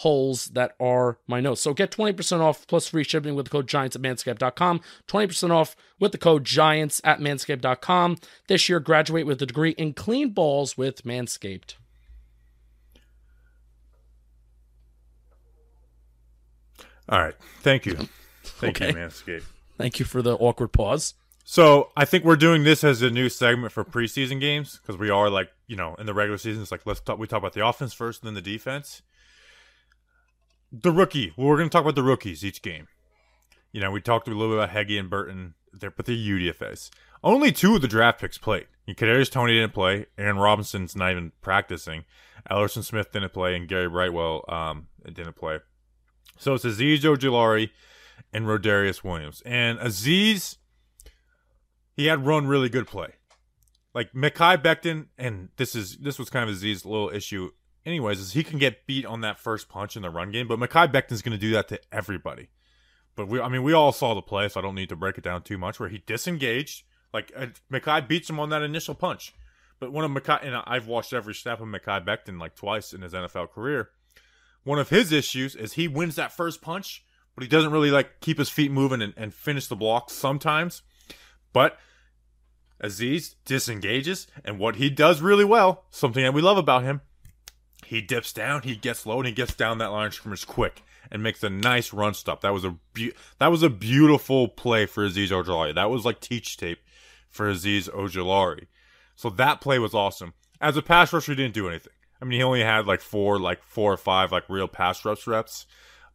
holes 0.00 0.46
that 0.48 0.74
are 0.78 1.18
my 1.26 1.40
nose. 1.40 1.60
So 1.60 1.72
get 1.72 1.90
20% 1.90 2.40
off 2.40 2.66
plus 2.66 2.88
free 2.88 3.02
shipping 3.04 3.34
with 3.34 3.46
the 3.46 3.50
code 3.50 3.66
GIANTS 3.66 3.96
at 3.96 4.02
manscaped.com. 4.02 4.80
20% 5.08 5.50
off 5.50 5.74
with 5.98 6.12
the 6.12 6.18
code 6.18 6.44
GIANTS 6.44 7.00
at 7.02 7.18
manscaped.com. 7.18 8.18
This 8.46 8.68
year, 8.68 8.78
graduate 8.78 9.26
with 9.26 9.40
a 9.40 9.46
degree 9.46 9.70
in 9.70 9.94
clean 9.94 10.30
balls 10.30 10.76
with 10.76 11.02
Manscaped. 11.04 11.76
All 17.08 17.20
right. 17.20 17.34
Thank 17.60 17.86
you. 17.86 17.94
Thank 18.42 18.76
Okay. 18.82 18.88
you, 18.88 18.94
Manscaped. 18.94 19.44
Thank 19.78 19.98
you 19.98 20.04
for 20.04 20.22
the 20.22 20.34
awkward 20.36 20.72
pause. 20.72 21.14
So 21.48 21.92
I 21.96 22.04
think 22.04 22.24
we're 22.24 22.34
doing 22.34 22.64
this 22.64 22.82
as 22.82 23.02
a 23.02 23.08
new 23.08 23.28
segment 23.28 23.72
for 23.72 23.84
preseason 23.84 24.40
games 24.40 24.80
because 24.82 24.98
we 24.98 25.10
are 25.10 25.30
like 25.30 25.52
you 25.68 25.76
know 25.76 25.94
in 25.94 26.06
the 26.06 26.12
regular 26.12 26.38
season 26.38 26.60
it's 26.60 26.72
like 26.72 26.84
let's 26.84 26.98
talk 26.98 27.20
we 27.20 27.28
talk 27.28 27.38
about 27.38 27.52
the 27.52 27.64
offense 27.64 27.94
first 27.94 28.20
and 28.20 28.26
then 28.26 28.34
the 28.34 28.42
defense. 28.42 29.00
The 30.72 30.90
rookie, 30.90 31.32
well, 31.36 31.46
we're 31.46 31.56
going 31.56 31.68
to 31.68 31.72
talk 31.72 31.82
about 31.82 31.94
the 31.94 32.02
rookies 32.02 32.44
each 32.44 32.62
game. 32.62 32.88
You 33.70 33.80
know, 33.80 33.92
we 33.92 34.00
talked 34.00 34.26
a 34.26 34.32
little 34.32 34.48
bit 34.48 34.58
about 34.58 34.70
Heggie 34.70 34.98
and 34.98 35.08
Burton, 35.08 35.54
there, 35.72 35.92
but 35.92 36.04
they're 36.04 36.16
UDFA's. 36.16 36.90
Only 37.22 37.52
two 37.52 37.76
of 37.76 37.80
the 37.80 37.88
draft 37.88 38.20
picks 38.20 38.38
played. 38.38 38.66
Kadarius 38.88 39.30
Toney 39.30 39.52
didn't 39.52 39.72
play. 39.72 40.06
Aaron 40.18 40.38
Robinson's 40.38 40.96
not 40.96 41.12
even 41.12 41.30
practicing. 41.42 42.04
Elerson 42.50 42.82
Smith 42.82 43.12
didn't 43.12 43.32
play, 43.32 43.54
and 43.54 43.68
Gary 43.68 43.88
Brightwell 43.88 44.44
um 44.48 44.88
didn't 45.04 45.36
play. 45.36 45.60
So 46.38 46.54
it's 46.54 46.64
Azeez 46.64 47.02
Ojulari 47.02 47.70
and 48.32 48.46
Rodarius 48.46 49.04
Williams. 49.04 49.42
And 49.46 49.78
Azeez, 49.78 50.56
he 51.96 52.06
had 52.06 52.26
run 52.26 52.46
really 52.46 52.68
good 52.68 52.86
play. 52.86 53.14
Like 53.94 54.12
Mekhi 54.12 54.62
Becton, 54.62 55.06
and 55.16 55.48
this 55.56 55.74
is 55.74 55.96
this 55.96 56.18
was 56.18 56.28
kind 56.28 56.48
of 56.48 56.54
Azeez's 56.54 56.84
little 56.84 57.08
issue 57.08 57.50
anyways, 57.86 58.20
is 58.20 58.32
he 58.32 58.44
can 58.44 58.58
get 58.58 58.86
beat 58.86 59.06
on 59.06 59.22
that 59.22 59.38
first 59.38 59.68
punch 59.68 59.96
in 59.96 60.02
the 60.02 60.10
run 60.10 60.30
game, 60.30 60.46
but 60.46 60.58
Mekhi 60.58 60.92
Becton's 60.92 61.22
gonna 61.22 61.38
do 61.38 61.52
that 61.52 61.68
to 61.68 61.80
everybody. 61.90 62.48
But 63.14 63.28
we 63.28 63.40
I 63.40 63.48
mean 63.48 63.62
we 63.62 63.72
all 63.72 63.92
saw 63.92 64.14
the 64.14 64.20
play, 64.20 64.48
so 64.48 64.60
I 64.60 64.62
don't 64.62 64.74
need 64.74 64.90
to 64.90 64.96
break 64.96 65.16
it 65.16 65.24
down 65.24 65.42
too 65.42 65.56
much, 65.56 65.80
where 65.80 65.88
he 65.88 66.02
disengaged. 66.06 66.84
Like 67.14 67.32
uh, 67.34 67.46
Mekhi 67.72 68.06
beats 68.06 68.28
him 68.28 68.38
on 68.38 68.50
that 68.50 68.62
initial 68.62 68.94
punch. 68.94 69.32
But 69.78 69.92
one 69.92 70.04
of 70.04 70.10
Mekhi 70.10 70.44
and 70.44 70.62
I've 70.66 70.86
watched 70.86 71.14
every 71.14 71.34
snap 71.34 71.60
of 71.60 71.68
Mekhi 71.68 72.04
Becton 72.04 72.38
like 72.38 72.54
twice 72.54 72.92
in 72.92 73.00
his 73.00 73.14
NFL 73.14 73.50
career. 73.50 73.90
One 74.64 74.78
of 74.78 74.90
his 74.90 75.12
issues 75.12 75.54
is 75.54 75.74
he 75.74 75.88
wins 75.88 76.16
that 76.16 76.32
first 76.32 76.60
punch, 76.60 77.04
but 77.34 77.42
he 77.42 77.48
doesn't 77.48 77.72
really 77.72 77.90
like 77.90 78.20
keep 78.20 78.38
his 78.38 78.50
feet 78.50 78.70
moving 78.70 79.00
and, 79.00 79.14
and 79.16 79.32
finish 79.32 79.68
the 79.68 79.76
block 79.76 80.10
sometimes. 80.10 80.82
But 81.52 81.78
Azeez 82.82 83.34
disengages, 83.44 84.26
and 84.44 84.58
what 84.58 84.76
he 84.76 84.90
does 84.90 85.20
really 85.20 85.44
well, 85.44 85.84
something 85.90 86.22
that 86.22 86.34
we 86.34 86.42
love 86.42 86.58
about 86.58 86.82
him, 86.82 87.00
he 87.84 88.00
dips 88.00 88.32
down, 88.32 88.62
he 88.62 88.76
gets 88.76 89.06
low, 89.06 89.18
and 89.18 89.26
he 89.26 89.32
gets 89.32 89.54
down 89.54 89.78
that 89.78 89.92
line 89.92 90.08
of 90.08 90.14
scrimmage 90.14 90.46
quick 90.46 90.82
and 91.10 91.22
makes 91.22 91.42
a 91.42 91.50
nice 91.50 91.92
run 91.92 92.14
stop. 92.14 92.40
That 92.40 92.52
was 92.52 92.64
a 92.64 92.76
be- 92.92 93.14
that 93.38 93.48
was 93.48 93.62
a 93.62 93.70
beautiful 93.70 94.48
play 94.48 94.86
for 94.86 95.06
Azeez 95.06 95.28
Ojulari. 95.28 95.74
That 95.74 95.90
was 95.90 96.04
like 96.04 96.20
teach 96.20 96.56
tape 96.56 96.80
for 97.28 97.50
Azeez 97.50 97.88
Ojulari. 97.90 98.66
So 99.14 99.30
that 99.30 99.60
play 99.60 99.78
was 99.78 99.94
awesome. 99.94 100.34
As 100.60 100.76
a 100.76 100.82
pass 100.82 101.12
rusher, 101.12 101.32
he 101.32 101.36
didn't 101.36 101.54
do 101.54 101.68
anything. 101.68 101.92
I 102.20 102.24
mean, 102.24 102.40
he 102.40 102.44
only 102.44 102.62
had 102.62 102.86
like 102.86 103.00
four, 103.00 103.38
like 103.38 103.62
four 103.62 103.92
or 103.92 103.98
five, 103.98 104.32
like 104.32 104.48
real 104.48 104.68
pass 104.68 105.04
rush 105.04 105.26
reps, 105.26 105.66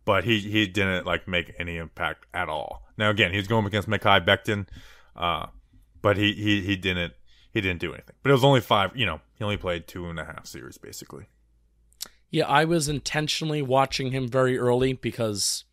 but 0.04 0.24
he 0.24 0.40
he 0.40 0.68
didn't 0.68 1.06
like 1.06 1.28
make 1.28 1.54
any 1.58 1.78
impact 1.78 2.26
at 2.34 2.50
all. 2.50 2.88
Now 2.98 3.10
again, 3.10 3.34
he's 3.34 3.48
going 3.48 3.66
against 3.66 3.90
Mekhi 3.90 4.26
Becton, 4.26 4.68
uh, 5.16 5.48
but 6.02 6.18
he 6.18 6.34
he 6.34 6.62
he 6.62 6.76
didn't 6.76 7.14
he 7.52 7.62
didn't 7.62 7.80
do 7.80 7.94
anything. 7.94 8.16
But 8.24 8.30
it 8.30 8.34
was 8.34 8.44
only 8.44 8.62
five. 8.62 8.96
You 8.96 9.06
know, 9.06 9.22
he 9.38 9.44
only 9.44 9.58
played 9.58 9.88
two 9.88 10.08
and 10.08 10.20
a 10.20 10.26
half 10.26 10.46
series 10.46 10.78
basically. 10.78 11.28
Yeah, 12.30 12.48
I 12.48 12.64
was 12.64 12.88
intentionally 12.88 13.62
watching 13.62 14.12
him 14.12 14.28
very 14.28 14.58
early 14.58 14.94
because 14.94 15.66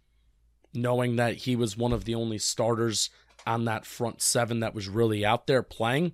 knowing 0.75 1.17
that 1.17 1.37
he 1.37 1.55
was 1.55 1.77
one 1.77 1.93
of 1.93 2.05
the 2.05 2.15
only 2.15 2.39
starters 2.39 3.11
on 3.47 3.65
that 3.65 3.87
front 3.87 4.21
seven 4.21 4.61
that 4.61 4.75
was 4.75 4.89
really 4.89 5.25
out 5.25 5.47
there 5.47 5.63
playing, 5.63 6.13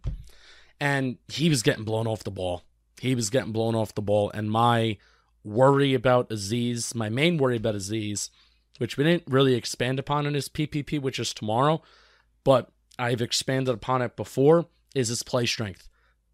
and 0.79 1.17
he 1.29 1.49
was 1.49 1.63
getting 1.63 1.85
blown 1.85 2.07
off 2.07 2.25
the 2.25 2.31
ball. 2.31 2.63
He 3.01 3.15
was 3.15 3.31
getting 3.31 3.53
blown 3.53 3.75
off 3.75 3.95
the 3.95 4.03
ball, 4.03 4.31
and 4.33 4.51
my 4.51 4.99
worry 5.43 5.95
about 5.95 6.31
Azeez, 6.31 6.95
my 6.95 7.09
main 7.09 7.39
worry 7.39 7.57
about 7.57 7.75
Azeez, 7.75 8.31
which 8.79 8.97
we 8.97 9.05
didn't 9.05 9.25
really 9.27 9.55
expand 9.55 9.99
upon 9.99 10.27
in 10.27 10.35
his 10.35 10.49
PPP, 10.49 11.01
which 11.01 11.19
is 11.19 11.33
tomorrow, 11.33 11.83
but 12.45 12.71
I've 12.99 13.21
expanded 13.21 13.75
upon 13.75 14.03
it 14.03 14.17
before, 14.17 14.67
is 14.95 15.09
his 15.09 15.23
play 15.23 15.47
strength. 15.47 15.89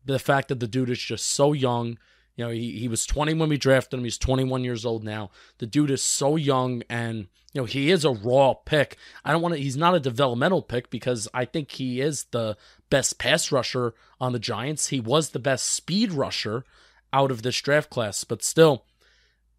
The 0.05 0.19
fact 0.19 0.49
that 0.49 0.61
the 0.61 0.69
dude 0.69 0.91
is 0.91 0.99
just 0.99 1.27
so 1.27 1.53
young. 1.53 1.99
You 2.37 2.47
know, 2.47 2.51
he, 2.51 2.79
he 2.79 2.89
was 2.89 3.07
20 3.07 3.35
when 3.35 3.49
we 3.49 3.59
drafted 3.59 3.99
him. 3.99 4.05
He's 4.05 4.19
21 4.19 4.65
years 4.65 4.85
old 4.85 5.05
now. 5.05 5.31
The 5.59 5.67
dude 5.67 5.91
is 5.91 6.03
so 6.03 6.37
young 6.37 6.83
and, 6.89 7.29
you 7.53 7.61
know, 7.61 7.65
he 7.65 7.91
is 7.91 8.05
a 8.05 8.13
raw 8.13 8.55
pick. 8.55 8.97
I 9.25 9.33
don't 9.33 9.43
want 9.43 9.55
to, 9.55 9.61
he's 9.61 9.77
not 9.77 9.95
a 9.95 10.01
developmental 10.01 10.63
pick 10.63 10.91
because 10.91 11.29
I 11.35 11.45
think 11.45 11.73
he 11.73 12.01
is 12.01 12.25
the 12.31 12.57
best 12.89 13.19
pass 13.19 13.53
rusher 13.53 13.95
on 14.21 14.33
the 14.33 14.39
Giants. 14.39 14.89
He 14.89 15.01
was 15.01 15.31
the 15.31 15.39
best 15.39 15.67
speed 15.67 16.13
rusher 16.13 16.65
out 17.13 17.31
of 17.31 17.43
this 17.43 17.61
draft 17.61 17.91
class, 17.91 18.25
but 18.25 18.43
still, 18.43 18.85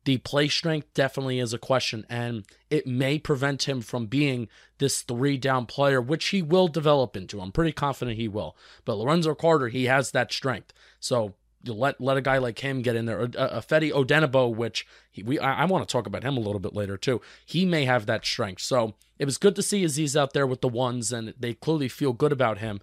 the 0.04 0.18
play 0.18 0.48
strength 0.48 0.94
definitely 0.94 1.40
is 1.40 1.54
a 1.54 1.60
question, 1.60 2.06
and 2.10 2.46
it 2.70 2.88
may 2.88 3.20
prevent 3.20 3.68
him 3.68 3.82
from 3.82 4.08
being 4.08 4.48
this 4.80 5.02
three 5.02 5.38
down 5.38 5.66
player, 5.68 6.02
which 6.02 6.30
he 6.30 6.42
will 6.42 6.68
develop 6.68 7.16
into. 7.16 7.40
I'm 7.40 7.52
pretty 7.52 7.72
confident 7.72 8.18
he 8.18 8.28
will. 8.28 8.56
But 8.84 8.96
Lorenzo 8.96 9.36
Carter, 9.36 9.68
he 9.68 9.86
has 9.86 10.12
that 10.12 10.32
strength. 10.32 10.74
So 11.00 11.36
you 11.64 11.74
let 11.74 12.02
let 12.02 12.18
a 12.18 12.22
guy 12.22 12.40
like 12.40 12.60
him 12.60 12.82
get 12.82 12.96
in 12.96 13.06
there. 13.06 13.22
A, 13.22 13.28
Ifeadi 13.28 13.92
Odenigbo, 13.92 14.54
which 14.56 14.88
he, 15.12 15.22
we 15.22 15.40
I, 15.40 15.62
I 15.62 15.66
want 15.66 15.88
to 15.88 15.92
talk 15.92 16.08
about 16.08 16.24
him 16.24 16.36
a 16.36 16.42
little 16.42 16.60
bit 16.60 16.74
later 16.74 16.98
too. 16.98 17.22
He 17.46 17.66
may 17.66 17.86
have 17.86 18.08
that 18.08 18.26
strength. 18.26 18.64
So 18.64 18.96
it 19.20 19.26
was 19.26 19.38
good 19.38 19.56
to 19.56 19.62
see 19.62 19.84
Azeez 19.84 20.20
out 20.20 20.34
there 20.34 20.48
with 20.48 20.62
the 20.62 20.68
ones, 20.68 21.14
and 21.14 21.34
they 21.40 21.54
clearly 21.54 21.88
feel 21.88 22.14
good 22.14 22.32
about 22.32 22.58
him. 22.58 22.82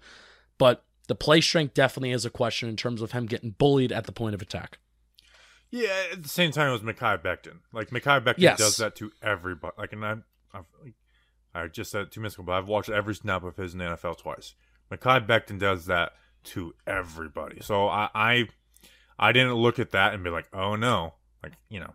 But 0.57 0.85
the 1.07 1.15
play 1.15 1.41
strength 1.41 1.73
definitely 1.73 2.11
is 2.11 2.23
a 2.23 2.29
question 2.29 2.69
in 2.69 2.77
terms 2.77 3.01
of 3.01 3.11
him 3.11 3.25
getting 3.25 3.51
bullied 3.51 3.91
at 3.91 4.05
the 4.05 4.11
point 4.11 4.35
of 4.35 4.41
attack. 4.41 4.77
Yeah, 5.71 6.03
at 6.13 6.23
the 6.23 6.29
same 6.29 6.51
time, 6.51 6.69
it 6.69 6.71
was 6.71 6.81
Mekhi 6.81 7.21
Becton. 7.21 7.59
Like 7.73 7.89
Mekhi 7.91 8.23
Becton 8.23 8.35
Yes. 8.37 8.57
does 8.57 8.77
that 8.77 8.95
to 8.97 9.11
everybody. 9.21 9.73
Like, 9.77 9.93
and 9.93 10.05
I, 10.05 10.15
I've, 10.53 10.65
I 11.53 11.67
just 11.67 11.91
said 11.91 12.03
it 12.03 12.11
two 12.11 12.21
minutes 12.21 12.35
ago, 12.35 12.43
but 12.43 12.53
I've 12.53 12.67
watched 12.67 12.89
every 12.89 13.13
snap 13.15 13.43
of 13.43 13.55
his 13.57 13.73
in 13.73 13.79
the 13.79 13.85
NFL 13.85 14.17
twice. 14.17 14.55
Mekhi 14.91 15.27
Becton 15.27 15.59
does 15.59 15.85
that 15.85 16.13
to 16.45 16.73
everybody. 16.87 17.59
So 17.61 17.87
I, 17.87 18.09
I, 18.15 18.47
I 19.19 19.31
didn't 19.31 19.53
look 19.55 19.77
at 19.79 19.91
that 19.91 20.13
and 20.13 20.23
be 20.23 20.29
like, 20.29 20.47
oh 20.53 20.75
no, 20.75 21.13
like 21.43 21.53
you 21.69 21.79
know, 21.79 21.93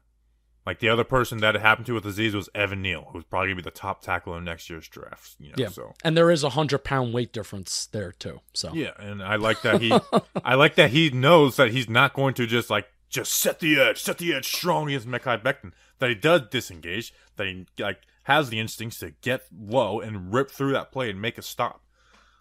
like 0.66 0.78
the 0.78 0.88
other 0.88 1.04
person 1.04 1.38
that 1.38 1.54
it 1.56 1.60
happened 1.62 1.86
to 1.86 1.94
with 1.94 2.04
Azeez 2.04 2.34
was 2.34 2.48
Evan 2.54 2.80
Neal, 2.82 3.08
who's 3.12 3.24
probably 3.24 3.48
gonna 3.48 3.56
be 3.56 3.62
the 3.62 3.70
top 3.70 4.02
tackle 4.02 4.36
in 4.36 4.44
next 4.44 4.68
year's 4.70 4.86
draft. 4.88 5.34
You 5.38 5.48
know, 5.48 5.54
Yeah. 5.56 5.68
so 5.68 5.94
And 6.04 6.16
there 6.16 6.30
is 6.30 6.44
a 6.44 6.50
hundred 6.50 6.84
pound 6.84 7.12
weight 7.14 7.32
difference 7.32 7.86
there 7.86 8.12
too. 8.12 8.40
So 8.52 8.72
yeah, 8.74 8.92
and 8.98 9.22
I 9.22 9.36
like 9.36 9.62
that 9.62 9.80
he, 9.80 9.92
I 10.44 10.54
like 10.54 10.76
that 10.76 10.90
he 10.90 11.10
knows 11.10 11.56
that 11.56 11.70
he's 11.72 11.88
not 11.88 12.12
going 12.14 12.34
to 12.34 12.46
just 12.46 12.70
like 12.70 12.86
just 13.14 13.32
set 13.32 13.60
the 13.60 13.80
edge, 13.80 14.02
set 14.02 14.18
the 14.18 14.34
edge 14.34 14.46
strong 14.46 14.88
against 14.88 15.06
Mekhi 15.06 15.40
Becton. 15.40 15.72
That 16.00 16.08
he 16.08 16.16
does 16.16 16.42
disengage, 16.50 17.14
that 17.36 17.46
he 17.46 17.66
like 17.78 18.00
has 18.24 18.50
the 18.50 18.58
instincts 18.58 18.98
to 18.98 19.12
get 19.22 19.44
low 19.56 20.00
and 20.00 20.34
rip 20.34 20.50
through 20.50 20.72
that 20.72 20.90
play 20.90 21.08
and 21.08 21.22
make 21.22 21.38
a 21.38 21.42
stop. 21.42 21.82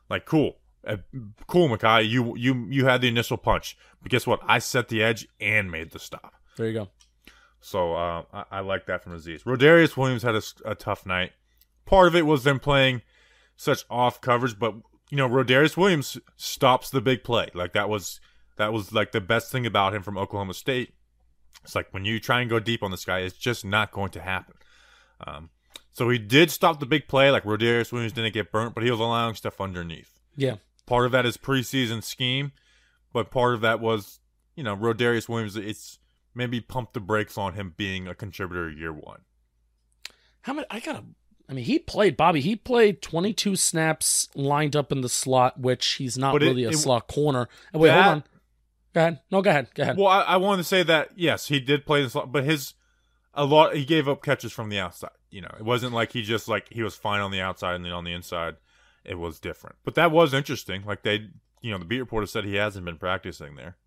Like 0.09 0.26
cool, 0.26 0.57
uh, 0.86 0.97
cool, 1.45 1.69
Mekhi. 1.69 2.09
You 2.09 2.36
you 2.36 2.67
you 2.69 2.86
had 2.86 3.01
the 3.01 3.07
initial 3.07 3.38
punch, 3.38 3.78
but 4.01 4.11
guess 4.11 4.26
what? 4.26 4.39
I 4.47 4.57
set 4.57 4.89
the 4.89 5.03
edge 5.03 5.28
and 5.39 5.69
made 5.69 5.91
the 5.91 5.99
stop. 5.99 6.34
there 6.57 6.67
you 6.67 6.74
go. 6.74 6.89
So 7.61 7.93
uh, 7.93 8.24
I, 8.34 8.43
I 8.51 8.59
like 8.59 8.88
that 8.88 9.03
from 9.03 9.17
Azeez. 9.17 9.43
Rodarius 9.43 9.95
Williams 9.95 10.24
had 10.24 10.36
a 10.65 10.76
tough 10.76 11.05
night. 11.05 11.32
Part 11.86 12.07
of 12.07 12.15
it 12.15 12.26
was 12.26 12.43
them 12.43 12.59
playing 12.59 13.03
such 13.55 13.86
off 13.89 14.19
coverage, 14.19 14.57
but 14.57 14.74
you 15.11 15.17
know 15.17 15.30
Rodarius 15.30 15.78
Williams 15.78 16.17
stops 16.36 16.89
the 16.89 16.99
big 16.99 17.24
play. 17.24 17.49
Like 17.53 17.74
that 17.74 17.89
was 17.89 18.19
that 18.58 18.72
was 18.74 18.91
like 18.93 19.12
the 19.12 19.22
best 19.22 19.51
thing 19.51 19.66
about 19.66 19.93
him 19.95 20.04
from 20.04 20.18
Oklahoma 20.18 20.54
State. 20.54 20.93
It's 21.64 21.76
like 21.76 21.88
when 21.91 22.06
you 22.06 22.20
try 22.20 22.41
and 22.41 22.49
go 22.49 22.60
deep 22.60 22.84
on 22.84 22.91
this 22.91 23.06
guy, 23.06 23.20
it's 23.20 23.38
just 23.38 23.64
not 23.64 23.91
going 23.91 24.12
to 24.12 24.22
happen. 24.22 24.56
Um, 25.26 25.49
so 25.93 26.10
he 26.10 26.18
did 26.18 26.51
stop 26.51 26.80
the 26.80 26.86
big 26.86 27.08
play. 27.08 27.32
Like 27.32 27.43
Rodarius 27.43 27.91
Williams 27.91 28.14
didn't 28.14 28.34
get 28.34 28.51
burnt, 28.51 28.74
but 28.76 28.84
he 28.84 28.91
was 28.91 28.99
allowing 28.99 29.36
stuff 29.36 29.62
underneath. 29.62 30.20
Yeah. 30.36 30.56
Part 30.86 31.06
of 31.06 31.12
that 31.14 31.26
is 31.26 31.38
preseason 31.38 32.04
scheme, 32.04 32.51
but 33.14 33.32
part 33.32 33.54
of 33.54 33.62
that 33.62 33.80
was, 33.80 34.20
you 34.56 34.64
know, 34.64 34.76
Rodarius 34.76 35.30
Williams. 35.30 35.56
It's 35.56 35.99
maybe 36.36 36.60
pump 36.60 36.93
the 36.93 36.99
brakes 36.99 37.38
on 37.38 37.54
him 37.54 37.74
being 37.78 38.08
a 38.08 38.16
contributor 38.16 38.70
year 38.70 38.91
one. 38.91 39.22
How 40.41 40.54
many? 40.54 40.68
I 40.70 40.80
gotta. 40.80 41.04
I 41.49 41.54
mean, 41.54 41.66
he 41.66 41.78
played 41.80 42.16
Bobby. 42.18 42.41
He 42.41 42.56
played 42.56 43.01
22 43.01 43.56
snaps 43.58 44.30
lined 44.34 44.76
up 44.76 44.91
in 44.91 45.01
the 45.01 45.10
slot, 45.10 45.60
which 45.60 45.86
he's 45.93 46.18
not 46.18 46.36
it- 46.41 46.45
really 46.45 46.64
a 46.64 46.70
it- 46.70 46.78
slot 46.78 47.08
corner. 47.08 47.47
And 47.72 47.82
wait, 47.82 47.89
That- 47.89 48.04
hold 48.04 48.16
on. 48.16 48.24
Go 48.94 49.02
ahead. 49.02 49.20
No, 49.32 49.41
go 49.41 49.50
ahead. 49.50 49.68
Go 49.74 49.84
ahead. 49.84 49.98
Well, 49.98 50.08
I, 50.08 50.22
I 50.22 50.38
wanted 50.38 50.58
to 50.58 50.68
say 50.68 50.84
that 50.84 51.10
yes, 51.16 51.48
he 51.48 51.60
did 51.60 51.86
play 51.86 52.08
slot, 52.08 52.32
but 52.32 52.44
his 52.44 52.74
a 53.34 53.46
lot 53.46 53.76
he 53.76 53.86
gave 53.86 54.08
up 54.08 54.24
catches 54.24 54.52
from 54.52 54.70
the 54.70 54.80
outside. 54.80 55.12
You 55.32 55.41
know, 55.41 55.56
it 55.58 55.66
wasn't 55.66 55.94
like 55.94 56.12
he 56.12 56.22
just 56.22 56.48
like 56.48 56.70
he 56.70 56.84
was 56.84 56.96
fine 56.96 57.22
on 57.22 57.32
the 57.32 57.41
outside 57.41 57.76
and 57.76 57.86
then 57.86 57.91
on 57.91 58.04
the 58.04 58.14
inside, 58.14 58.58
it 59.04 59.16
was 59.16 59.39
different. 59.39 59.78
But 59.84 59.96
that 59.96 60.12
was 60.12 60.34
interesting. 60.34 60.84
Like 60.86 61.02
they, 61.02 61.30
you 61.62 61.72
know, 61.72 61.80
the 61.80 61.86
beat 61.86 62.00
reporter 62.00 62.28
said 62.28 62.46
he 62.46 62.56
hasn't 62.56 62.86
been 62.86 62.98
practicing 62.98 63.56
there. 63.56 63.78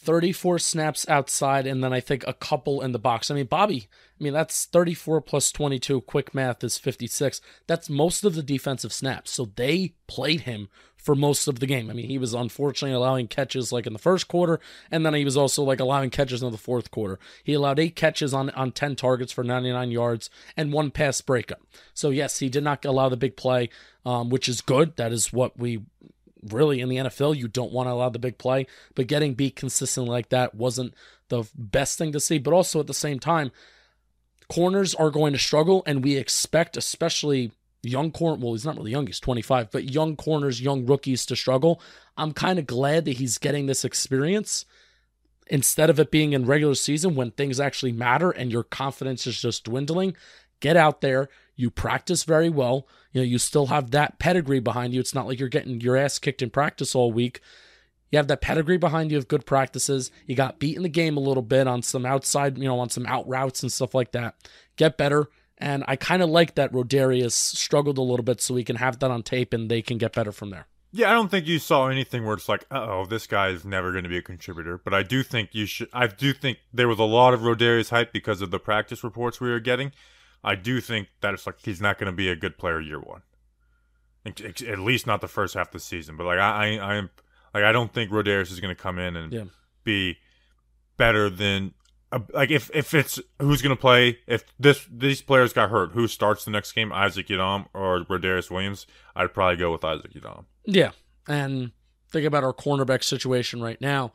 34 0.00 0.58
snaps 0.58 1.08
outside, 1.08 1.66
and 1.66 1.82
then 1.82 1.92
I 1.92 2.00
think 2.00 2.24
a 2.26 2.32
couple 2.32 2.80
in 2.80 2.92
the 2.92 2.98
box. 2.98 3.30
I 3.30 3.34
mean, 3.34 3.46
Bobby, 3.46 3.88
I 4.18 4.24
mean, 4.24 4.32
that's 4.32 4.64
34 4.64 5.20
plus 5.20 5.52
22. 5.52 6.02
Quick 6.02 6.34
math 6.34 6.62
is 6.64 6.78
56. 6.78 7.40
That's 7.66 7.90
most 7.90 8.24
of 8.24 8.34
the 8.34 8.42
defensive 8.42 8.92
snaps. 8.92 9.30
So 9.30 9.50
they 9.56 9.94
played 10.06 10.42
him 10.42 10.68
for 10.96 11.14
most 11.14 11.48
of 11.48 11.60
the 11.60 11.66
game. 11.66 11.90
I 11.90 11.94
mean, 11.94 12.08
he 12.08 12.18
was 12.18 12.34
unfortunately 12.34 12.94
allowing 12.94 13.28
catches 13.28 13.72
like 13.72 13.86
in 13.86 13.92
the 13.92 13.98
first 13.98 14.28
quarter, 14.28 14.60
and 14.90 15.06
then 15.06 15.14
he 15.14 15.24
was 15.24 15.36
also 15.36 15.62
like 15.62 15.80
allowing 15.80 16.10
catches 16.10 16.42
in 16.42 16.50
the 16.50 16.58
fourth 16.58 16.90
quarter. 16.90 17.18
He 17.42 17.54
allowed 17.54 17.78
eight 17.78 17.96
catches 17.96 18.34
on, 18.34 18.50
on 18.50 18.72
10 18.72 18.96
targets 18.96 19.32
for 19.32 19.44
99 19.44 19.90
yards 19.90 20.28
and 20.56 20.72
one 20.72 20.90
pass 20.90 21.20
breakup. 21.20 21.62
So, 21.94 22.10
yes, 22.10 22.40
he 22.40 22.48
did 22.48 22.64
not 22.64 22.84
allow 22.84 23.08
the 23.08 23.16
big 23.16 23.36
play, 23.36 23.70
um, 24.04 24.28
which 24.28 24.48
is 24.48 24.60
good. 24.60 24.96
That 24.96 25.12
is 25.12 25.32
what 25.32 25.58
we 25.58 25.82
really 26.42 26.80
in 26.80 26.88
the 26.88 26.96
NFL 26.96 27.36
you 27.36 27.48
don't 27.48 27.72
want 27.72 27.88
to 27.88 27.92
allow 27.92 28.08
the 28.08 28.18
big 28.18 28.38
play, 28.38 28.66
but 28.94 29.06
getting 29.06 29.34
beat 29.34 29.56
consistently 29.56 30.10
like 30.10 30.28
that 30.30 30.54
wasn't 30.54 30.94
the 31.28 31.48
best 31.54 31.98
thing 31.98 32.12
to 32.12 32.20
see. 32.20 32.38
But 32.38 32.54
also 32.54 32.80
at 32.80 32.86
the 32.86 32.94
same 32.94 33.18
time, 33.18 33.50
corners 34.48 34.94
are 34.94 35.10
going 35.10 35.32
to 35.32 35.38
struggle, 35.38 35.82
and 35.86 36.02
we 36.02 36.16
expect, 36.16 36.76
especially 36.76 37.52
young 37.82 38.10
corner. 38.10 38.42
Well, 38.42 38.54
he's 38.54 38.64
not 38.64 38.76
really 38.76 38.90
young; 38.90 39.06
he's 39.06 39.20
25, 39.20 39.70
but 39.70 39.90
young 39.90 40.16
corners, 40.16 40.60
young 40.60 40.86
rookies 40.86 41.26
to 41.26 41.36
struggle. 41.36 41.80
I'm 42.16 42.32
kind 42.32 42.58
of 42.58 42.66
glad 42.66 43.04
that 43.04 43.18
he's 43.18 43.38
getting 43.38 43.66
this 43.66 43.84
experience 43.84 44.64
instead 45.50 45.90
of 45.90 45.98
it 45.98 46.10
being 46.10 46.32
in 46.32 46.46
regular 46.46 46.74
season 46.74 47.14
when 47.14 47.30
things 47.30 47.58
actually 47.58 47.92
matter 47.92 48.30
and 48.30 48.52
your 48.52 48.62
confidence 48.62 49.26
is 49.26 49.40
just 49.40 49.64
dwindling. 49.64 50.14
Get 50.60 50.76
out 50.76 51.00
there. 51.00 51.28
You 51.56 51.70
practice 51.70 52.24
very 52.24 52.50
well. 52.50 52.86
You 53.12 53.22
know, 53.22 53.26
you 53.26 53.38
still 53.38 53.66
have 53.66 53.90
that 53.92 54.18
pedigree 54.18 54.60
behind 54.60 54.94
you. 54.94 55.00
It's 55.00 55.14
not 55.14 55.26
like 55.26 55.38
you're 55.38 55.48
getting 55.48 55.80
your 55.80 55.96
ass 55.96 56.18
kicked 56.18 56.42
in 56.42 56.50
practice 56.50 56.94
all 56.94 57.12
week. 57.12 57.40
You 58.10 58.16
have 58.16 58.28
that 58.28 58.40
pedigree 58.40 58.78
behind 58.78 59.10
you 59.10 59.18
of 59.18 59.28
good 59.28 59.44
practices. 59.44 60.10
You 60.26 60.34
got 60.34 60.58
beat 60.58 60.76
in 60.76 60.82
the 60.82 60.88
game 60.88 61.16
a 61.16 61.20
little 61.20 61.42
bit 61.42 61.66
on 61.66 61.82
some 61.82 62.06
outside, 62.06 62.56
you 62.58 62.64
know, 62.64 62.78
on 62.78 62.88
some 62.88 63.06
out 63.06 63.28
routes 63.28 63.62
and 63.62 63.72
stuff 63.72 63.94
like 63.94 64.12
that. 64.12 64.34
Get 64.76 64.96
better. 64.96 65.26
And 65.58 65.84
I 65.88 65.96
kind 65.96 66.22
of 66.22 66.30
like 66.30 66.54
that 66.54 66.72
Rodarius 66.72 67.32
struggled 67.32 67.98
a 67.98 68.02
little 68.02 68.24
bit 68.24 68.40
so 68.40 68.54
we 68.54 68.64
can 68.64 68.76
have 68.76 68.98
that 69.00 69.10
on 69.10 69.22
tape 69.22 69.52
and 69.52 69.70
they 69.70 69.82
can 69.82 69.98
get 69.98 70.12
better 70.12 70.32
from 70.32 70.50
there. 70.50 70.66
Yeah, 70.90 71.10
I 71.10 71.12
don't 71.12 71.30
think 71.30 71.46
you 71.46 71.58
saw 71.58 71.88
anything 71.88 72.24
where 72.24 72.34
it's 72.34 72.48
like, 72.48 72.64
oh, 72.70 73.04
this 73.04 73.26
guy 73.26 73.48
is 73.48 73.64
never 73.64 73.92
going 73.92 74.04
to 74.04 74.08
be 74.08 74.16
a 74.16 74.22
contributor. 74.22 74.78
But 74.78 74.94
I 74.94 75.02
do 75.02 75.22
think 75.22 75.50
you 75.52 75.66
should. 75.66 75.88
I 75.92 76.06
do 76.06 76.32
think 76.32 76.58
there 76.72 76.88
was 76.88 76.98
a 76.98 77.04
lot 77.04 77.34
of 77.34 77.40
Rodarius 77.40 77.90
hype 77.90 78.10
because 78.10 78.40
of 78.40 78.50
the 78.50 78.58
practice 78.58 79.04
reports 79.04 79.38
we 79.38 79.50
were 79.50 79.60
getting. 79.60 79.92
I 80.44 80.54
do 80.54 80.80
think 80.80 81.08
that 81.20 81.34
it's 81.34 81.46
like 81.46 81.56
he's 81.62 81.80
not 81.80 81.98
going 81.98 82.10
to 82.10 82.16
be 82.16 82.28
a 82.28 82.36
good 82.36 82.56
player 82.58 82.80
year 82.80 83.00
one. 83.00 83.22
At 84.26 84.78
least 84.80 85.06
not 85.06 85.20
the 85.20 85.28
first 85.28 85.54
half 85.54 85.68
of 85.68 85.72
the 85.72 85.80
season. 85.80 86.16
But 86.16 86.26
like 86.26 86.38
I, 86.38 86.76
I, 86.76 86.76
I 86.76 86.94
am 86.96 87.10
like 87.54 87.64
I 87.64 87.72
don't 87.72 87.92
think 87.92 88.10
Rodarius 88.10 88.50
is 88.52 88.60
going 88.60 88.74
to 88.74 88.80
come 88.80 88.98
in 88.98 89.16
and 89.16 89.32
Yeah. 89.32 89.44
be 89.84 90.18
better 90.96 91.30
than 91.30 91.72
uh, 92.12 92.20
like 92.34 92.50
if 92.50 92.70
if 92.74 92.92
it's 92.94 93.18
who's 93.40 93.62
going 93.62 93.74
to 93.74 93.80
play 93.80 94.18
if 94.26 94.44
this 94.58 94.86
these 94.92 95.22
players 95.22 95.52
got 95.52 95.70
hurt 95.70 95.92
who 95.92 96.06
starts 96.08 96.44
the 96.44 96.50
next 96.50 96.72
game 96.72 96.92
Isaac 96.92 97.28
Yiadom 97.28 97.66
or 97.72 98.00
Rodarius 98.04 98.50
Williams 98.50 98.86
I'd 99.16 99.32
probably 99.32 99.56
go 99.56 99.72
with 99.72 99.84
Isaac 99.84 100.12
Yiadom. 100.12 100.44
Yeah. 100.64 100.90
And 101.26 101.72
think 102.10 102.26
about 102.26 102.44
our 102.44 102.52
cornerback 102.52 103.02
situation 103.04 103.62
right 103.62 103.80
now. 103.80 104.12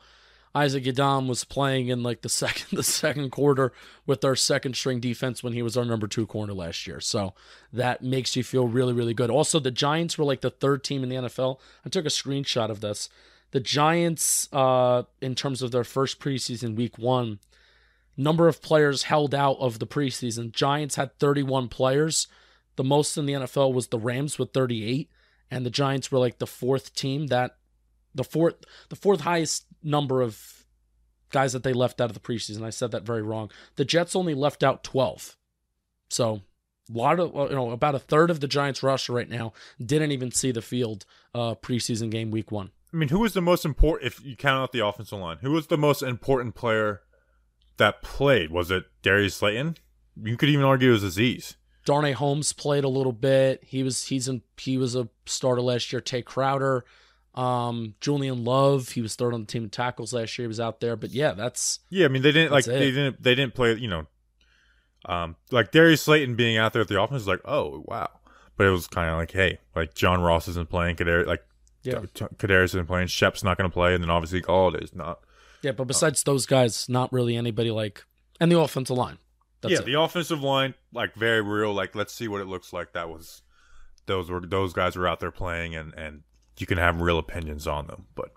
Isaac 0.54 0.84
Yiadom 0.84 1.26
was 1.26 1.44
playing 1.44 1.88
in 1.88 2.02
like 2.02 2.22
the 2.22 2.28
second 2.28 2.66
the 2.76 2.82
second 2.82 3.30
quarter 3.30 3.72
with 4.06 4.24
our 4.24 4.36
second 4.36 4.76
string 4.76 5.00
defense 5.00 5.42
when 5.42 5.52
he 5.52 5.62
was 5.62 5.76
our 5.76 5.84
number 5.84 6.06
two 6.06 6.26
corner 6.26 6.52
last 6.52 6.86
year. 6.86 7.00
So 7.00 7.34
that 7.72 8.02
makes 8.02 8.36
you 8.36 8.44
feel 8.44 8.68
really, 8.68 8.92
really 8.92 9.14
good. 9.14 9.30
Also, 9.30 9.58
the 9.58 9.70
Giants 9.70 10.16
were 10.16 10.24
like 10.24 10.40
the 10.40 10.50
third 10.50 10.84
team 10.84 11.02
in 11.02 11.08
the 11.08 11.16
NFL. 11.16 11.58
I 11.84 11.88
took 11.88 12.06
a 12.06 12.08
screenshot 12.08 12.70
of 12.70 12.80
this. 12.80 13.08
The 13.50 13.60
Giants, 13.60 14.48
uh, 14.52 15.04
in 15.20 15.34
terms 15.34 15.62
of 15.62 15.70
their 15.70 15.84
first 15.84 16.18
preseason 16.20 16.74
week 16.74 16.98
one, 16.98 17.38
number 18.16 18.48
of 18.48 18.62
players 18.62 19.04
held 19.04 19.34
out 19.34 19.58
of 19.58 19.78
the 19.78 19.86
preseason. 19.86 20.52
Giants 20.52 20.96
had 20.96 21.18
31 21.18 21.68
players. 21.68 22.26
The 22.76 22.84
most 22.84 23.16
in 23.16 23.26
the 23.26 23.34
NFL 23.34 23.72
was 23.72 23.88
the 23.88 23.98
Rams 23.98 24.38
with 24.38 24.52
38 24.52 25.08
and 25.50 25.64
the 25.64 25.70
Giants 25.70 26.10
were 26.10 26.18
like 26.18 26.38
the 26.38 26.46
fourth 26.46 26.94
team 26.94 27.28
that 27.28 27.56
the 28.14 28.24
fourth 28.24 28.56
the 28.88 28.96
fourth 28.96 29.20
highest 29.20 29.66
number 29.84 30.22
of 30.22 30.64
guys 31.30 31.52
that 31.52 31.62
they 31.62 31.72
left 31.72 32.00
out 32.00 32.10
of 32.10 32.14
the 32.14 32.20
preseason. 32.20 32.62
I 32.62 32.70
said 32.70 32.90
that 32.92 33.02
very 33.02 33.22
wrong. 33.22 33.50
The 33.76 33.84
Jets 33.84 34.16
only 34.16 34.34
left 34.34 34.62
out 34.62 34.82
12. 34.84 35.36
So 36.08 36.42
a 36.88 36.96
lot 36.96 37.20
of 37.20 37.34
you 37.50 37.56
know 37.56 37.70
about 37.70 37.94
a 37.94 37.98
third 37.98 38.30
of 38.30 38.40
the 38.40 38.48
Giants 38.48 38.82
roster 38.82 39.12
right 39.12 39.28
now 39.28 39.52
didn't 39.84 40.12
even 40.12 40.30
see 40.30 40.52
the 40.52 40.62
field 40.62 41.04
uh 41.34 41.54
preseason 41.54 42.10
game 42.10 42.30
week 42.30 42.50
1. 42.52 42.70
I 42.92 42.96
mean, 42.96 43.08
who 43.08 43.20
was 43.20 43.34
the 43.34 43.40
most 43.40 43.64
important 43.64 44.06
if 44.06 44.24
you 44.24 44.36
count 44.36 44.62
out 44.62 44.72
the 44.72 44.86
offensive 44.86 45.18
line? 45.18 45.38
Who 45.40 45.50
was 45.50 45.66
the 45.66 45.78
most 45.78 46.02
important 46.02 46.54
player 46.54 47.00
that 47.76 48.02
played? 48.02 48.52
Was 48.52 48.70
it 48.70 48.84
Darius 49.02 49.34
Slayton? 49.36 49.76
You 50.22 50.36
could 50.36 50.48
even 50.48 50.64
argue 50.64 50.90
it 50.90 50.92
was 50.92 51.04
Azeez. 51.04 51.56
Darnay 51.84 52.12
Holmes 52.12 52.52
played 52.52 52.84
a 52.84 52.88
little 52.88 53.12
bit. 53.12 53.64
He 53.64 53.82
was 53.82 54.06
he's 54.06 54.28
in 54.28 54.42
he 54.56 54.78
was 54.78 54.94
a 54.94 55.08
starter 55.26 55.60
last 55.60 55.92
year. 55.92 56.00
Tae 56.00 56.22
Crowder, 56.22 56.84
um, 57.34 57.94
Julian 58.00 58.44
Love, 58.44 58.90
he 58.90 59.02
was 59.02 59.16
third 59.16 59.34
on 59.34 59.40
the 59.40 59.46
team 59.46 59.64
in 59.64 59.70
tackles 59.70 60.12
last 60.12 60.38
year. 60.38 60.44
He 60.44 60.48
was 60.48 60.60
out 60.60 60.80
there, 60.80 60.96
but 60.96 61.10
yeah, 61.10 61.32
that's 61.32 61.80
Yeah, 61.90 62.06
I 62.06 62.08
mean 62.08 62.22
they 62.22 62.32
didn't 62.32 62.52
like 62.52 62.66
it. 62.66 62.70
they 62.70 62.90
didn't 62.90 63.22
they 63.22 63.34
didn't 63.34 63.54
play 63.54 63.74
you 63.74 63.88
know, 63.88 64.06
um 65.06 65.36
like 65.50 65.72
Darius 65.72 66.02
Slayton 66.02 66.36
being 66.36 66.56
out 66.56 66.72
there 66.72 66.82
at 66.82 66.88
the 66.88 67.00
offense 67.00 67.20
was 67.20 67.28
like 67.28 67.40
oh 67.44 67.82
wow, 67.86 68.10
but 68.56 68.66
it 68.66 68.70
was 68.70 68.86
kind 68.86 69.10
of 69.10 69.16
like 69.16 69.32
hey 69.32 69.58
like 69.74 69.94
John 69.94 70.20
Ross 70.20 70.48
isn't 70.48 70.70
playing, 70.70 70.96
Kadar 70.96 71.26
like 71.26 71.44
yeah, 71.84 71.98
Kadarius 72.14 72.64
isn't 72.66 72.86
playing, 72.86 73.08
Shep's 73.08 73.44
not 73.44 73.58
going 73.58 73.68
to 73.68 73.74
play, 73.74 73.94
and 73.94 74.02
then 74.02 74.10
obviously 74.10 74.40
Golladay's 74.40 74.94
not. 74.94 75.20
yeah. 75.62 75.72
But 75.72 75.84
besides 75.84 76.22
those 76.22 76.46
guys, 76.46 76.88
not 76.88 77.12
really 77.12 77.36
anybody 77.36 77.70
like, 77.70 78.04
and 78.40 78.50
the 78.50 78.58
offensive 78.58 78.96
line. 78.96 79.18
That's 79.60 79.72
yeah, 79.72 79.78
it. 79.80 79.84
the 79.84 80.00
offensive 80.00 80.42
line 80.42 80.74
like 80.94 81.14
very 81.14 81.42
real. 81.42 81.74
Like 81.74 81.94
let's 81.94 82.14
see 82.14 82.26
what 82.26 82.40
it 82.40 82.46
looks 82.46 82.72
like. 82.72 82.94
That 82.94 83.10
was 83.10 83.42
those 84.06 84.30
were 84.30 84.40
those 84.40 84.72
guys 84.72 84.96
were 84.96 85.06
out 85.06 85.20
there 85.20 85.30
playing, 85.30 85.74
and 85.74 85.92
and 85.94 86.22
you 86.58 86.66
can 86.66 86.78
have 86.78 87.00
real 87.00 87.18
opinions 87.18 87.66
on 87.66 87.86
them, 87.86 88.06
but 88.14 88.30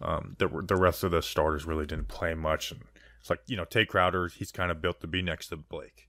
um 0.00 0.34
the 0.38 0.48
the 0.66 0.76
rest 0.76 1.04
of 1.04 1.10
the 1.10 1.22
starters 1.22 1.64
really 1.64 1.86
didn't 1.86 2.08
play 2.08 2.34
much, 2.34 2.70
and 2.72 2.80
it's 3.20 3.30
like 3.30 3.40
you 3.46 3.56
know 3.56 3.64
Tae 3.64 3.84
Crowder, 3.86 4.28
he's 4.28 4.50
kind 4.52 4.70
of 4.70 4.80
built 4.82 5.00
to 5.00 5.06
be 5.06 5.22
next 5.22 5.48
to 5.48 5.56
Blake. 5.56 6.08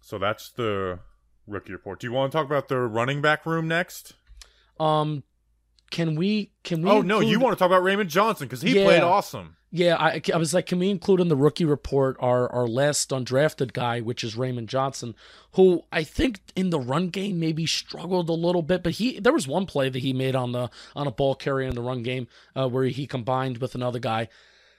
So 0.00 0.18
that's 0.18 0.50
the 0.50 1.00
rookie 1.46 1.72
report. 1.72 2.00
Do 2.00 2.06
you 2.06 2.12
want 2.12 2.32
to 2.32 2.38
talk 2.38 2.46
about 2.46 2.68
the 2.68 2.78
running 2.78 3.20
back 3.20 3.44
room 3.44 3.66
next? 3.68 4.14
Um, 4.78 5.24
can 5.90 6.14
we? 6.14 6.52
Can 6.64 6.82
we? 6.82 6.90
oh 6.90 7.02
no, 7.02 7.20
you 7.20 7.38
want 7.40 7.56
to 7.56 7.58
talk 7.58 7.66
about 7.66 7.82
Raymond 7.82 8.08
Johnson 8.10 8.46
because 8.46 8.62
he 8.62 8.76
Yeah. 8.76 8.84
played 8.84 9.02
awesome. 9.02 9.56
Yeah, 9.72 9.96
I, 9.96 10.20
I 10.34 10.36
was 10.36 10.52
like, 10.52 10.66
can 10.66 10.80
we 10.80 10.90
include 10.90 11.20
in 11.20 11.28
the 11.28 11.36
rookie 11.36 11.64
report 11.64 12.16
our 12.18 12.50
our 12.52 12.66
last 12.66 13.10
undrafted 13.10 13.72
guy, 13.72 14.00
which 14.00 14.24
is 14.24 14.36
Raymond 14.36 14.68
Johnson, 14.68 15.14
who 15.52 15.82
I 15.92 16.02
think 16.02 16.40
in 16.56 16.70
the 16.70 16.80
run 16.80 17.08
game 17.08 17.38
maybe 17.38 17.66
struggled 17.66 18.28
a 18.28 18.32
little 18.34 18.62
bit, 18.62 18.82
but 18.82 18.94
he 18.94 19.20
there 19.20 19.32
was 19.32 19.46
one 19.46 19.66
play 19.66 19.88
that 19.88 20.00
he 20.00 20.12
made 20.12 20.34
on 20.34 20.50
the 20.50 20.70
on 20.96 21.06
a 21.06 21.12
ball 21.12 21.36
carrier 21.36 21.68
in 21.68 21.76
the 21.76 21.82
run 21.82 22.02
game 22.02 22.26
uh, 22.56 22.68
where 22.68 22.84
he 22.84 23.06
combined 23.06 23.58
with 23.58 23.76
another 23.76 24.00
guy. 24.00 24.28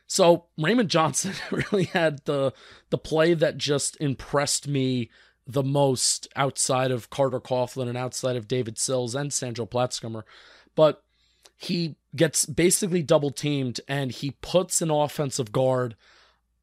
So 0.08 0.48
Raymond 0.58 0.90
Johnson 0.90 1.36
really 1.72 1.86
had 1.86 2.26
the 2.26 2.52
the 2.90 2.98
play 2.98 3.34
that 3.34 3.58
just 3.58 3.96
impressed 4.02 4.68
me 4.68 5.10
the 5.48 5.64
most 5.64 6.28
outside 6.36 6.92
of 6.92 7.10
Carter 7.10 7.40
Coughlin 7.40 7.88
and 7.88 7.98
outside 7.98 8.36
of 8.36 8.48
David 8.48 8.78
Sills 8.78 9.16
and 9.16 9.32
Sandro 9.32 9.66
Platzgummer. 9.66 10.24
But 10.76 11.02
he 11.56 11.96
gets 12.16 12.46
basically 12.46 13.02
double 13.02 13.32
teamed 13.32 13.80
and 13.88 14.12
he 14.12 14.32
puts 14.42 14.82
an 14.82 14.92
offensive 14.92 15.52
guard 15.52 15.96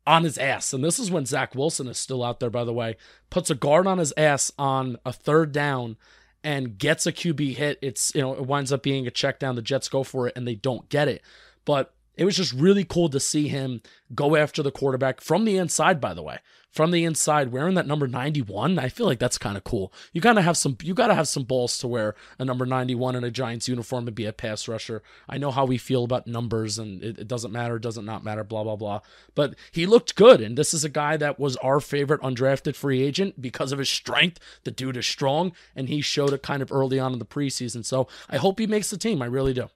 on 0.07 0.25
his 0.25 0.39
ass. 0.39 0.73
And 0.73 0.83
this 0.83 0.99
is 0.99 1.11
when 1.11 1.27
Zach 1.27 1.55
Wilson 1.55 1.87
is 1.89 1.99
still 1.99 2.25
out 2.25 2.41
there, 2.41 2.51
by 2.51 2.65
the 2.65 2.73
way. 2.73 2.97
Puts 3.31 3.51
a 3.51 3.55
guard 3.55 3.87
on 3.87 3.99
his 3.99 4.13
ass 4.17 4.51
on 4.59 4.97
a 5.05 5.13
third 5.13 5.53
down 5.53 5.97
and 6.43 6.79
gets 6.79 7.07
a 7.07 7.13
QB 7.13 7.57
hit. 7.57 7.79
It's, 7.83 8.15
you 8.15 8.23
know, 8.23 8.33
it 8.33 8.47
winds 8.47 8.73
up 8.73 8.83
being 8.83 9.07
a 9.07 9.11
check 9.11 9.39
down. 9.39 9.55
The 9.55 9.63
Jets 9.63 9.89
go 9.89 10.03
for 10.03 10.27
it 10.29 10.33
and 10.37 10.47
they 10.47 10.55
don't 10.55 10.89
get 10.89 11.09
it. 11.09 11.23
But 11.65 11.95
it 12.19 12.25
was 12.25 12.37
just 12.37 12.53
really 12.53 12.85
cool 12.85 13.09
to 13.09 13.21
see 13.21 13.47
him 13.47 13.81
go 14.13 14.35
after 14.35 14.61
the 14.61 14.73
quarterback 14.73 15.21
from 15.21 15.45
the 15.45 15.57
inside, 15.57 16.01
by 16.01 16.13
the 16.13 16.23
way. 16.23 16.41
From 16.73 16.91
the 16.91 17.05
inside, 17.05 17.53
wearing 17.53 17.77
that 17.77 17.87
number 17.87 18.07
91, 18.09 18.79
I 18.79 18.89
feel 18.89 19.07
like 19.07 19.21
that's 19.21 19.39
kind 19.39 19.57
of 19.57 19.65
cool. 19.65 19.93
You 20.13 20.21
gotta 20.21 20.43
have 20.43 20.57
some 20.57 20.77
you 20.83 20.95
gotta 20.95 21.15
have 21.15 21.29
some 21.29 21.45
balls 21.45 21.79
to 21.79 21.89
wear 21.89 22.15
a 22.39 22.45
number 22.45 22.67
91 22.67 23.15
in 23.15 23.25
a 23.25 23.31
Giants 23.31 23.69
uniform 23.69 24.07
and 24.07 24.15
be 24.15 24.27
a 24.27 24.33
pass 24.33 24.69
rusher. 24.69 25.03
I 25.29 25.39
know 25.39 25.51
how 25.51 25.65
we 25.65 25.79
feel 25.79 26.05
about 26.05 26.27
numbers 26.27 26.79
and 26.79 27.03
it, 27.03 27.21
it 27.21 27.29
doesn't 27.29 27.53
matter, 27.53 27.79
doesn't 27.79 28.05
not 28.05 28.25
matter, 28.25 28.45
blah 28.45 28.65
blah 28.65 28.77
blah. 28.77 29.01
But 29.37 29.55
he 29.71 29.87
looked 29.87 30.17
good, 30.17 30.41
and 30.41 30.59
this 30.59 30.75
is 30.75 30.85
a 30.85 30.91
guy 30.91 31.17
that 31.17 31.39
was 31.39 31.57
our 31.59 31.81
favorite 31.81 32.21
undrafted 32.21 32.75
free 32.75 33.01
agent 33.03 33.41
because 33.41 33.73
of 33.73 33.79
his 33.79 33.89
strength. 33.89 34.41
The 34.65 34.71
dude 34.73 34.97
is 34.97 35.07
strong, 35.07 35.53
and 35.75 35.89
he 35.89 36.01
showed 36.01 36.33
it 36.33 36.43
kind 36.43 36.63
of 36.63 36.73
early 36.73 36.99
on 36.99 37.13
in 37.13 37.21
the 37.21 37.25
preseason. 37.25 37.85
So 37.85 38.09
I 38.29 38.37
hope 38.37 38.59
he 38.59 38.67
makes 38.67 38.91
the 38.91 38.99
team. 38.99 39.23
I 39.23 39.27
really 39.27 39.55
do. 39.55 39.71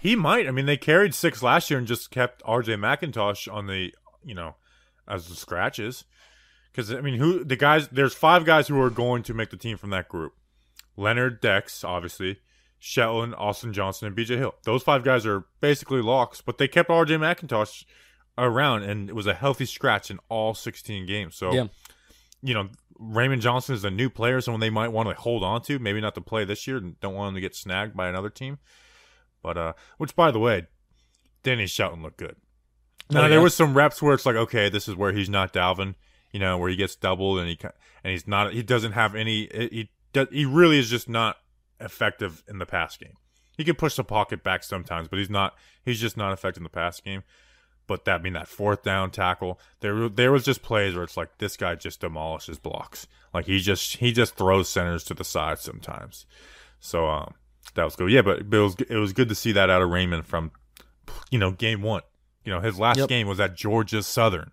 He 0.00 0.16
might. 0.16 0.46
I 0.48 0.50
mean, 0.50 0.66
they 0.66 0.76
carried 0.76 1.14
six 1.14 1.42
last 1.42 1.70
year 1.70 1.78
and 1.78 1.86
just 1.86 2.10
kept 2.10 2.42
R.J. 2.44 2.74
McIntosh 2.76 3.52
on 3.52 3.66
the, 3.66 3.92
you 4.24 4.34
know, 4.34 4.56
as 5.06 5.28
the 5.28 5.34
scratches. 5.34 6.04
Because 6.72 6.92
I 6.92 7.00
mean, 7.00 7.18
who 7.18 7.44
the 7.44 7.56
guys? 7.56 7.88
There's 7.88 8.14
five 8.14 8.44
guys 8.44 8.68
who 8.68 8.80
are 8.80 8.90
going 8.90 9.22
to 9.24 9.34
make 9.34 9.50
the 9.50 9.56
team 9.56 9.76
from 9.76 9.90
that 9.90 10.08
group: 10.08 10.34
Leonard, 10.96 11.40
Dex, 11.40 11.82
obviously, 11.84 12.38
Shelton, 12.78 13.34
Austin 13.34 13.72
Johnson, 13.72 14.06
and 14.06 14.16
B.J. 14.16 14.36
Hill. 14.36 14.54
Those 14.64 14.82
five 14.82 15.02
guys 15.04 15.26
are 15.26 15.44
basically 15.60 16.00
locks, 16.00 16.40
but 16.40 16.58
they 16.58 16.68
kept 16.68 16.88
R.J. 16.88 17.16
McIntosh 17.16 17.84
around, 18.38 18.84
and 18.84 19.08
it 19.10 19.14
was 19.14 19.26
a 19.26 19.34
healthy 19.34 19.66
scratch 19.66 20.10
in 20.10 20.18
all 20.28 20.54
16 20.54 21.04
games. 21.06 21.36
So, 21.36 21.52
Yeah. 21.52 21.66
you 22.40 22.54
know, 22.54 22.68
Raymond 22.98 23.42
Johnson 23.42 23.74
is 23.74 23.84
a 23.84 23.90
new 23.90 24.08
player, 24.08 24.40
someone 24.40 24.60
they 24.60 24.70
might 24.70 24.88
want 24.88 25.08
to 25.10 25.14
hold 25.14 25.42
on 25.42 25.60
to. 25.62 25.78
Maybe 25.78 26.00
not 26.00 26.14
to 26.14 26.20
play 26.22 26.44
this 26.44 26.66
year, 26.66 26.76
and 26.78 26.98
don't 27.00 27.14
want 27.14 27.30
him 27.30 27.34
to 27.34 27.40
get 27.40 27.54
snagged 27.56 27.94
by 27.96 28.08
another 28.08 28.30
team. 28.30 28.58
But 29.42 29.56
uh, 29.56 29.72
which 29.98 30.14
by 30.14 30.30
the 30.30 30.38
way, 30.38 30.66
Danny 31.42 31.66
Shelton 31.66 32.02
looked 32.02 32.18
good. 32.18 32.36
Now 33.10 33.24
Oh, 33.24 33.28
there 33.28 33.40
was 33.40 33.54
some 33.54 33.74
reps 33.74 34.00
where 34.00 34.14
it's 34.14 34.26
like, 34.26 34.36
okay, 34.36 34.68
this 34.68 34.86
is 34.86 34.94
where 34.94 35.12
he's 35.12 35.28
not 35.28 35.52
Dalvin, 35.52 35.94
you 36.32 36.38
know, 36.38 36.58
where 36.58 36.70
he 36.70 36.76
gets 36.76 36.94
doubled 36.94 37.38
and 37.38 37.48
he 37.48 37.58
and 38.04 38.12
he's 38.12 38.26
not, 38.28 38.52
he 38.52 38.62
doesn't 38.62 38.92
have 38.92 39.14
any, 39.14 39.48
he 39.52 39.90
does, 40.12 40.28
he 40.30 40.44
really 40.44 40.78
is 40.78 40.88
just 40.88 41.08
not 41.08 41.36
effective 41.80 42.44
in 42.48 42.58
the 42.58 42.66
pass 42.66 42.96
game. 42.96 43.14
He 43.56 43.64
can 43.64 43.74
push 43.74 43.96
the 43.96 44.04
pocket 44.04 44.42
back 44.44 44.62
sometimes, 44.62 45.08
but 45.08 45.18
he's 45.18 45.30
not, 45.30 45.54
he's 45.84 46.00
just 46.00 46.16
not 46.16 46.32
effective 46.32 46.60
in 46.60 46.64
the 46.64 46.70
pass 46.70 47.00
game. 47.00 47.24
But 47.86 48.04
that 48.04 48.22
being 48.22 48.34
that 48.34 48.46
fourth 48.46 48.84
down 48.84 49.10
tackle, 49.10 49.58
there 49.80 50.08
there 50.08 50.30
was 50.30 50.44
just 50.44 50.62
plays 50.62 50.94
where 50.94 51.02
it's 51.02 51.16
like 51.16 51.38
this 51.38 51.56
guy 51.56 51.74
just 51.74 52.00
demolishes 52.00 52.60
blocks. 52.60 53.08
Like 53.34 53.46
he 53.46 53.58
just 53.58 53.96
he 53.96 54.12
just 54.12 54.36
throws 54.36 54.68
centers 54.68 55.02
to 55.04 55.14
the 55.14 55.24
side 55.24 55.58
sometimes. 55.58 56.24
So 56.78 57.08
um, 57.08 57.34
that 57.74 57.84
was 57.84 57.96
good. 57.96 58.10
Yeah, 58.10 58.22
but, 58.22 58.48
but 58.50 58.56
it 58.56 58.60
was 58.62 58.74
it 58.88 58.96
was 58.96 59.12
good 59.12 59.28
to 59.28 59.34
see 59.34 59.52
that 59.52 59.70
out 59.70 59.82
of 59.82 59.90
Raymond 59.90 60.26
from 60.26 60.50
you 61.30 61.38
know 61.38 61.50
game 61.50 61.82
one. 61.82 62.02
You 62.44 62.52
know 62.52 62.60
his 62.60 62.78
last 62.78 62.98
Yep. 62.98 63.08
game 63.08 63.26
was 63.26 63.38
at 63.40 63.56
Georgia 63.56 64.02
Southern, 64.02 64.50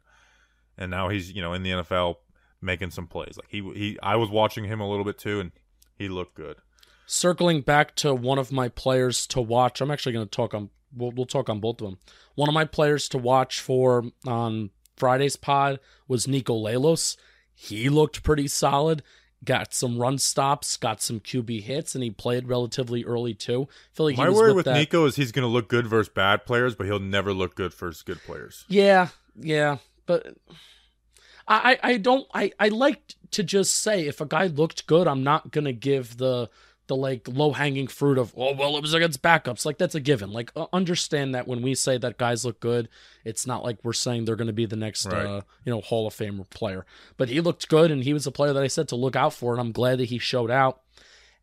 and 0.77 0.91
now 0.91 1.09
he's 1.09 1.31
you 1.31 1.41
know 1.41 1.53
in 1.53 1.63
the 1.63 1.71
NFL 1.71 2.15
making 2.61 2.91
some 2.91 3.07
plays. 3.07 3.37
Like 3.37 3.49
he 3.49 3.61
he 3.73 3.97
I 4.03 4.15
was 4.15 4.29
watching 4.29 4.65
him 4.65 4.79
a 4.79 4.89
little 4.89 5.05
bit 5.05 5.17
too, 5.17 5.39
and 5.39 5.51
he 5.97 6.07
looked 6.09 6.35
good. 6.35 6.57
circling 7.05 7.61
back 7.61 7.95
to 7.95 8.13
one 8.13 8.37
of 8.37 8.51
my 8.51 8.67
players 8.69 9.25
to 9.27 9.39
watch 9.41 9.79
i'm 9.81 9.89
actually 9.89 10.11
going 10.11 10.25
to 10.25 10.29
talk 10.29 10.53
on 10.53 10.69
we'll, 10.95 11.11
we'll 11.11 11.25
talk 11.25 11.49
on 11.49 11.59
both 11.61 11.81
of 11.81 11.87
them 11.89 11.97
one 12.35 12.49
of 12.49 12.53
my 12.53 12.65
players 12.65 13.07
to 13.07 13.17
watch 13.17 13.61
for 13.61 14.03
on 14.27 14.69
friday's 14.97 15.37
pod 15.37 15.79
was 16.07 16.27
niko 16.27 16.61
lalos 16.61 17.15
he 17.55 17.87
looked 17.89 18.23
pretty 18.23 18.47
solid 18.47 19.01
got 19.45 19.73
some 19.73 19.97
run 19.99 20.17
stops 20.17 20.75
got 20.77 20.99
some 21.01 21.19
qb 21.19 21.61
hits 21.61 21.93
and 21.93 22.03
he 22.03 22.09
played 22.09 22.47
relatively 22.47 23.05
early 23.05 23.33
too 23.35 23.67
I 23.69 23.95
feel 23.95 24.05
like 24.07 24.17
My 24.17 24.29
worry 24.29 24.51
with 24.53 24.65
that- 24.65 24.73
Nico 24.73 25.05
is 25.05 25.15
he's 25.15 25.31
going 25.31 25.43
to 25.43 25.47
look 25.47 25.67
good 25.67 25.85
versus 25.87 26.09
bad 26.09 26.45
players, 26.45 26.75
but 26.75 26.87
he'll 26.87 26.99
never 26.99 27.33
look 27.33 27.55
good 27.55 27.73
versus 27.73 28.01
good 28.01 28.21
players. 28.23 28.65
Yeah, 28.67 29.09
yeah, 29.39 29.77
but 30.07 30.35
I, 31.47 31.79
I 31.81 31.97
don't 31.97 32.27
I 32.33 32.51
I 32.59 32.69
like 32.69 33.15
to 33.31 33.43
just 33.43 33.75
say 33.77 34.05
if 34.07 34.19
a 34.19 34.25
guy 34.25 34.47
looked 34.47 34.85
good, 34.87 35.07
I'm 35.07 35.23
not 35.23 35.51
gonna 35.51 35.71
give 35.71 36.17
the 36.17 36.49
the 36.87 36.95
like 36.95 37.27
low 37.27 37.51
hanging 37.51 37.87
fruit 37.87 38.17
of 38.17 38.33
oh 38.37 38.53
well 38.55 38.75
it 38.77 38.81
was 38.81 38.93
against 38.93 39.21
backups. 39.21 39.65
Like 39.65 39.77
that's 39.77 39.95
a 39.95 39.99
given. 39.99 40.31
Like 40.31 40.51
uh, 40.55 40.67
understand 40.73 41.35
that 41.35 41.47
when 41.47 41.61
we 41.61 41.75
say 41.75 41.97
that 41.97 42.17
guys 42.17 42.43
look 42.45 42.59
good 42.59 42.89
it's 43.25 43.45
not 43.45 43.63
like 43.63 43.77
we're 43.83 43.93
saying 43.93 44.23
they're 44.25 44.35
going 44.37 44.47
to 44.47 44.53
be 44.53 44.65
the 44.65 44.75
next 44.75 45.05
Right. 45.05 45.25
uh, 45.25 45.41
you 45.65 45.71
know 45.73 45.81
hall 45.81 46.07
of 46.07 46.13
fame 46.13 46.43
player. 46.49 46.85
But 47.17 47.29
he 47.29 47.41
looked 47.41 47.67
good 47.67 47.91
and 47.91 48.03
he 48.03 48.13
was 48.13 48.25
a 48.25 48.31
player 48.31 48.53
that 48.53 48.63
i 48.63 48.67
said 48.67 48.87
to 48.89 48.95
look 48.95 49.15
out 49.15 49.33
for 49.33 49.51
and 49.51 49.59
i'm 49.61 49.71
glad 49.71 49.99
that 49.99 50.05
he 50.05 50.17
showed 50.17 50.49
out. 50.51 50.81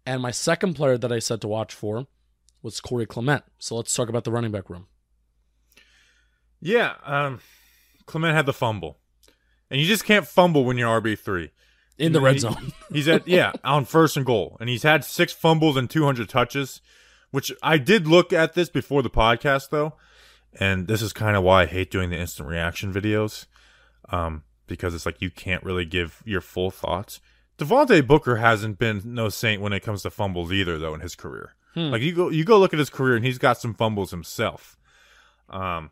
And 0.06 0.20
my 0.22 0.30
second 0.30 0.74
player 0.74 0.96
that 0.98 1.12
i 1.12 1.18
said 1.18 1.40
to 1.42 1.48
watch 1.48 1.72
for 1.74 2.06
was 2.62 2.80
corey 2.80 3.04
clement. 3.06 3.44
So 3.58 3.76
let's 3.76 3.94
talk 3.94 4.08
about 4.08 4.24
the 4.24 4.32
running 4.32 4.50
back 4.52 4.70
room. 4.70 4.86
Yeah, 6.60 6.94
um, 7.04 7.40
Clement 8.06 8.34
had 8.34 8.46
the 8.46 8.52
fumble, 8.54 8.98
and 9.70 9.80
you 9.80 9.86
just 9.86 10.04
can't 10.04 10.26
fumble 10.26 10.64
when 10.64 10.78
you're 10.78 11.00
RB 11.00 11.18
three. 11.18 11.50
In 11.98 12.12
the 12.12 12.20
red 12.20 12.40
zone 12.40 12.72
He's 12.92 13.08
at 13.08 13.26
yeah 13.26 13.52
on 13.62 13.84
first 13.84 14.16
and 14.16 14.26
goal, 14.26 14.56
and 14.60 14.68
he's 14.68 14.82
had 14.82 15.04
six 15.04 15.32
fumbles 15.32 15.76
and 15.76 15.88
200 15.88 16.28
touches, 16.28 16.80
which 17.30 17.52
I 17.62 17.78
did 17.78 18.06
look 18.06 18.32
at 18.32 18.54
this 18.54 18.68
before 18.68 19.02
the 19.02 19.10
podcast 19.10 19.70
though, 19.70 19.94
and 20.58 20.86
this 20.88 21.02
is 21.02 21.12
kind 21.12 21.36
of 21.36 21.42
why 21.42 21.62
I 21.62 21.66
hate 21.66 21.90
doing 21.90 22.10
the 22.10 22.18
instant 22.18 22.48
reaction 22.48 22.92
videos, 22.92 23.46
um, 24.10 24.44
because 24.66 24.94
it's 24.94 25.06
like 25.06 25.20
you 25.20 25.30
can't 25.30 25.62
really 25.64 25.84
give 25.84 26.22
your 26.24 26.40
full 26.40 26.70
thoughts. 26.70 27.20
Devontae 27.58 28.06
Booker 28.06 28.36
hasn't 28.36 28.78
been 28.78 29.00
no 29.04 29.28
saint 29.28 29.62
when 29.62 29.72
it 29.72 29.80
comes 29.80 30.02
to 30.02 30.10
fumbles 30.10 30.52
either, 30.52 30.78
though 30.78 30.94
in 30.94 31.00
his 31.00 31.14
career. 31.14 31.54
Hmm. 31.74 31.90
Like 31.90 32.02
you 32.02 32.12
go 32.12 32.28
you 32.30 32.44
go 32.44 32.58
look 32.58 32.72
at 32.72 32.78
his 32.78 32.90
career, 32.90 33.16
and 33.16 33.24
he's 33.24 33.38
got 33.38 33.58
some 33.58 33.74
fumbles 33.74 34.10
himself. 34.10 34.76
Um, 35.48 35.90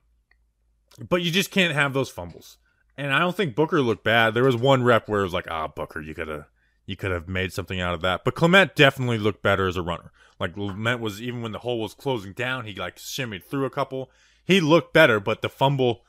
but 1.09 1.23
you 1.23 1.31
just 1.31 1.51
can't 1.51 1.75
have 1.75 1.93
those 1.93 2.11
fumbles. 2.11 2.59
And 2.97 3.13
I 3.13 3.19
don't 3.21 3.37
think 3.37 3.55
Booker 3.55 3.81
looked 3.81 4.05
bad. 4.05 4.35
There 4.35 4.45
was 4.45 4.57
one 4.57 4.83
rep 4.83 5.09
where 5.09 5.21
it 5.21 5.25
was 5.25 5.33
like, 5.33 5.51
ah, 5.51 5.69
Booker, 5.69 6.01
you 6.01 6.15
could 6.15 6.29
have 6.29 6.47
you 6.85 6.97
could 6.97 7.11
have 7.11 7.29
made 7.29 7.53
something 7.53 7.81
out 7.81 7.95
of 7.95 8.01
that. 8.03 8.25
But 8.25 8.35
Clement 8.35 8.75
definitely 8.75 9.19
looked 9.19 9.43
better 9.43 9.67
as 9.69 9.77
a 9.77 9.83
runner. 9.83 10.11
Like 10.39 10.55
Clement 10.55 11.01
was 11.01 11.23
even 11.23 11.43
when 11.43 11.53
the 11.53 11.61
hole 11.61 11.81
was 11.81 11.95
closing 11.95 12.33
down, 12.33 12.67
he 12.67 12.75
like 12.75 12.97
shimmied 12.97 13.45
through 13.45 13.65
a 13.65 13.71
couple. 13.71 14.11
He 14.45 14.61
looked 14.61 14.93
better, 14.93 15.21
but 15.21 15.41
the 15.43 15.49
fumble 15.49 16.03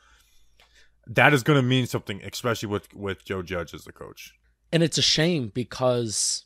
that 1.06 1.32
is 1.34 1.42
going 1.42 1.58
to 1.58 1.62
mean 1.66 1.86
something, 1.86 2.22
especially 2.22 2.68
with 2.68 2.92
with 2.94 3.24
Joe 3.24 3.42
Judge 3.42 3.74
as 3.74 3.84
the 3.84 3.92
coach. 3.92 4.34
and 4.72 4.82
it's 4.82 4.98
a 4.98 5.02
shame 5.02 5.52
because 5.54 6.44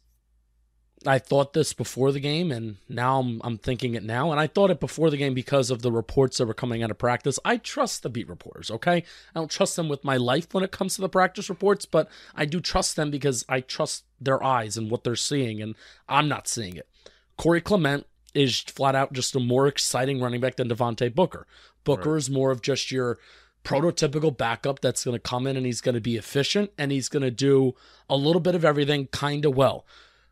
I 1.07 1.19
thought 1.19 1.53
this 1.53 1.73
before 1.73 2.11
the 2.11 2.21
game, 2.21 2.51
and 2.51 2.77
now 2.89 3.21
I'm, 3.21 3.41
I'm 3.45 3.59
thinking 3.59 3.95
it 3.95 4.03
now. 4.03 4.33
And 4.33 4.41
I 4.41 4.47
thought 4.47 4.71
it 4.71 4.81
before 4.81 5.11
the 5.11 5.17
game 5.17 5.33
because 5.33 5.71
of 5.71 5.83
the 5.83 5.93
reports 5.93 6.39
that 6.39 6.47
were 6.47 6.55
coming 6.55 6.83
out 6.83 6.91
of 6.91 6.99
practice. 6.99 7.39
I 7.45 7.57
trust 7.57 8.03
the 8.03 8.09
beat 8.09 8.29
reporters, 8.29 8.71
okay? 8.71 8.97
I 8.97 9.39
don't 9.39 9.51
trust 9.51 9.77
them 9.77 9.89
with 9.89 10.03
my 10.03 10.17
life 10.17 10.53
when 10.53 10.65
it 10.65 10.73
comes 10.73 10.97
to 10.97 11.01
the 11.01 11.09
practice 11.09 11.49
reports, 11.49 11.85
but 11.85 12.09
I 12.35 12.47
do 12.47 12.61
trust 12.61 12.97
them 12.97 13.11
because 13.11 13.45
I 13.49 13.61
trust 13.61 14.05
their 14.21 14.43
eyes 14.43 14.77
and 14.77 14.91
what 14.91 15.05
they're 15.05 15.17
seeing, 15.17 15.63
and 15.63 15.77
I'm 16.09 16.29
not 16.29 16.49
seeing 16.49 16.77
it. 16.77 16.89
Corey 17.37 17.61
Clement 17.61 18.07
is 18.35 18.61
flat 18.61 18.95
out 18.95 19.13
just 19.13 19.37
a 19.37 19.41
more 19.41 19.67
exciting 19.67 20.21
running 20.21 20.41
back 20.41 20.57
than 20.57 20.69
Devontae 20.69 21.15
Booker. 21.15 21.47
Booker 21.85 22.17
is 22.17 22.29
more 22.29 22.51
of 22.51 22.61
just 22.61 22.91
your 22.91 23.19
prototypical 23.65 24.37
backup 24.37 24.81
that's 24.81 25.05
going 25.05 25.15
to 25.15 25.21
come 25.21 25.47
in 25.47 25.57
and 25.57 25.67
he's 25.67 25.81
going 25.81 25.95
to 25.95 26.01
be 26.01 26.17
efficient 26.17 26.71
and 26.79 26.91
he's 26.91 27.09
going 27.09 27.23
to 27.23 27.31
do 27.31 27.75
a 28.09 28.17
little 28.17 28.41
bit 28.41 28.55
of 28.55 28.65
everything 28.65 29.07
kind 29.09 29.45
of 29.45 29.57
well. 29.57 29.85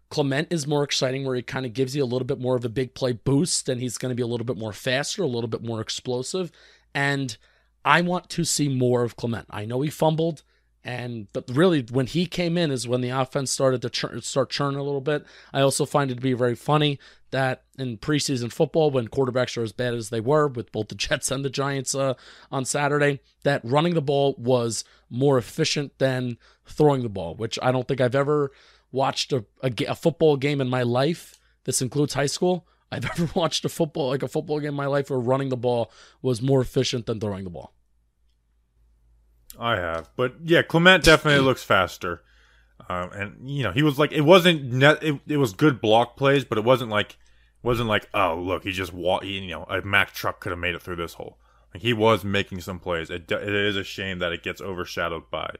Clement 0.08 0.48
is 0.50 0.66
more 0.66 0.84
exciting 0.84 1.24
where 1.24 1.34
he 1.34 1.42
kind 1.42 1.66
of 1.66 1.72
gives 1.72 1.96
you 1.96 2.02
a 2.02 2.06
little 2.06 2.26
bit 2.26 2.40
more 2.40 2.56
of 2.56 2.64
a 2.64 2.68
big 2.68 2.94
play 2.94 3.12
boost 3.12 3.68
and 3.68 3.80
he's 3.80 3.98
going 3.98 4.10
to 4.10 4.16
be 4.16 4.22
a 4.22 4.26
little 4.26 4.46
bit 4.46 4.56
more 4.56 4.72
faster, 4.72 5.22
a 5.22 5.26
little 5.26 5.48
bit 5.48 5.62
more 5.62 5.80
explosive. 5.80 6.52
And 6.94 7.36
I 7.84 8.02
want 8.02 8.28
to 8.30 8.44
see 8.44 8.68
more 8.68 9.02
of 9.02 9.16
Clement. 9.16 9.46
I 9.50 9.64
know 9.64 9.80
he 9.80 9.90
fumbled 9.90 10.42
and 10.86 11.26
but 11.32 11.50
really 11.52 11.82
when 11.90 12.06
he 12.06 12.26
came 12.26 12.56
in 12.56 12.70
is 12.70 12.86
when 12.86 13.00
the 13.00 13.10
offense 13.10 13.50
started 13.50 13.82
to 13.82 13.90
churn, 13.90 14.22
start 14.22 14.50
churning 14.50 14.78
a 14.78 14.84
little 14.84 15.00
bit. 15.00 15.26
I 15.52 15.60
also 15.60 15.84
find 15.84 16.12
it 16.12 16.14
to 16.14 16.20
be 16.20 16.32
very 16.32 16.54
funny 16.54 17.00
that 17.32 17.64
in 17.76 17.98
preseason 17.98 18.52
football 18.52 18.92
when 18.92 19.08
quarterbacks 19.08 19.58
are 19.58 19.64
as 19.64 19.72
bad 19.72 19.94
as 19.94 20.10
they 20.10 20.20
were 20.20 20.46
with 20.46 20.70
both 20.70 20.86
the 20.86 20.94
Jets 20.94 21.32
and 21.32 21.44
the 21.44 21.50
Giants 21.50 21.92
uh, 21.92 22.14
on 22.52 22.64
Saturday 22.64 23.18
that 23.42 23.62
running 23.64 23.94
the 23.94 24.00
ball 24.00 24.36
was 24.38 24.84
more 25.10 25.36
efficient 25.38 25.98
than 25.98 26.38
throwing 26.64 27.02
the 27.02 27.08
ball, 27.08 27.34
which 27.34 27.58
I 27.60 27.72
don't 27.72 27.88
think 27.88 28.00
I've 28.00 28.14
ever 28.14 28.52
watched 28.96 29.32
a, 29.32 29.44
a, 29.62 29.70
a 29.88 29.94
football 29.94 30.36
game 30.36 30.60
in 30.60 30.68
my 30.68 30.82
life. 30.82 31.38
This 31.64 31.82
includes 31.82 32.14
high 32.14 32.26
school. 32.26 32.66
I've 32.90 33.04
ever 33.04 33.28
watched 33.34 33.64
a 33.64 33.68
football 33.68 34.10
like 34.10 34.22
a 34.22 34.28
football 34.28 34.58
game 34.58 34.70
in 34.70 34.74
my 34.74 34.86
life 34.86 35.10
where 35.10 35.18
running 35.18 35.50
the 35.50 35.56
ball 35.56 35.92
was 36.22 36.40
more 36.40 36.60
efficient 36.60 37.06
than 37.06 37.20
throwing 37.20 37.44
the 37.44 37.50
ball. 37.50 37.74
I 39.58 39.76
have, 39.76 40.10
but 40.16 40.34
yeah, 40.44 40.62
Clement 40.62 41.04
definitely 41.04 41.44
looks 41.44 41.62
faster. 41.62 42.22
Um, 42.88 43.10
and 43.12 43.50
you 43.50 43.64
know, 43.64 43.72
he 43.72 43.82
was 43.82 43.98
like, 43.98 44.12
it 44.12 44.20
wasn't 44.22 44.64
net, 44.64 45.02
it, 45.02 45.20
it 45.26 45.36
was 45.38 45.52
good 45.52 45.80
block 45.80 46.16
plays, 46.16 46.44
but 46.44 46.58
it 46.58 46.64
wasn't 46.64 46.90
like, 46.90 47.16
wasn't 47.62 47.88
like, 47.88 48.08
oh 48.14 48.36
look, 48.36 48.64
he 48.64 48.72
just 48.72 48.92
walked. 48.92 49.24
You 49.24 49.46
know, 49.48 49.64
a 49.64 49.82
Mack 49.82 50.12
truck 50.12 50.40
could 50.40 50.50
have 50.50 50.58
made 50.58 50.74
it 50.74 50.82
through 50.82 50.96
this 50.96 51.14
hole. 51.14 51.38
Like 51.74 51.82
he 51.82 51.92
was 51.92 52.24
making 52.24 52.60
some 52.60 52.78
plays. 52.78 53.10
It, 53.10 53.30
it 53.30 53.54
is 53.54 53.76
a 53.76 53.84
shame 53.84 54.20
that 54.20 54.32
it 54.32 54.42
gets 54.42 54.60
overshadowed 54.60 55.30
by 55.30 55.50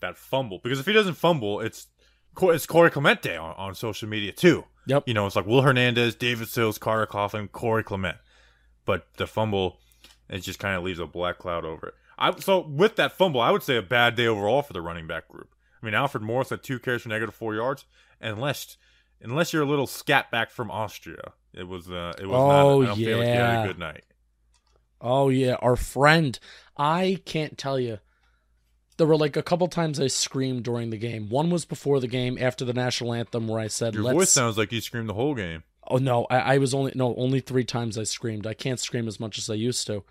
that 0.00 0.16
fumble 0.16 0.60
because 0.62 0.78
if 0.78 0.86
he 0.86 0.92
doesn't 0.92 1.14
fumble, 1.14 1.60
it's 1.60 1.88
it's 2.40 2.66
Corey 2.66 2.90
Clemente 2.90 3.36
on, 3.36 3.54
on 3.56 3.74
social 3.74 4.08
media 4.08 4.32
too. 4.32 4.64
Yep. 4.86 5.04
You 5.06 5.14
know, 5.14 5.26
it's 5.26 5.36
like 5.36 5.46
Will 5.46 5.62
Hernandez, 5.62 6.14
David 6.16 6.48
Sills, 6.48 6.78
Carter 6.78 7.06
Coughlin, 7.06 7.50
Corey 7.52 7.84
Clement. 7.84 8.16
but 8.84 9.06
the 9.16 9.26
fumble 9.26 9.78
it 10.28 10.40
just 10.40 10.58
kind 10.58 10.76
of 10.76 10.82
leaves 10.82 10.98
a 10.98 11.06
black 11.06 11.38
cloud 11.38 11.64
over 11.64 11.88
it. 11.88 11.94
I 12.18 12.34
so 12.40 12.60
with 12.60 12.96
that 12.96 13.12
fumble, 13.12 13.40
I 13.40 13.50
would 13.50 13.62
say 13.62 13.76
a 13.76 13.82
bad 13.82 14.14
day 14.16 14.26
overall 14.26 14.62
for 14.62 14.72
the 14.72 14.80
running 14.80 15.06
back 15.06 15.28
group. 15.28 15.54
I 15.82 15.86
mean, 15.86 15.94
Alfred 15.94 16.22
Morris 16.22 16.50
had 16.50 16.62
two 16.62 16.78
carries 16.78 17.02
for 17.02 17.08
negative 17.10 17.34
four 17.34 17.54
yards, 17.54 17.84
unless 18.20 18.76
unless 19.20 19.52
you're 19.52 19.62
a 19.62 19.66
little 19.66 19.86
scat 19.86 20.30
back 20.30 20.50
from 20.50 20.70
Austria, 20.70 21.32
it 21.52 21.68
was 21.68 21.90
uh, 21.90 22.14
it 22.18 22.26
was 22.26 22.36
Oh, 22.36 22.80
not. 22.80 22.84
I 22.84 22.86
don't 22.86 22.96
feel 22.96 23.18
like 23.18 23.26
had 23.28 23.34
yeah. 23.36 23.62
a 23.62 23.66
good 23.66 23.78
night. 23.78 24.04
Oh 25.00 25.28
yeah, 25.28 25.54
our 25.60 25.76
friend. 25.76 26.38
I 26.76 27.20
can't 27.24 27.58
tell 27.58 27.78
you. 27.78 27.98
There 28.98 29.06
were 29.06 29.16
like 29.16 29.36
a 29.36 29.42
couple 29.42 29.68
times 29.68 29.98
I 29.98 30.06
screamed 30.08 30.64
during 30.64 30.90
the 30.90 30.98
game. 30.98 31.28
One 31.28 31.50
was 31.50 31.64
before 31.64 31.98
the 32.00 32.06
game, 32.08 32.36
after 32.40 32.64
the 32.64 32.74
national 32.74 33.14
anthem, 33.14 33.48
where 33.48 33.60
I 33.60 33.68
said, 33.68 33.94
Your 33.94 34.04
"Let's." 34.04 34.14
voice 34.14 34.30
sounds 34.30 34.58
like 34.58 34.72
you 34.72 34.80
screamed 34.80 35.08
the 35.08 35.14
whole 35.14 35.34
game. 35.34 35.62
oh 35.88 35.96
no, 35.96 36.26
I, 36.30 36.54
I 36.54 36.58
was 36.58 36.74
only 36.74 36.92
no 36.94 37.14
only 37.16 37.40
three 37.40 37.64
times 37.64 37.96
I 37.98 38.04
screamed. 38.04 38.46
I 38.46 38.54
can't 38.54 38.78
scream 38.80 39.08
as 39.08 39.18
much 39.18 39.38
as 39.38 39.48
I 39.50 39.54
used 39.54 39.86
to. 39.88 40.04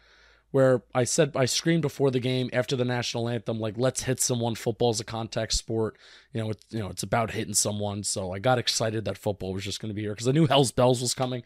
Where 0.51 0.81
I 0.93 1.05
said 1.05 1.31
I 1.35 1.45
screamed 1.45 1.81
before 1.81 2.11
the 2.11 2.19
game, 2.19 2.49
after 2.51 2.75
the 2.75 2.83
national 2.83 3.29
anthem, 3.29 3.59
like 3.59 3.75
"Let's 3.77 4.03
hit 4.03 4.19
someone." 4.19 4.55
Football's 4.55 4.99
a 4.99 5.05
contact 5.05 5.53
sport. 5.53 5.97
You 6.33 6.41
know, 6.41 6.49
it's 6.49 6.65
you 6.71 6.79
know 6.79 6.89
it's 6.89 7.03
about 7.03 7.31
hitting 7.31 7.53
someone. 7.53 8.03
So 8.03 8.33
I 8.33 8.39
got 8.39 8.59
excited 8.59 9.05
that 9.05 9.17
football 9.17 9.53
was 9.53 9.63
just 9.63 9.79
going 9.79 9.91
to 9.91 9.95
be 9.95 10.01
here 10.01 10.11
because 10.11 10.27
I 10.27 10.31
knew 10.31 10.47
Hell's 10.47 10.71
Bells 10.71 11.01
was 11.01 11.13
coming. 11.13 11.43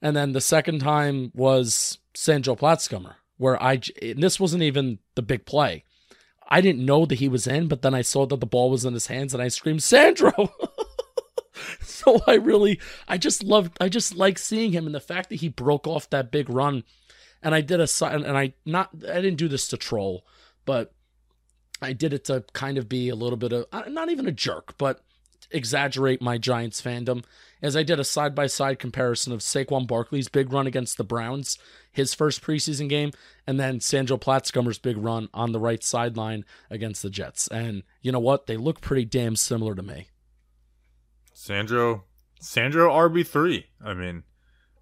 And 0.00 0.16
then 0.16 0.32
the 0.32 0.40
second 0.40 0.78
time 0.78 1.32
was 1.34 1.98
Sandro 2.14 2.54
Platzgummer, 2.54 3.14
where 3.36 3.60
I 3.62 3.80
and 4.00 4.22
this 4.22 4.38
wasn't 4.40 4.62
even 4.62 4.98
the 5.14 5.22
big 5.22 5.44
play. 5.44 5.84
I 6.48 6.60
didn't 6.60 6.84
know 6.84 7.06
that 7.06 7.18
he 7.18 7.28
was 7.28 7.46
in, 7.46 7.68
but 7.68 7.82
then 7.82 7.94
I 7.94 8.02
saw 8.02 8.26
that 8.26 8.40
the 8.40 8.46
ball 8.46 8.70
was 8.70 8.84
in 8.84 8.94
his 8.94 9.08
hands, 9.08 9.34
and 9.34 9.42
I 9.42 9.48
screamed, 9.48 9.82
"Sandro!" 9.82 10.32
so 11.80 12.20
I 12.26 12.34
really, 12.34 12.80
I 13.08 13.18
just 13.18 13.42
loved, 13.42 13.76
I 13.80 13.88
just 13.88 14.14
like 14.14 14.38
seeing 14.38 14.72
him, 14.72 14.86
and 14.86 14.94
the 14.94 15.00
fact 15.00 15.28
that 15.30 15.36
he 15.36 15.48
broke 15.48 15.86
off 15.86 16.10
that 16.10 16.30
big 16.30 16.48
run, 16.48 16.84
and 17.42 17.54
I 17.54 17.60
did 17.60 17.80
a 17.80 17.88
and 18.06 18.38
I 18.38 18.54
not, 18.64 18.90
I 19.08 19.20
didn't 19.20 19.36
do 19.36 19.48
this 19.48 19.68
to 19.68 19.76
troll, 19.76 20.24
but 20.64 20.92
I 21.82 21.92
did 21.92 22.12
it 22.12 22.24
to 22.26 22.44
kind 22.52 22.78
of 22.78 22.88
be 22.88 23.08
a 23.08 23.14
little 23.14 23.36
bit 23.36 23.52
of, 23.52 23.66
uh, 23.72 23.82
not 23.88 24.10
even 24.10 24.26
a 24.26 24.32
jerk, 24.32 24.78
but 24.78 25.00
exaggerate 25.50 26.20
my 26.20 26.38
Giants 26.38 26.80
fandom 26.80 27.24
as 27.62 27.76
I 27.76 27.82
did 27.82 27.98
a 27.98 28.04
side 28.04 28.34
by 28.34 28.46
side 28.46 28.78
comparison 28.78 29.32
of 29.32 29.40
Saquon 29.40 29.86
Barkley's 29.86 30.28
big 30.28 30.52
run 30.52 30.66
against 30.66 30.96
the 30.96 31.04
Browns, 31.04 31.58
his 31.90 32.14
first 32.14 32.42
preseason 32.42 32.88
game, 32.88 33.12
and 33.46 33.58
then 33.58 33.80
Sandro 33.80 34.18
Platzgummer's 34.18 34.78
big 34.78 34.98
run 34.98 35.28
on 35.32 35.52
the 35.52 35.60
right 35.60 35.82
sideline 35.82 36.44
against 36.70 37.02
the 37.02 37.10
Jets. 37.10 37.48
And 37.48 37.82
you 38.02 38.12
know 38.12 38.20
what? 38.20 38.46
They 38.46 38.56
look 38.56 38.80
pretty 38.80 39.04
damn 39.04 39.36
similar 39.36 39.74
to 39.74 39.82
me. 39.82 40.08
Sandro, 41.32 42.04
Sandro 42.40 42.90
RB 42.90 43.26
three. 43.26 43.66
I 43.84 43.94
mean, 43.94 44.24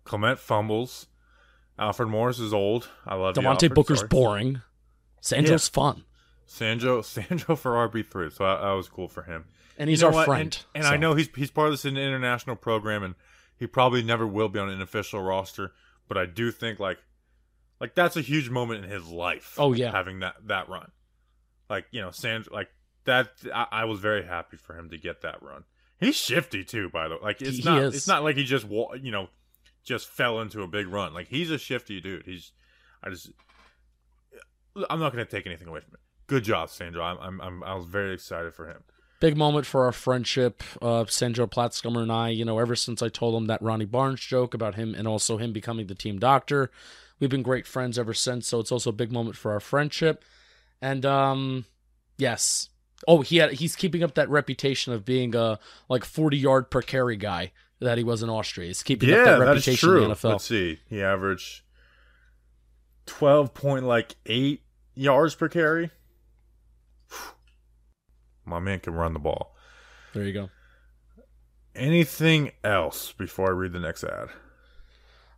Clement 0.04 0.38
fumbles. 0.38 1.06
Alfred 1.78 2.08
Morris 2.08 2.38
is 2.38 2.54
old. 2.54 2.88
I 3.06 3.16
love 3.16 3.34
Devontae 3.34 3.46
Alfred. 3.46 3.74
Booker's 3.74 3.98
Sorry. 4.00 4.08
boring. 4.08 4.62
Sandro's 5.20 5.68
fun. 5.68 6.04
Sandro, 6.46 7.02
Sandro 7.02 7.56
for 7.56 7.72
RB 7.88 8.06
three. 8.06 8.30
So 8.30 8.44
that, 8.44 8.60
that 8.60 8.72
was 8.72 8.88
cool 8.88 9.08
for 9.08 9.22
him. 9.22 9.44
And 9.78 9.90
he's 9.90 10.00
You 10.00 10.04
know 10.04 10.08
our 10.10 10.14
what? 10.14 10.26
friend. 10.26 10.64
And, 10.74 10.82
and 10.82 10.84
so. 10.84 10.90
I 10.90 10.96
know 10.96 11.14
he's 11.14 11.28
he's 11.34 11.50
part 11.50 11.68
of 11.68 11.72
this 11.74 11.84
international 11.84 12.56
program, 12.56 13.02
and 13.02 13.14
he 13.56 13.66
probably 13.66 14.02
never 14.02 14.26
will 14.26 14.48
be 14.48 14.58
on 14.58 14.68
an 14.68 14.80
official 14.80 15.20
roster. 15.22 15.72
But 16.08 16.18
I 16.18 16.26
do 16.26 16.50
think 16.50 16.78
like 16.78 16.98
like 17.80 17.94
that's 17.94 18.16
a 18.16 18.20
huge 18.20 18.50
moment 18.50 18.84
in 18.84 18.90
his 18.90 19.08
life. 19.08 19.54
Oh, 19.58 19.72
yeah. 19.72 19.90
having 19.90 20.20
that 20.20 20.34
that 20.46 20.68
run, 20.68 20.90
like 21.68 21.86
you 21.90 22.00
know, 22.00 22.10
Sand 22.10 22.48
like 22.50 22.68
that. 23.04 23.28
I, 23.54 23.66
I 23.70 23.84
was 23.84 24.00
very 24.00 24.24
happy 24.24 24.56
for 24.56 24.78
him 24.78 24.90
to 24.90 24.98
get 24.98 25.22
that 25.22 25.42
run. 25.42 25.64
He's 25.98 26.16
shifty 26.16 26.64
too, 26.64 26.88
by 26.90 27.08
the 27.08 27.14
way. 27.14 27.20
Like 27.22 27.42
it's 27.42 27.58
He 27.58 27.62
not 27.64 27.82
is. 27.82 27.94
it's 27.94 28.08
not 28.08 28.22
like 28.22 28.36
he 28.36 28.44
just 28.44 28.66
you 28.68 29.10
know 29.10 29.28
just 29.84 30.08
fell 30.08 30.40
into 30.40 30.62
a 30.62 30.66
big 30.68 30.86
run. 30.88 31.14
Like 31.14 31.28
he's 31.28 31.50
a 31.50 31.58
shifty 31.58 32.00
dude. 32.00 32.24
He's 32.26 32.52
I 33.02 33.10
just 33.10 33.30
I'm 34.90 34.98
not 35.00 35.12
gonna 35.12 35.24
take 35.24 35.46
anything 35.46 35.68
away 35.68 35.80
from 35.80 35.94
it. 35.94 36.00
Good 36.26 36.44
job, 36.44 36.70
Sandro. 36.70 37.02
I'm, 37.02 37.18
I'm, 37.20 37.40
I'm 37.40 37.62
I 37.64 37.74
was 37.74 37.86
very 37.86 38.14
excited 38.14 38.54
for 38.54 38.68
him. 38.68 38.82
Big 39.24 39.38
moment 39.38 39.64
for 39.64 39.86
our 39.86 39.92
friendship, 39.92 40.62
uh, 40.82 41.06
Sandro 41.08 41.46
Platzgummer 41.46 42.02
and 42.02 42.12
I. 42.12 42.28
You 42.28 42.44
know, 42.44 42.58
ever 42.58 42.76
since 42.76 43.00
I 43.00 43.08
told 43.08 43.34
him 43.34 43.46
that 43.46 43.62
Ronnie 43.62 43.86
Barnes 43.86 44.20
joke 44.20 44.52
about 44.52 44.74
him 44.74 44.94
and 44.94 45.08
also 45.08 45.38
him 45.38 45.50
becoming 45.50 45.86
the 45.86 45.94
team 45.94 46.18
doctor, 46.18 46.70
we've 47.18 47.30
been 47.30 47.42
great 47.42 47.66
friends 47.66 47.98
ever 47.98 48.12
since. 48.12 48.46
So 48.46 48.60
it's 48.60 48.70
also 48.70 48.90
a 48.90 48.92
big 48.92 49.10
moment 49.10 49.34
for 49.34 49.52
our 49.52 49.60
friendship. 49.60 50.22
And 50.82 51.06
um, 51.06 51.64
yes, 52.18 52.68
oh, 53.08 53.22
he 53.22 53.38
had 53.38 53.52
he's 53.52 53.76
keeping 53.76 54.02
up 54.02 54.12
that 54.16 54.28
reputation 54.28 54.92
of 54.92 55.06
being 55.06 55.34
a 55.34 55.58
like 55.88 56.04
forty 56.04 56.36
yard 56.36 56.70
per 56.70 56.82
carry 56.82 57.16
guy 57.16 57.52
that 57.80 57.96
he 57.96 58.04
was 58.04 58.22
in 58.22 58.28
Austria. 58.28 58.66
He's 58.66 58.82
keeping 58.82 59.10
up 59.10 59.24
that 59.24 59.40
reputation 59.40 59.88
in 59.88 60.08
the 60.10 60.14
NFL. 60.16 60.32
Let's 60.32 60.44
see. 60.44 60.80
He 60.90 61.00
averaged 61.00 61.62
twelve 63.06 63.54
point 63.54 63.86
like 63.86 64.16
eight 64.26 64.64
yards 64.94 65.34
per 65.34 65.48
carry. 65.48 65.92
My 68.44 68.58
man 68.58 68.80
can 68.80 68.94
run 68.94 69.12
the 69.12 69.18
ball. 69.18 69.54
There 70.12 70.24
you 70.24 70.32
go. 70.32 70.50
Anything 71.74 72.52
else 72.62 73.12
before 73.12 73.48
I 73.48 73.52
read 73.52 73.72
the 73.72 73.80
next 73.80 74.04
ad? 74.04 74.28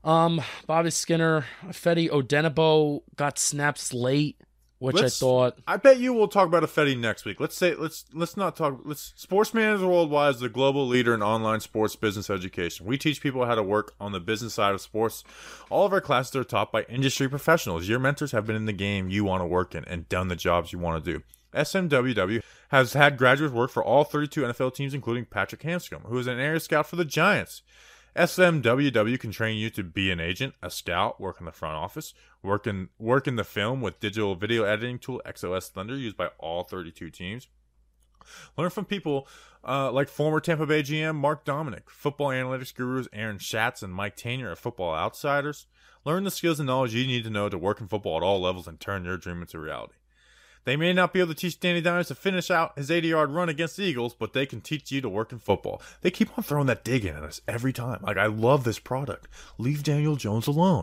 Um, 0.04 0.40
Bobby 0.66 0.90
Skinner, 0.90 1.46
Fetty 1.68 2.10
Odenigbo 2.10 3.00
got 3.16 3.38
snaps 3.38 3.92
late, 3.94 4.38
which 4.78 4.94
Let's- 4.96 5.20
I 5.20 5.24
thought 5.24 5.58
I 5.66 5.78
bet 5.78 5.98
you 5.98 6.12
we'll 6.12 6.28
talk 6.28 6.46
about 6.46 6.62
a 6.62 6.66
Fetty 6.66 6.96
next 6.96 7.24
week. 7.24 7.40
Let's 7.40 7.56
say 7.56 7.74
let's 7.74 8.04
let's 8.12 8.36
not 8.36 8.54
talk. 8.54 8.80
Let's 8.84 9.14
Sports 9.16 9.54
Manager 9.54 9.88
Worldwide 9.88 10.34
is 10.34 10.40
the 10.40 10.50
global 10.50 10.86
leader 10.86 11.14
in 11.14 11.22
online 11.22 11.60
sports 11.60 11.96
business 11.96 12.28
education. 12.28 12.86
We 12.86 12.98
teach 12.98 13.20
people 13.22 13.46
how 13.46 13.54
to 13.54 13.62
work 13.62 13.94
on 13.98 14.12
the 14.12 14.20
business 14.20 14.54
side 14.54 14.74
of 14.74 14.80
sports. 14.82 15.24
All 15.70 15.86
of 15.86 15.92
our 15.94 16.02
classes 16.02 16.36
are 16.36 16.44
taught 16.44 16.70
by 16.70 16.82
industry 16.82 17.28
professionals. 17.28 17.88
Your 17.88 17.98
mentors 17.98 18.32
have 18.32 18.46
been 18.46 18.56
in 18.56 18.66
the 18.66 18.72
game 18.74 19.08
you 19.08 19.24
want 19.24 19.40
to 19.40 19.46
work 19.46 19.74
in 19.74 19.84
and 19.86 20.08
done 20.08 20.28
the 20.28 20.36
jobs 20.36 20.72
you 20.72 20.78
want 20.78 21.02
to 21.02 21.12
do. 21.14 21.22
SMWW 21.54 22.42
has 22.68 22.92
had 22.92 23.16
graduates 23.16 23.54
work 23.54 23.70
for 23.70 23.84
all 23.84 24.04
32 24.04 24.42
NFL 24.42 24.74
teams, 24.74 24.94
including 24.94 25.24
Patrick 25.24 25.62
Hanscom, 25.62 26.06
who 26.06 26.18
is 26.18 26.26
an 26.26 26.38
area 26.38 26.60
scout 26.60 26.86
for 26.86 26.96
the 26.96 27.04
Giants. 27.04 27.62
SMWW 28.16 29.20
can 29.20 29.30
train 29.30 29.58
you 29.58 29.68
to 29.70 29.84
be 29.84 30.10
an 30.10 30.20
agent, 30.20 30.54
a 30.62 30.70
scout, 30.70 31.20
work 31.20 31.36
in 31.38 31.44
the 31.44 31.52
front 31.52 31.74
office, 31.74 32.14
work 32.42 32.66
in 32.66 32.88
work 32.98 33.28
in 33.28 33.36
the 33.36 33.44
film 33.44 33.82
with 33.82 34.00
digital 34.00 34.34
video 34.34 34.64
editing 34.64 34.98
tool 34.98 35.20
XOS 35.26 35.68
Thunder 35.68 35.96
used 35.96 36.16
by 36.16 36.28
all 36.38 36.64
32 36.64 37.10
teams. 37.10 37.48
Learn 38.56 38.70
from 38.70 38.86
people 38.86 39.28
uh, 39.66 39.92
like 39.92 40.08
former 40.08 40.40
Tampa 40.40 40.66
Bay 40.66 40.82
GM 40.82 41.14
Mark 41.14 41.44
Dominik, 41.44 41.88
football 41.88 42.28
analytics 42.28 42.74
gurus 42.74 43.06
Aaron 43.12 43.38
Schatz 43.38 43.82
and 43.82 43.92
Mike 43.92 44.16
Tanier 44.16 44.52
of 44.52 44.58
Football 44.58 44.94
Outsiders. 44.94 45.66
Learn 46.04 46.24
the 46.24 46.30
skills 46.30 46.58
and 46.58 46.68
knowledge 46.68 46.94
you 46.94 47.06
need 47.06 47.24
to 47.24 47.30
know 47.30 47.48
to 47.48 47.58
work 47.58 47.80
in 47.80 47.88
football 47.88 48.16
at 48.16 48.22
all 48.22 48.40
levels 48.40 48.66
and 48.66 48.80
turn 48.80 49.04
your 49.04 49.18
dream 49.18 49.42
into 49.42 49.58
reality. 49.58 49.94
They 50.66 50.76
may 50.76 50.92
not 50.92 51.12
be 51.12 51.20
able 51.20 51.32
to 51.32 51.40
teach 51.40 51.60
Danny 51.60 51.80
Dimes 51.80 52.08
to 52.08 52.16
finish 52.16 52.50
out 52.50 52.76
his 52.76 52.90
80 52.90 53.08
yard 53.08 53.30
run 53.30 53.48
against 53.48 53.76
the 53.76 53.84
Eagles, 53.84 54.14
but 54.14 54.32
they 54.32 54.46
can 54.46 54.60
teach 54.60 54.90
you 54.90 55.00
to 55.00 55.08
work 55.08 55.30
in 55.30 55.38
football. 55.38 55.80
They 56.02 56.10
keep 56.10 56.36
on 56.36 56.42
throwing 56.42 56.66
that 56.66 56.84
dig 56.84 57.04
in 57.04 57.14
at 57.16 57.22
us 57.22 57.40
every 57.46 57.72
time. 57.72 58.00
Like, 58.02 58.16
I 58.16 58.26
love 58.26 58.64
this 58.64 58.80
product. 58.80 59.28
Leave 59.58 59.84
Daniel 59.84 60.16
Jones 60.16 60.48
alone. 60.48 60.82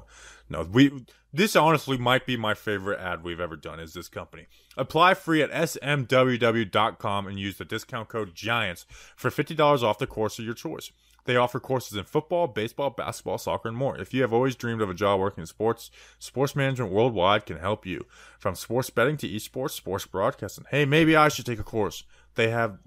No, 0.50 0.64
we. 0.64 1.06
This 1.36 1.56
honestly 1.56 1.98
might 1.98 2.26
be 2.26 2.38
my 2.38 2.54
favorite 2.54 3.00
ad 3.00 3.24
we've 3.24 3.40
ever 3.40 3.56
done. 3.56 3.80
Is 3.80 3.94
this 3.94 4.08
company? 4.08 4.46
Apply 4.78 5.16
free 5.16 5.42
at 5.42 5.52
smww.com 5.52 7.28
and 7.28 7.40
use 7.40 7.58
the 7.58 7.66
discount 7.66 8.08
code 8.08 8.36
Giants 8.36 8.86
for 9.18 9.32
fifty 9.32 9.56
dollars 9.56 9.84
off 9.84 9.98
the 9.98 10.08
course 10.08 10.40
of 10.40 10.46
your 10.46 10.54
choice. 10.54 10.92
They 11.26 11.36
offer 11.38 11.60
courses 11.60 11.98
in 11.98 12.04
football, 12.04 12.48
baseball, 12.48 12.90
basketball, 12.90 13.38
soccer, 13.38 13.70
and 13.70 13.78
more. 13.78 13.98
If 13.98 14.14
you 14.14 14.22
have 14.22 14.34
always 14.34 14.56
dreamed 14.56 14.82
of 14.82 14.90
a 14.90 14.94
job 14.94 15.20
working 15.20 15.42
in 15.42 15.48
sports, 15.48 15.90
Sports 16.20 16.56
Management 16.56 16.92
Worldwide 16.92 17.46
can 17.46 17.58
help 17.58 17.86
you. 17.86 18.06
From 18.40 18.56
sports 18.56 18.90
betting 18.90 19.18
to 19.18 19.30
esports, 19.30 19.72
sports 19.72 20.06
broadcasting. 20.06 20.66
Hey, 20.70 20.86
maybe 20.86 21.16
I 21.16 21.30
should 21.30 21.46
take 21.46 21.60
a 21.60 21.64
course. 21.64 22.04
They 22.36 22.50
have 22.50 22.80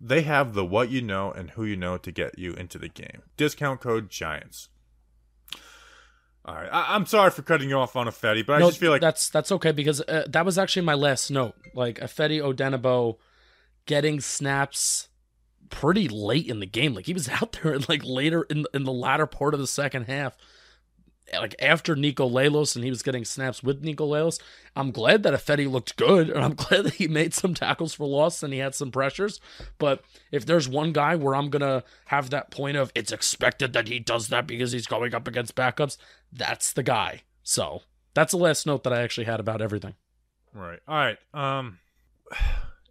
they 0.00 0.22
have 0.22 0.54
the 0.54 0.64
what 0.64 0.90
you 0.90 1.02
know 1.02 1.30
and 1.30 1.50
who 1.50 1.64
you 1.64 1.76
know 1.76 1.96
to 1.98 2.10
get 2.10 2.38
you 2.38 2.54
into 2.54 2.78
the 2.78 2.88
game. 2.88 3.22
Discount 3.36 3.80
code 3.80 4.10
Giants. 4.10 4.68
All 6.44 6.56
right, 6.56 6.68
I, 6.72 6.96
I'm 6.96 7.06
sorry 7.06 7.30
for 7.30 7.42
cutting 7.42 7.68
you 7.68 7.76
off 7.76 7.94
on 7.94 8.08
a 8.08 8.10
Fetty, 8.10 8.44
but 8.44 8.54
I 8.54 8.58
no, 8.58 8.68
just 8.68 8.80
feel 8.80 8.90
like 8.90 9.00
that's 9.00 9.28
that's 9.28 9.52
okay 9.52 9.70
because 9.70 10.00
uh, 10.00 10.24
that 10.28 10.44
was 10.44 10.58
actually 10.58 10.82
my 10.82 10.94
last 10.94 11.30
note. 11.30 11.54
Like 11.72 12.00
Ifeadi 12.00 12.40
Odenigbo 12.40 13.18
getting 13.86 14.20
snaps 14.20 15.08
pretty 15.72 16.06
late 16.06 16.46
in 16.46 16.60
the 16.60 16.66
game. 16.66 16.94
Like 16.94 17.06
he 17.06 17.14
was 17.14 17.28
out 17.40 17.58
there 17.62 17.76
like 17.88 18.04
later 18.04 18.42
in 18.42 18.66
in 18.72 18.84
the 18.84 18.92
latter 18.92 19.26
part 19.26 19.54
of 19.54 19.60
the 19.60 19.66
second 19.66 20.04
half. 20.04 20.36
Like 21.32 21.54
after 21.60 21.96
Niko 21.96 22.30
Lalos 22.30 22.76
and 22.76 22.84
he 22.84 22.90
was 22.90 23.02
getting 23.02 23.24
snaps 23.24 23.62
with 23.62 23.82
Niko 23.82 24.06
Lalos. 24.06 24.38
I'm 24.76 24.90
glad 24.90 25.22
that 25.22 25.32
Fetty 25.34 25.70
looked 25.70 25.96
good 25.96 26.28
and 26.28 26.44
I'm 26.44 26.54
glad 26.56 26.84
that 26.84 26.94
he 26.94 27.08
made 27.08 27.32
some 27.32 27.54
tackles 27.54 27.94
for 27.94 28.06
loss 28.06 28.42
and 28.42 28.52
he 28.52 28.58
had 28.58 28.74
some 28.74 28.90
pressures. 28.90 29.40
But 29.78 30.04
if 30.30 30.44
there's 30.44 30.68
one 30.68 30.92
guy 30.92 31.16
where 31.16 31.34
I'm 31.34 31.48
gonna 31.48 31.84
have 32.06 32.30
that 32.30 32.50
point 32.50 32.76
of 32.76 32.92
it's 32.94 33.12
expected 33.12 33.72
that 33.72 33.88
he 33.88 33.98
does 33.98 34.28
that 34.28 34.46
because 34.46 34.72
he's 34.72 34.86
going 34.86 35.14
up 35.14 35.26
against 35.26 35.56
backups, 35.56 35.96
that's 36.30 36.72
the 36.72 36.82
guy. 36.82 37.22
So 37.42 37.82
that's 38.14 38.32
the 38.32 38.38
last 38.38 38.66
note 38.66 38.84
that 38.84 38.92
I 38.92 39.00
actually 39.02 39.24
had 39.24 39.40
about 39.40 39.62
everything. 39.62 39.94
Right. 40.52 40.80
All 40.86 40.94
right. 40.96 41.18
Um 41.32 41.78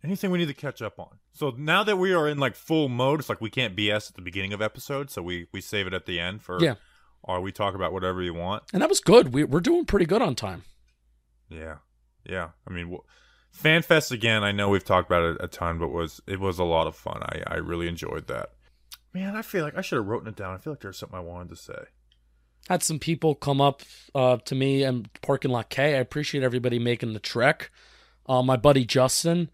anything 0.03 0.31
we 0.31 0.37
need 0.39 0.47
to 0.47 0.53
catch 0.53 0.81
up 0.81 0.99
on. 0.99 1.19
So 1.33 1.53
now 1.57 1.83
that 1.83 1.97
we 1.97 2.13
are 2.13 2.27
in 2.27 2.37
like 2.39 2.55
full 2.55 2.89
mode, 2.89 3.19
it's 3.19 3.29
like 3.29 3.41
we 3.41 3.49
can't 3.49 3.75
BS 3.75 4.09
at 4.09 4.15
the 4.15 4.21
beginning 4.21 4.53
of 4.53 4.61
episodes, 4.61 5.13
so 5.13 5.21
we 5.21 5.47
we 5.51 5.61
save 5.61 5.87
it 5.87 5.93
at 5.93 6.05
the 6.05 6.19
end 6.19 6.41
for 6.41 6.59
Yeah. 6.61 6.75
or 7.23 7.41
we 7.41 7.51
talk 7.51 7.75
about 7.75 7.93
whatever 7.93 8.21
you 8.21 8.33
want. 8.33 8.63
And 8.73 8.81
that 8.81 8.89
was 8.89 8.99
good. 8.99 9.33
We, 9.33 9.43
we're 9.43 9.59
doing 9.59 9.85
pretty 9.85 10.05
good 10.05 10.21
on 10.21 10.35
time. 10.35 10.63
Yeah, 11.49 11.77
yeah. 12.25 12.49
I 12.67 12.71
mean, 12.71 12.85
w- 12.85 13.03
FanFest 13.55 14.11
again. 14.11 14.43
I 14.43 14.51
know 14.51 14.69
we've 14.69 14.83
talked 14.85 15.09
about 15.09 15.23
it 15.23 15.37
a 15.39 15.47
ton, 15.47 15.77
but 15.79 15.89
was 15.89 16.21
it 16.27 16.39
was 16.39 16.59
a 16.59 16.63
lot 16.63 16.87
of 16.87 16.95
fun. 16.95 17.21
I 17.23 17.43
I 17.47 17.55
really 17.57 17.87
enjoyed 17.87 18.27
that. 18.27 18.51
Man, 19.13 19.35
I 19.35 19.41
feel 19.41 19.65
like 19.65 19.77
I 19.77 19.81
should 19.81 19.97
have 19.97 20.07
written 20.07 20.29
it 20.29 20.35
down. 20.37 20.53
I 20.53 20.57
feel 20.57 20.71
like 20.73 20.79
there's 20.81 20.97
something 20.97 21.17
I 21.17 21.21
wanted 21.21 21.49
to 21.49 21.55
say. 21.57 21.83
Had 22.69 22.83
some 22.83 22.99
people 22.99 23.35
come 23.35 23.59
up 23.59 23.81
uh, 24.15 24.37
to 24.45 24.55
me 24.55 24.83
and 24.83 25.09
parking 25.21 25.51
lot 25.51 25.69
K. 25.69 25.95
I 25.95 25.99
appreciate 25.99 26.43
everybody 26.43 26.79
making 26.79 27.11
the 27.13 27.19
trek. 27.19 27.71
Uh, 28.29 28.41
my 28.43 28.55
buddy 28.55 28.85
Justin, 28.85 29.49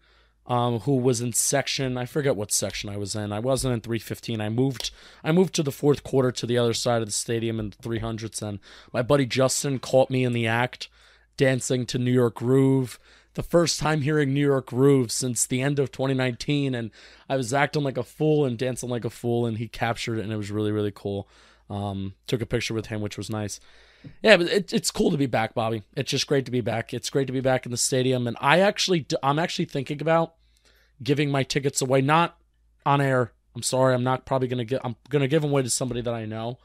um, 0.48 0.80
who 0.80 0.96
was 0.96 1.20
in 1.20 1.34
section, 1.34 1.98
I 1.98 2.06
forget 2.06 2.34
what 2.34 2.50
section 2.50 2.88
I 2.88 2.96
was 2.96 3.14
in. 3.14 3.32
I 3.32 3.38
wasn't 3.38 3.74
in 3.74 3.80
315. 3.82 4.40
I 4.40 4.48
moved. 4.48 4.90
I 5.22 5.30
moved 5.30 5.54
to 5.56 5.62
the 5.62 5.70
fourth 5.70 6.02
quarter 6.02 6.32
to 6.32 6.46
the 6.46 6.56
other 6.56 6.72
side 6.72 7.02
of 7.02 7.06
the 7.06 7.12
stadium 7.12 7.60
in 7.60 7.70
the 7.70 7.76
300s, 7.76 8.40
and 8.40 8.58
my 8.90 9.02
buddy 9.02 9.26
Justin 9.26 9.78
caught 9.78 10.08
me 10.08 10.24
in 10.24 10.32
the 10.32 10.46
act, 10.46 10.88
dancing 11.36 11.84
to 11.86 11.98
New 11.98 12.10
York 12.10 12.34
Groove. 12.34 12.98
The 13.34 13.42
first 13.42 13.78
time 13.78 14.00
hearing 14.00 14.32
New 14.32 14.44
York 14.44 14.66
Groove 14.66 15.12
since 15.12 15.44
the 15.44 15.60
end 15.60 15.78
of 15.78 15.92
2019, 15.92 16.74
and 16.74 16.90
I 17.28 17.36
was 17.36 17.52
acting 17.52 17.84
like 17.84 17.98
a 17.98 18.02
fool 18.02 18.46
and 18.46 18.56
dancing 18.56 18.88
like 18.88 19.04
a 19.04 19.10
fool, 19.10 19.44
and 19.44 19.58
he 19.58 19.68
captured 19.68 20.18
it, 20.18 20.22
and 20.24 20.32
it 20.32 20.38
was 20.38 20.50
really 20.50 20.72
really 20.72 20.92
cool. 20.92 21.28
Um, 21.68 22.14
took 22.26 22.40
a 22.40 22.46
picture 22.46 22.72
with 22.72 22.86
him, 22.86 23.02
which 23.02 23.18
was 23.18 23.28
nice. 23.28 23.60
Yeah, 24.22 24.38
but 24.38 24.46
it, 24.46 24.72
it's 24.72 24.90
cool 24.90 25.10
to 25.10 25.18
be 25.18 25.26
back, 25.26 25.52
Bobby. 25.52 25.82
It's 25.94 26.10
just 26.10 26.26
great 26.26 26.46
to 26.46 26.50
be 26.50 26.62
back. 26.62 26.94
It's 26.94 27.10
great 27.10 27.26
to 27.26 27.32
be 27.32 27.40
back 27.40 27.66
in 27.66 27.70
the 27.70 27.76
stadium, 27.76 28.26
and 28.26 28.36
I 28.40 28.60
actually, 28.60 29.06
I'm 29.22 29.38
actually 29.38 29.66
thinking 29.66 30.00
about 30.00 30.34
giving 31.02 31.30
my 31.30 31.42
tickets 31.42 31.82
away, 31.82 32.00
not 32.00 32.38
on 32.84 33.00
air. 33.00 33.32
I'm 33.54 33.62
sorry, 33.62 33.94
I'm 33.94 34.04
not 34.04 34.24
probably 34.24 34.48
gonna 34.48 34.64
get. 34.64 34.80
I'm 34.84 34.96
gonna 35.08 35.28
give 35.28 35.42
them 35.42 35.50
away 35.50 35.62
to 35.62 35.70
somebody 35.70 36.00
that 36.00 36.14
I 36.14 36.26
know, 36.26 36.58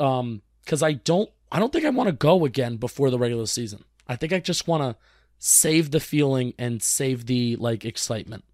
um, 0.00 0.42
because 0.64 0.82
I 0.82 0.92
don't, 0.92 1.30
I 1.50 1.58
don't 1.58 1.72
think 1.72 1.84
I 1.84 1.90
want 1.90 2.08
to 2.08 2.12
go 2.12 2.44
again 2.44 2.76
before 2.76 3.10
the 3.10 3.18
regular 3.18 3.46
season. 3.46 3.84
I 4.08 4.16
think 4.16 4.32
I 4.32 4.40
just 4.40 4.66
want 4.66 4.82
to 4.82 4.96
save 5.38 5.90
the 5.90 6.00
feeling 6.00 6.54
and 6.58 6.82
save 6.82 7.26
the 7.26 7.56
like 7.56 7.84
excitement. 7.84 8.44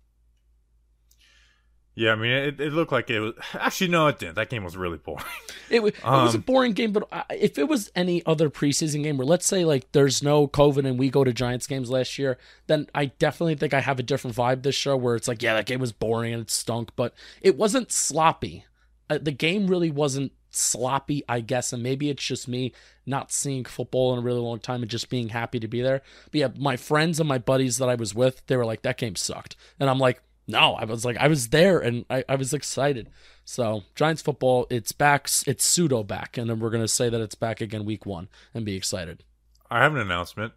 Yeah, 1.99 2.13
I 2.13 2.15
mean, 2.15 2.31
it, 2.31 2.61
it 2.61 2.73
looked 2.73 2.93
like 2.93 3.11
it 3.11 3.19
was. 3.19 3.35
Actually, 3.55 3.89
no, 3.89 4.07
it 4.07 4.21
didn't. 4.21 4.37
That 4.37 4.51
game 4.51 4.63
was 4.63 4.77
really 4.77 4.99
boring. 4.99 5.25
It, 5.69 5.85
it 5.85 5.95
was 6.03 6.35
a 6.35 6.39
Um, 6.39 6.43
boring 6.43 6.73
game, 6.73 6.93
but 6.93 7.09
if 7.29 7.59
it 7.59 7.69
was 7.69 7.91
any 7.97 8.25
other 8.25 8.49
preseason 8.51 9.03
game 9.03 9.19
where, 9.19 9.27
let's 9.27 9.45
say, 9.45 9.65
like 9.65 9.91
there's 9.91 10.23
no 10.23 10.47
COVID 10.47 10.87
and 10.87 10.97
we 10.97 11.11
go 11.11 11.25
to 11.25 11.33
Giants 11.33 11.67
games 11.67 11.91
last 11.91 12.19
year, 12.19 12.39
then 12.69 12.87
I 12.95 13.07
definitely 13.07 13.57
think 13.57 13.75
I 13.75 13.81
have 13.81 13.99
a 13.99 14.05
different 14.05 14.37
vibe 14.37 14.63
this 14.63 14.77
show 14.77 14.97
where 14.97 15.17
it's 15.17 15.27
like, 15.27 15.43
yeah, 15.43 15.55
that 15.55 15.67
game 15.67 15.81
was 15.81 15.91
boring 15.93 16.33
and 16.33 16.43
it 16.43 16.51
stunk, 16.53 16.93
but 16.95 17.13
it 17.43 17.59
wasn't 17.59 17.91
sloppy. 17.91 18.65
Uh, 19.11 19.19
the 19.21 19.33
game 19.33 19.67
really 19.67 19.91
wasn't 19.91 20.31
sloppy, 20.51 21.25
I 21.29 21.41
guess, 21.41 21.73
and 21.73 21.83
maybe 21.83 22.09
it's 22.09 22.25
just 22.25 22.47
me 22.47 22.73
not 23.05 23.33
seeing 23.33 23.65
football 23.65 24.13
in 24.13 24.21
a 24.21 24.23
really 24.23 24.41
long 24.41 24.61
time 24.61 24.83
and 24.83 24.91
just 24.91 25.11
being 25.11 25.31
happy 25.31 25.59
to 25.59 25.69
be 25.69 25.83
there. 25.83 26.03
But 26.31 26.39
yeah, 26.39 26.49
my 26.57 26.77
friends 26.77 27.19
and 27.19 27.29
my 27.29 27.39
buddies 27.39 27.77
that 27.79 27.89
I 27.89 27.97
was 27.97 28.15
with, 28.15 28.47
they 28.47 28.57
were 28.57 28.65
like, 28.65 28.83
that 28.83 28.99
game 28.99 29.17
sucked, 29.17 29.57
and 29.81 29.91
I'm 29.91 29.99
like. 29.99 30.23
No, 30.49 30.75
I 30.75 30.85
was 30.85 31.05
like, 31.05 31.19
I 31.19 31.29
was 31.29 31.49
there 31.49 31.79
and 31.79 32.07
I, 32.09 32.25
I 32.29 32.35
was 32.37 32.55
excited. 32.55 33.11
So, 33.45 33.85
Giants 33.95 34.23
football, 34.23 34.67
it's 34.71 34.93
back, 34.93 35.29
it's 35.47 35.65
pseudo 35.65 36.03
back. 36.03 36.39
And 36.39 36.49
then 36.49 36.59
we're 36.59 36.71
going 36.71 36.83
to 36.83 36.89
say 36.89 37.11
that 37.11 37.21
it's 37.21 37.35
back 37.35 37.61
again 37.61 37.85
week 37.85 38.07
one 38.07 38.29
and 38.55 38.65
be 38.65 38.75
excited. 38.75 39.25
I 39.71 39.83
have 39.83 39.95
an 39.95 40.01
announcement. 40.01 40.55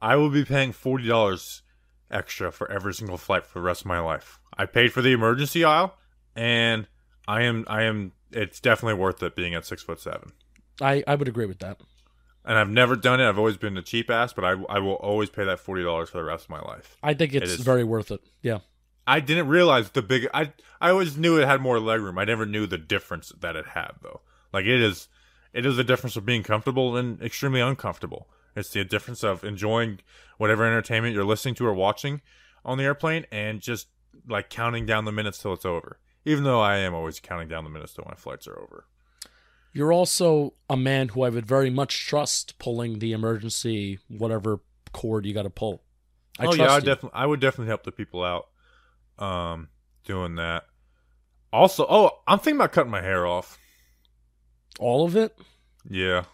I 0.00 0.16
will 0.16 0.30
be 0.30 0.44
paying 0.44 0.72
forty 0.72 1.08
dollars 1.08 1.62
extra 2.10 2.52
for 2.52 2.70
every 2.70 2.94
single 2.94 3.16
flight 3.16 3.46
for 3.46 3.58
the 3.58 3.64
rest 3.64 3.80
of 3.82 3.86
my 3.86 3.98
life. 3.98 4.38
I 4.56 4.66
paid 4.66 4.92
for 4.92 5.02
the 5.02 5.12
emergency 5.12 5.64
aisle, 5.64 5.94
and 6.36 6.86
I 7.26 7.42
am 7.42 7.64
I 7.66 7.82
am. 7.84 8.12
It's 8.30 8.60
definitely 8.60 9.00
worth 9.00 9.22
it 9.22 9.34
being 9.34 9.54
at 9.54 9.66
six 9.66 9.82
foot 9.82 10.00
seven. 10.00 10.32
I, 10.80 11.02
I 11.06 11.14
would 11.14 11.28
agree 11.28 11.46
with 11.46 11.60
that. 11.60 11.80
And 12.44 12.58
I've 12.58 12.68
never 12.68 12.96
done 12.96 13.20
it. 13.20 13.28
I've 13.28 13.38
always 13.38 13.56
been 13.56 13.76
a 13.78 13.82
cheap 13.82 14.10
ass, 14.10 14.32
but 14.32 14.44
I 14.44 14.50
I 14.68 14.78
will 14.78 14.94
always 14.94 15.30
pay 15.30 15.44
that 15.44 15.58
forty 15.58 15.82
dollars 15.82 16.10
for 16.10 16.18
the 16.18 16.24
rest 16.24 16.44
of 16.44 16.50
my 16.50 16.60
life. 16.60 16.96
I 17.02 17.14
think 17.14 17.34
it's 17.34 17.54
very 17.54 17.84
worth 17.84 18.10
it. 18.10 18.20
Yeah. 18.42 18.58
I 19.06 19.20
didn't 19.20 19.48
realize 19.48 19.90
the 19.90 20.02
big. 20.02 20.28
I 20.32 20.52
I 20.80 20.90
always 20.90 21.16
knew 21.16 21.38
it 21.38 21.46
had 21.46 21.60
more 21.60 21.78
legroom. 21.78 22.18
I 22.18 22.24
never 22.24 22.46
knew 22.46 22.66
the 22.66 22.78
difference 22.78 23.32
that 23.40 23.56
it 23.56 23.68
had 23.68 23.92
though. 24.02 24.20
Like 24.52 24.64
it 24.66 24.80
is, 24.80 25.08
it 25.52 25.66
is 25.66 25.76
the 25.76 25.84
difference 25.84 26.16
of 26.16 26.24
being 26.24 26.42
comfortable 26.42 26.96
and 26.96 27.20
extremely 27.20 27.60
uncomfortable. 27.60 28.28
It's 28.56 28.70
the 28.70 28.84
difference 28.84 29.24
of 29.24 29.44
enjoying 29.44 30.00
whatever 30.38 30.64
entertainment 30.64 31.14
you're 31.14 31.24
listening 31.24 31.54
to 31.56 31.66
or 31.66 31.74
watching 31.74 32.22
on 32.64 32.78
the 32.78 32.84
airplane, 32.84 33.26
and 33.32 33.60
just 33.60 33.88
like 34.28 34.48
counting 34.48 34.86
down 34.86 35.04
the 35.04 35.12
minutes 35.12 35.38
till 35.38 35.52
it's 35.52 35.64
over. 35.64 35.98
Even 36.24 36.44
though 36.44 36.60
I 36.60 36.76
am 36.78 36.94
always 36.94 37.20
counting 37.20 37.48
down 37.48 37.64
the 37.64 37.70
minutes 37.70 37.94
till 37.94 38.04
my 38.08 38.14
flights 38.14 38.46
are 38.46 38.58
over. 38.58 38.86
You're 39.72 39.92
also 39.92 40.54
a 40.70 40.76
man 40.76 41.08
who 41.08 41.22
I 41.22 41.28
would 41.28 41.46
very 41.46 41.68
much 41.68 42.06
trust 42.06 42.58
pulling 42.58 43.00
the 43.00 43.12
emergency, 43.12 43.98
whatever 44.08 44.60
cord 44.92 45.26
you 45.26 45.34
got 45.34 45.42
to 45.42 45.50
pull. 45.50 45.82
I 46.38 46.44
oh 46.44 46.54
trust 46.54 46.58
yeah, 46.60 46.72
I 46.72 46.80
definitely, 46.80 47.10
I 47.12 47.26
would 47.26 47.40
definitely 47.40 47.68
help 47.68 47.82
the 47.82 47.92
people 47.92 48.22
out, 48.22 48.46
um, 49.18 49.68
doing 50.04 50.34
that. 50.36 50.64
Also, 51.52 51.86
oh, 51.88 52.10
I'm 52.26 52.38
thinking 52.38 52.56
about 52.60 52.72
cutting 52.72 52.90
my 52.90 53.02
hair 53.02 53.26
off. 53.26 53.58
All 54.80 55.04
of 55.04 55.14
it? 55.16 55.36
Yeah. 55.88 56.24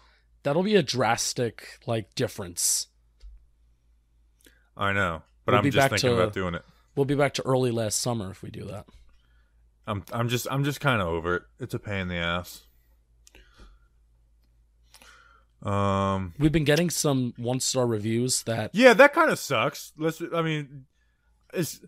That'll 0.43 0.63
be 0.63 0.75
a 0.75 0.81
drastic, 0.83 1.79
like, 1.85 2.15
difference. 2.15 2.87
I 4.75 4.93
know, 4.93 5.21
but 5.45 5.51
We'll 5.51 5.59
I'm 5.59 5.63
be 5.63 5.69
just 5.69 5.77
back 5.83 5.91
thinking 5.91 6.09
to- 6.17 6.21
about 6.23 6.33
doing 6.33 6.55
it. 6.55 6.63
We'll 6.95 7.05
be 7.05 7.15
back 7.15 7.33
to 7.35 7.41
early 7.45 7.71
last 7.71 7.99
summer 8.01 8.31
if 8.31 8.41
we 8.41 8.49
do 8.49 8.65
that. 8.65 8.85
I'm 9.87 10.03
I'm 10.11 10.27
just 10.29 10.45
I'm 10.51 10.63
just 10.63 10.79
kind 10.81 11.01
of 11.01 11.07
over 11.07 11.35
it. 11.37 11.43
It's 11.59 11.73
a 11.73 11.79
pain 11.79 12.01
in 12.01 12.07
the 12.09 12.15
ass. 12.17 12.61
Um. 15.63 16.33
We've 16.39 16.51
been 16.51 16.63
getting 16.63 16.89
some 16.89 17.33
one 17.37 17.59
star 17.59 17.85
reviews 17.85 18.43
that 18.43 18.71
Yeah, 18.73 18.93
that 18.95 19.13
kind 19.13 19.29
of 19.29 19.37
sucks. 19.39 19.93
Let's. 19.97 20.21
I 20.33 20.41
mean, 20.41 20.85
it's 21.53 21.79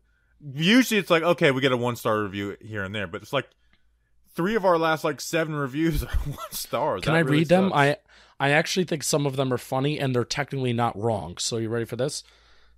usually 0.53 0.99
it's 0.99 1.09
like 1.09 1.23
okay, 1.23 1.51
we 1.51 1.61
get 1.61 1.71
a 1.71 1.77
one 1.77 1.95
star 1.95 2.21
review 2.23 2.57
here 2.61 2.83
and 2.83 2.93
there, 2.93 3.07
but 3.07 3.21
it's 3.21 3.33
like 3.33 3.47
three 4.35 4.55
of 4.55 4.65
our 4.65 4.77
last 4.77 5.03
like 5.03 5.21
seven 5.21 5.55
reviews 5.55 6.03
are 6.03 6.07
one 6.25 6.37
stars. 6.51 7.01
Can 7.01 7.13
That 7.13 7.17
I 7.17 7.21
really 7.21 7.39
read 7.39 7.47
them? 7.49 7.69
sucks. 7.69 7.77
I 7.77 7.97
I 8.39 8.49
actually 8.49 8.85
think 8.85 9.03
some 9.03 9.25
of 9.25 9.35
them 9.35 9.53
are 9.53 9.57
funny 9.57 9.99
and 9.99 10.13
they're 10.15 10.25
technically 10.25 10.73
not 10.73 10.97
wrong. 10.99 11.37
So 11.37 11.57
you 11.57 11.69
ready 11.69 11.85
for 11.85 11.95
this? 11.95 12.23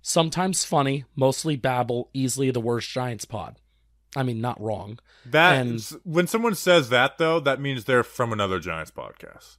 Sometimes 0.02 0.64
funny, 0.64 1.04
mostly 1.16 1.56
babble, 1.56 2.10
easily 2.14 2.50
the 2.52 2.60
worst 2.60 2.88
Giants 2.90 3.24
pod. 3.24 3.56
I 4.14 4.22
mean, 4.22 4.40
not 4.40 4.60
wrong. 4.60 4.98
that 5.26 5.60
and- 5.66 5.80
when 6.04 6.26
someone 6.26 6.54
says 6.54 6.88
that 6.90 7.18
though, 7.18 7.40
that 7.40 7.60
means 7.60 7.84
they're 7.84 8.04
from 8.04 8.32
another 8.32 8.60
Giants 8.60 8.90
podcast. 8.92 9.56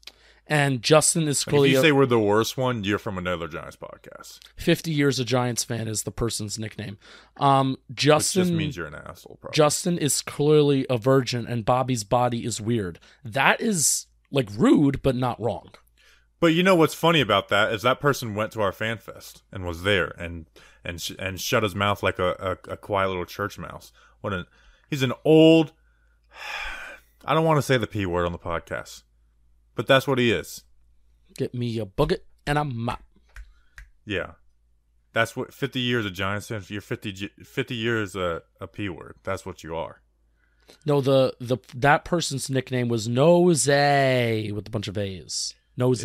And 0.49 0.81
Justin 0.81 1.27
is 1.27 1.43
clearly 1.43 1.69
if 1.71 1.75
you 1.75 1.81
say 1.81 1.91
we're 1.91 2.05
the 2.05 2.19
worst 2.19 2.57
one, 2.57 2.83
you're 2.85 2.99
from 2.99 3.17
another 3.17 3.49
Giants 3.49 3.75
podcast. 3.75 4.39
50 4.55 4.91
years 4.91 5.19
a 5.19 5.25
Giants 5.25 5.65
fan 5.65 5.87
is 5.89 6.03
the 6.03 6.11
person's 6.11 6.57
nickname. 6.57 6.97
Um, 7.35 7.77
Which 7.89 7.97
Justin 7.97 8.43
just 8.43 8.53
means 8.53 8.77
you're 8.77 8.87
an 8.87 8.95
asshole. 8.95 9.37
Probably. 9.41 9.55
Justin 9.55 9.97
is 9.97 10.21
clearly 10.21 10.85
a 10.89 10.97
virgin 10.97 11.45
and 11.45 11.65
Bobby's 11.65 12.05
body 12.05 12.45
is 12.45 12.61
weird. 12.61 12.99
That 13.25 13.59
is 13.59 14.07
like 14.31 14.49
rude, 14.57 15.01
but 15.01 15.15
not 15.15 15.39
wrong. 15.41 15.71
But 16.39 16.53
you 16.53 16.63
know 16.63 16.75
what's 16.75 16.93
funny 16.93 17.19
about 17.19 17.49
that 17.49 17.73
is 17.73 17.81
that 17.81 17.99
person 17.99 18.35
went 18.35 18.51
to 18.53 18.61
our 18.61 18.71
fan 18.71 18.99
fest 18.99 19.43
and 19.51 19.65
was 19.65 19.83
there 19.83 20.13
and 20.19 20.45
and 20.85 21.01
sh- 21.01 21.13
and 21.17 21.41
shut 21.41 21.63
his 21.63 21.75
mouth 21.75 22.03
like 22.03 22.19
a, 22.19 22.57
a, 22.67 22.73
a 22.73 22.77
quiet 22.77 23.07
little 23.07 23.25
church 23.25 23.57
mouse. 23.57 23.91
What 24.21 24.33
an 24.33 24.45
he's 24.89 25.03
an 25.03 25.13
old. 25.25 25.73
I 27.25 27.33
don't 27.33 27.43
want 27.43 27.57
to 27.57 27.61
say 27.63 27.77
the 27.77 27.87
p 27.87 28.05
word 28.05 28.25
on 28.25 28.31
the 28.31 28.39
podcast, 28.39 29.03
but 29.77 29.87
that's 29.87 30.05
what 30.07 30.19
he 30.19 30.31
is. 30.31 30.63
Get 31.37 31.53
me 31.53 31.77
a 31.79 31.85
bucket 31.85 32.25
and 32.45 32.57
a 32.57 32.65
mop. 32.65 33.01
Yeah, 34.05 34.31
that's 35.13 35.35
what 35.35 35.53
fifty 35.53 35.79
years 35.79 36.05
of 36.05 36.13
Giants 36.13 36.47
fans. 36.47 36.69
You're 36.69 36.81
50, 36.81 37.29
50 37.43 37.75
years 37.75 38.15
a 38.15 38.41
a 38.59 38.67
p 38.67 38.89
word. 38.89 39.15
That's 39.23 39.45
what 39.45 39.63
you 39.63 39.75
are. 39.75 40.01
No, 40.85 40.99
the 41.01 41.33
the 41.39 41.57
that 41.75 42.03
person's 42.03 42.49
nickname 42.49 42.89
was 42.89 43.07
Nose 43.07 43.67
with 43.67 44.67
a 44.67 44.69
bunch 44.71 44.87
of 44.87 44.97
A's. 44.97 45.53
Nose. 45.77 46.03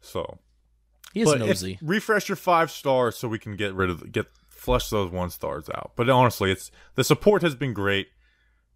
So 0.00 0.38
He 1.12 1.22
is 1.22 1.28
But 1.32 1.42
if- 1.42 1.78
refresh 1.82 2.28
your 2.28 2.36
five 2.36 2.70
stars 2.70 3.16
so 3.16 3.28
we 3.28 3.38
can 3.38 3.56
get 3.56 3.74
rid 3.74 3.90
of 3.90 4.12
get 4.12 4.26
flush 4.48 4.90
those 4.90 5.10
one 5.10 5.30
stars 5.30 5.68
out. 5.74 5.92
But 5.96 6.10
honestly, 6.10 6.50
it's 6.50 6.70
the 6.96 7.04
support 7.04 7.42
has 7.42 7.54
been 7.54 7.72
great, 7.72 8.08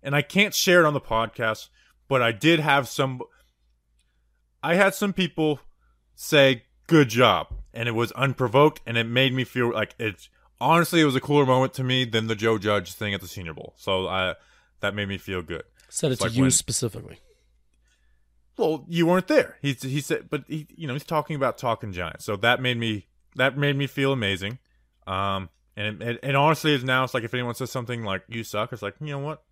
and 0.02 0.14
I 0.14 0.22
can't 0.22 0.54
share 0.54 0.80
it 0.80 0.86
on 0.86 0.94
the 0.94 1.00
podcast. 1.00 1.68
But 2.08 2.22
I 2.22 2.32
did 2.32 2.60
have 2.60 2.88
some. 2.88 3.20
I 4.62 4.74
had 4.74 4.94
some 4.94 5.12
people 5.12 5.60
say 6.14 6.64
good 6.86 7.08
job, 7.08 7.48
and 7.74 7.88
it 7.88 7.92
was 7.92 8.12
unprovoked, 8.12 8.80
and 8.86 8.96
it 8.96 9.04
made 9.04 9.34
me 9.34 9.44
feel 9.44 9.72
like 9.72 9.94
it's 9.98 10.28
honestly 10.60 11.00
it 11.00 11.04
was 11.04 11.16
a 11.16 11.20
cooler 11.20 11.44
moment 11.46 11.74
to 11.74 11.84
me 11.84 12.04
than 12.04 12.26
the 12.28 12.36
Joe 12.36 12.58
Judge 12.58 12.92
thing 12.92 13.14
at 13.14 13.20
the 13.20 13.28
Senior 13.28 13.54
Bowl. 13.54 13.74
So 13.76 14.06
I 14.06 14.34
that 14.80 14.94
made 14.94 15.08
me 15.08 15.18
feel 15.18 15.42
good. 15.42 15.64
Said 15.88 16.08
it 16.10 16.12
it's 16.14 16.22
to 16.22 16.28
like 16.28 16.36
you 16.36 16.42
when- 16.42 16.50
specifically. 16.50 17.18
Well, 18.58 18.84
you 18.86 19.06
weren't 19.06 19.28
there. 19.28 19.56
He 19.62 19.72
he 19.72 20.00
said, 20.00 20.28
but 20.28 20.44
he 20.46 20.66
you 20.76 20.86
know 20.86 20.92
he's 20.92 21.04
talking 21.04 21.36
about 21.36 21.56
talking 21.58 21.92
giants, 21.92 22.24
so 22.24 22.36
that 22.36 22.60
made 22.60 22.76
me 22.76 23.06
that 23.36 23.56
made 23.56 23.76
me 23.76 23.86
feel 23.86 24.12
amazing. 24.12 24.58
Um, 25.06 25.48
and 25.74 26.02
and, 26.02 26.18
and 26.22 26.36
honestly, 26.36 26.74
is 26.74 26.84
now 26.84 27.02
it's 27.02 27.14
like 27.14 27.24
if 27.24 27.32
anyone 27.32 27.54
says 27.54 27.70
something 27.70 28.04
like 28.04 28.22
"you 28.28 28.44
suck," 28.44 28.72
it's 28.72 28.82
like 28.82 28.94
you 29.00 29.06
know 29.06 29.18
what, 29.20 29.42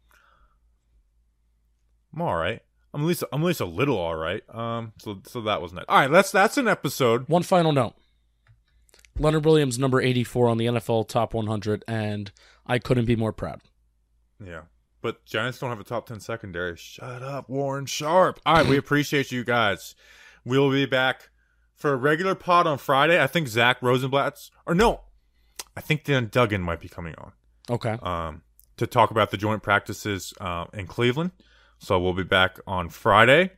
I'm 2.15 2.23
all 2.23 2.37
right. 2.37 2.61
I'm 2.93 3.03
at 3.03 3.07
least 3.07 3.25
I'm 3.33 3.43
at 3.43 3.47
least 3.47 3.61
a 3.61 3.65
little 3.67 3.97
all 3.99 4.17
right. 4.17 4.43
Um, 4.55 4.93
so 4.99 5.21
so 5.27 5.41
that 5.43 5.63
was 5.63 5.73
nice. 5.73 5.85
All 5.89 5.99
right, 5.99 6.11
that's 6.11 6.31
that's 6.33 6.57
an 6.57 6.69
episode. 6.69 7.29
One 7.29 7.43
final 7.43 7.73
note. 7.73 7.95
Leonard 9.19 9.45
Williams, 9.45 9.79
number 9.79 10.01
84 10.01 10.49
on 10.49 10.57
the 10.57 10.67
NFL 10.67 11.09
Top 11.09 11.35
100, 11.35 11.85
and 11.87 12.33
I 12.67 12.79
couldn't 12.79 13.05
be 13.05 13.17
more 13.17 13.33
proud. 13.33 13.61
Yeah. 14.45 14.63
But 15.03 15.25
Giants 15.27 15.59
don't 15.59 15.71
have 15.71 15.81
a 15.81 15.85
top 15.85 16.07
10 16.07 16.21
secondary. 16.21 16.77
Shut 16.77 17.23
up, 17.23 17.49
Warren 17.49 17.87
Sharp. 17.87 18.41
All 18.47 18.55
right, 18.55 18.67
we 18.67 18.77
appreciate 18.79 19.31
you 19.33 19.45
guys. 19.45 19.95
We'll 20.45 20.71
be 20.71 20.87
back 20.87 21.29
for 21.75 21.93
a 21.93 21.97
regular 21.97 22.35
pod 22.35 22.67
on 22.67 22.79
Friday. 22.79 23.23
I 23.23 23.27
think 23.27 23.49
Zach 23.49 23.83
Rosenblatt's, 23.83 24.51
or 24.67 24.75
no, 24.75 25.01
I 25.77 25.81
think 25.81 26.05
Dan 26.05 26.29
Duggan 26.31 26.63
might 26.63 26.81
be 26.81 26.89
coming 26.89 27.15
on 27.19 27.33
Okay. 27.69 27.99
um, 28.03 28.43
to 28.79 28.87
talk 28.87 29.11
about 29.11 29.31
the 29.31 29.37
joint 29.37 29.63
practices 29.63 30.33
uh, 30.41 30.67
in 30.73 30.87
Cleveland. 30.87 31.33
So 31.81 31.99
we'll 31.99 32.13
be 32.13 32.25
back 32.25 32.59
on 32.67 32.91
Friday. 32.91 33.53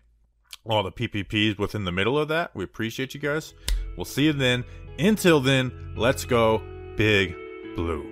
All 0.64 0.84
the 0.84 0.92
PPPs 0.92 1.58
within 1.58 1.84
the 1.84 1.92
middle 1.92 2.16
of 2.16 2.28
that. 2.28 2.54
We 2.54 2.62
appreciate 2.62 3.14
you 3.14 3.20
guys. 3.20 3.52
We'll 3.96 4.04
see 4.04 4.26
you 4.26 4.32
then. 4.32 4.64
Until 4.98 5.40
then, 5.40 5.94
let's 5.96 6.24
go 6.24 6.62
Big 6.96 7.34
Blue. 7.74 8.11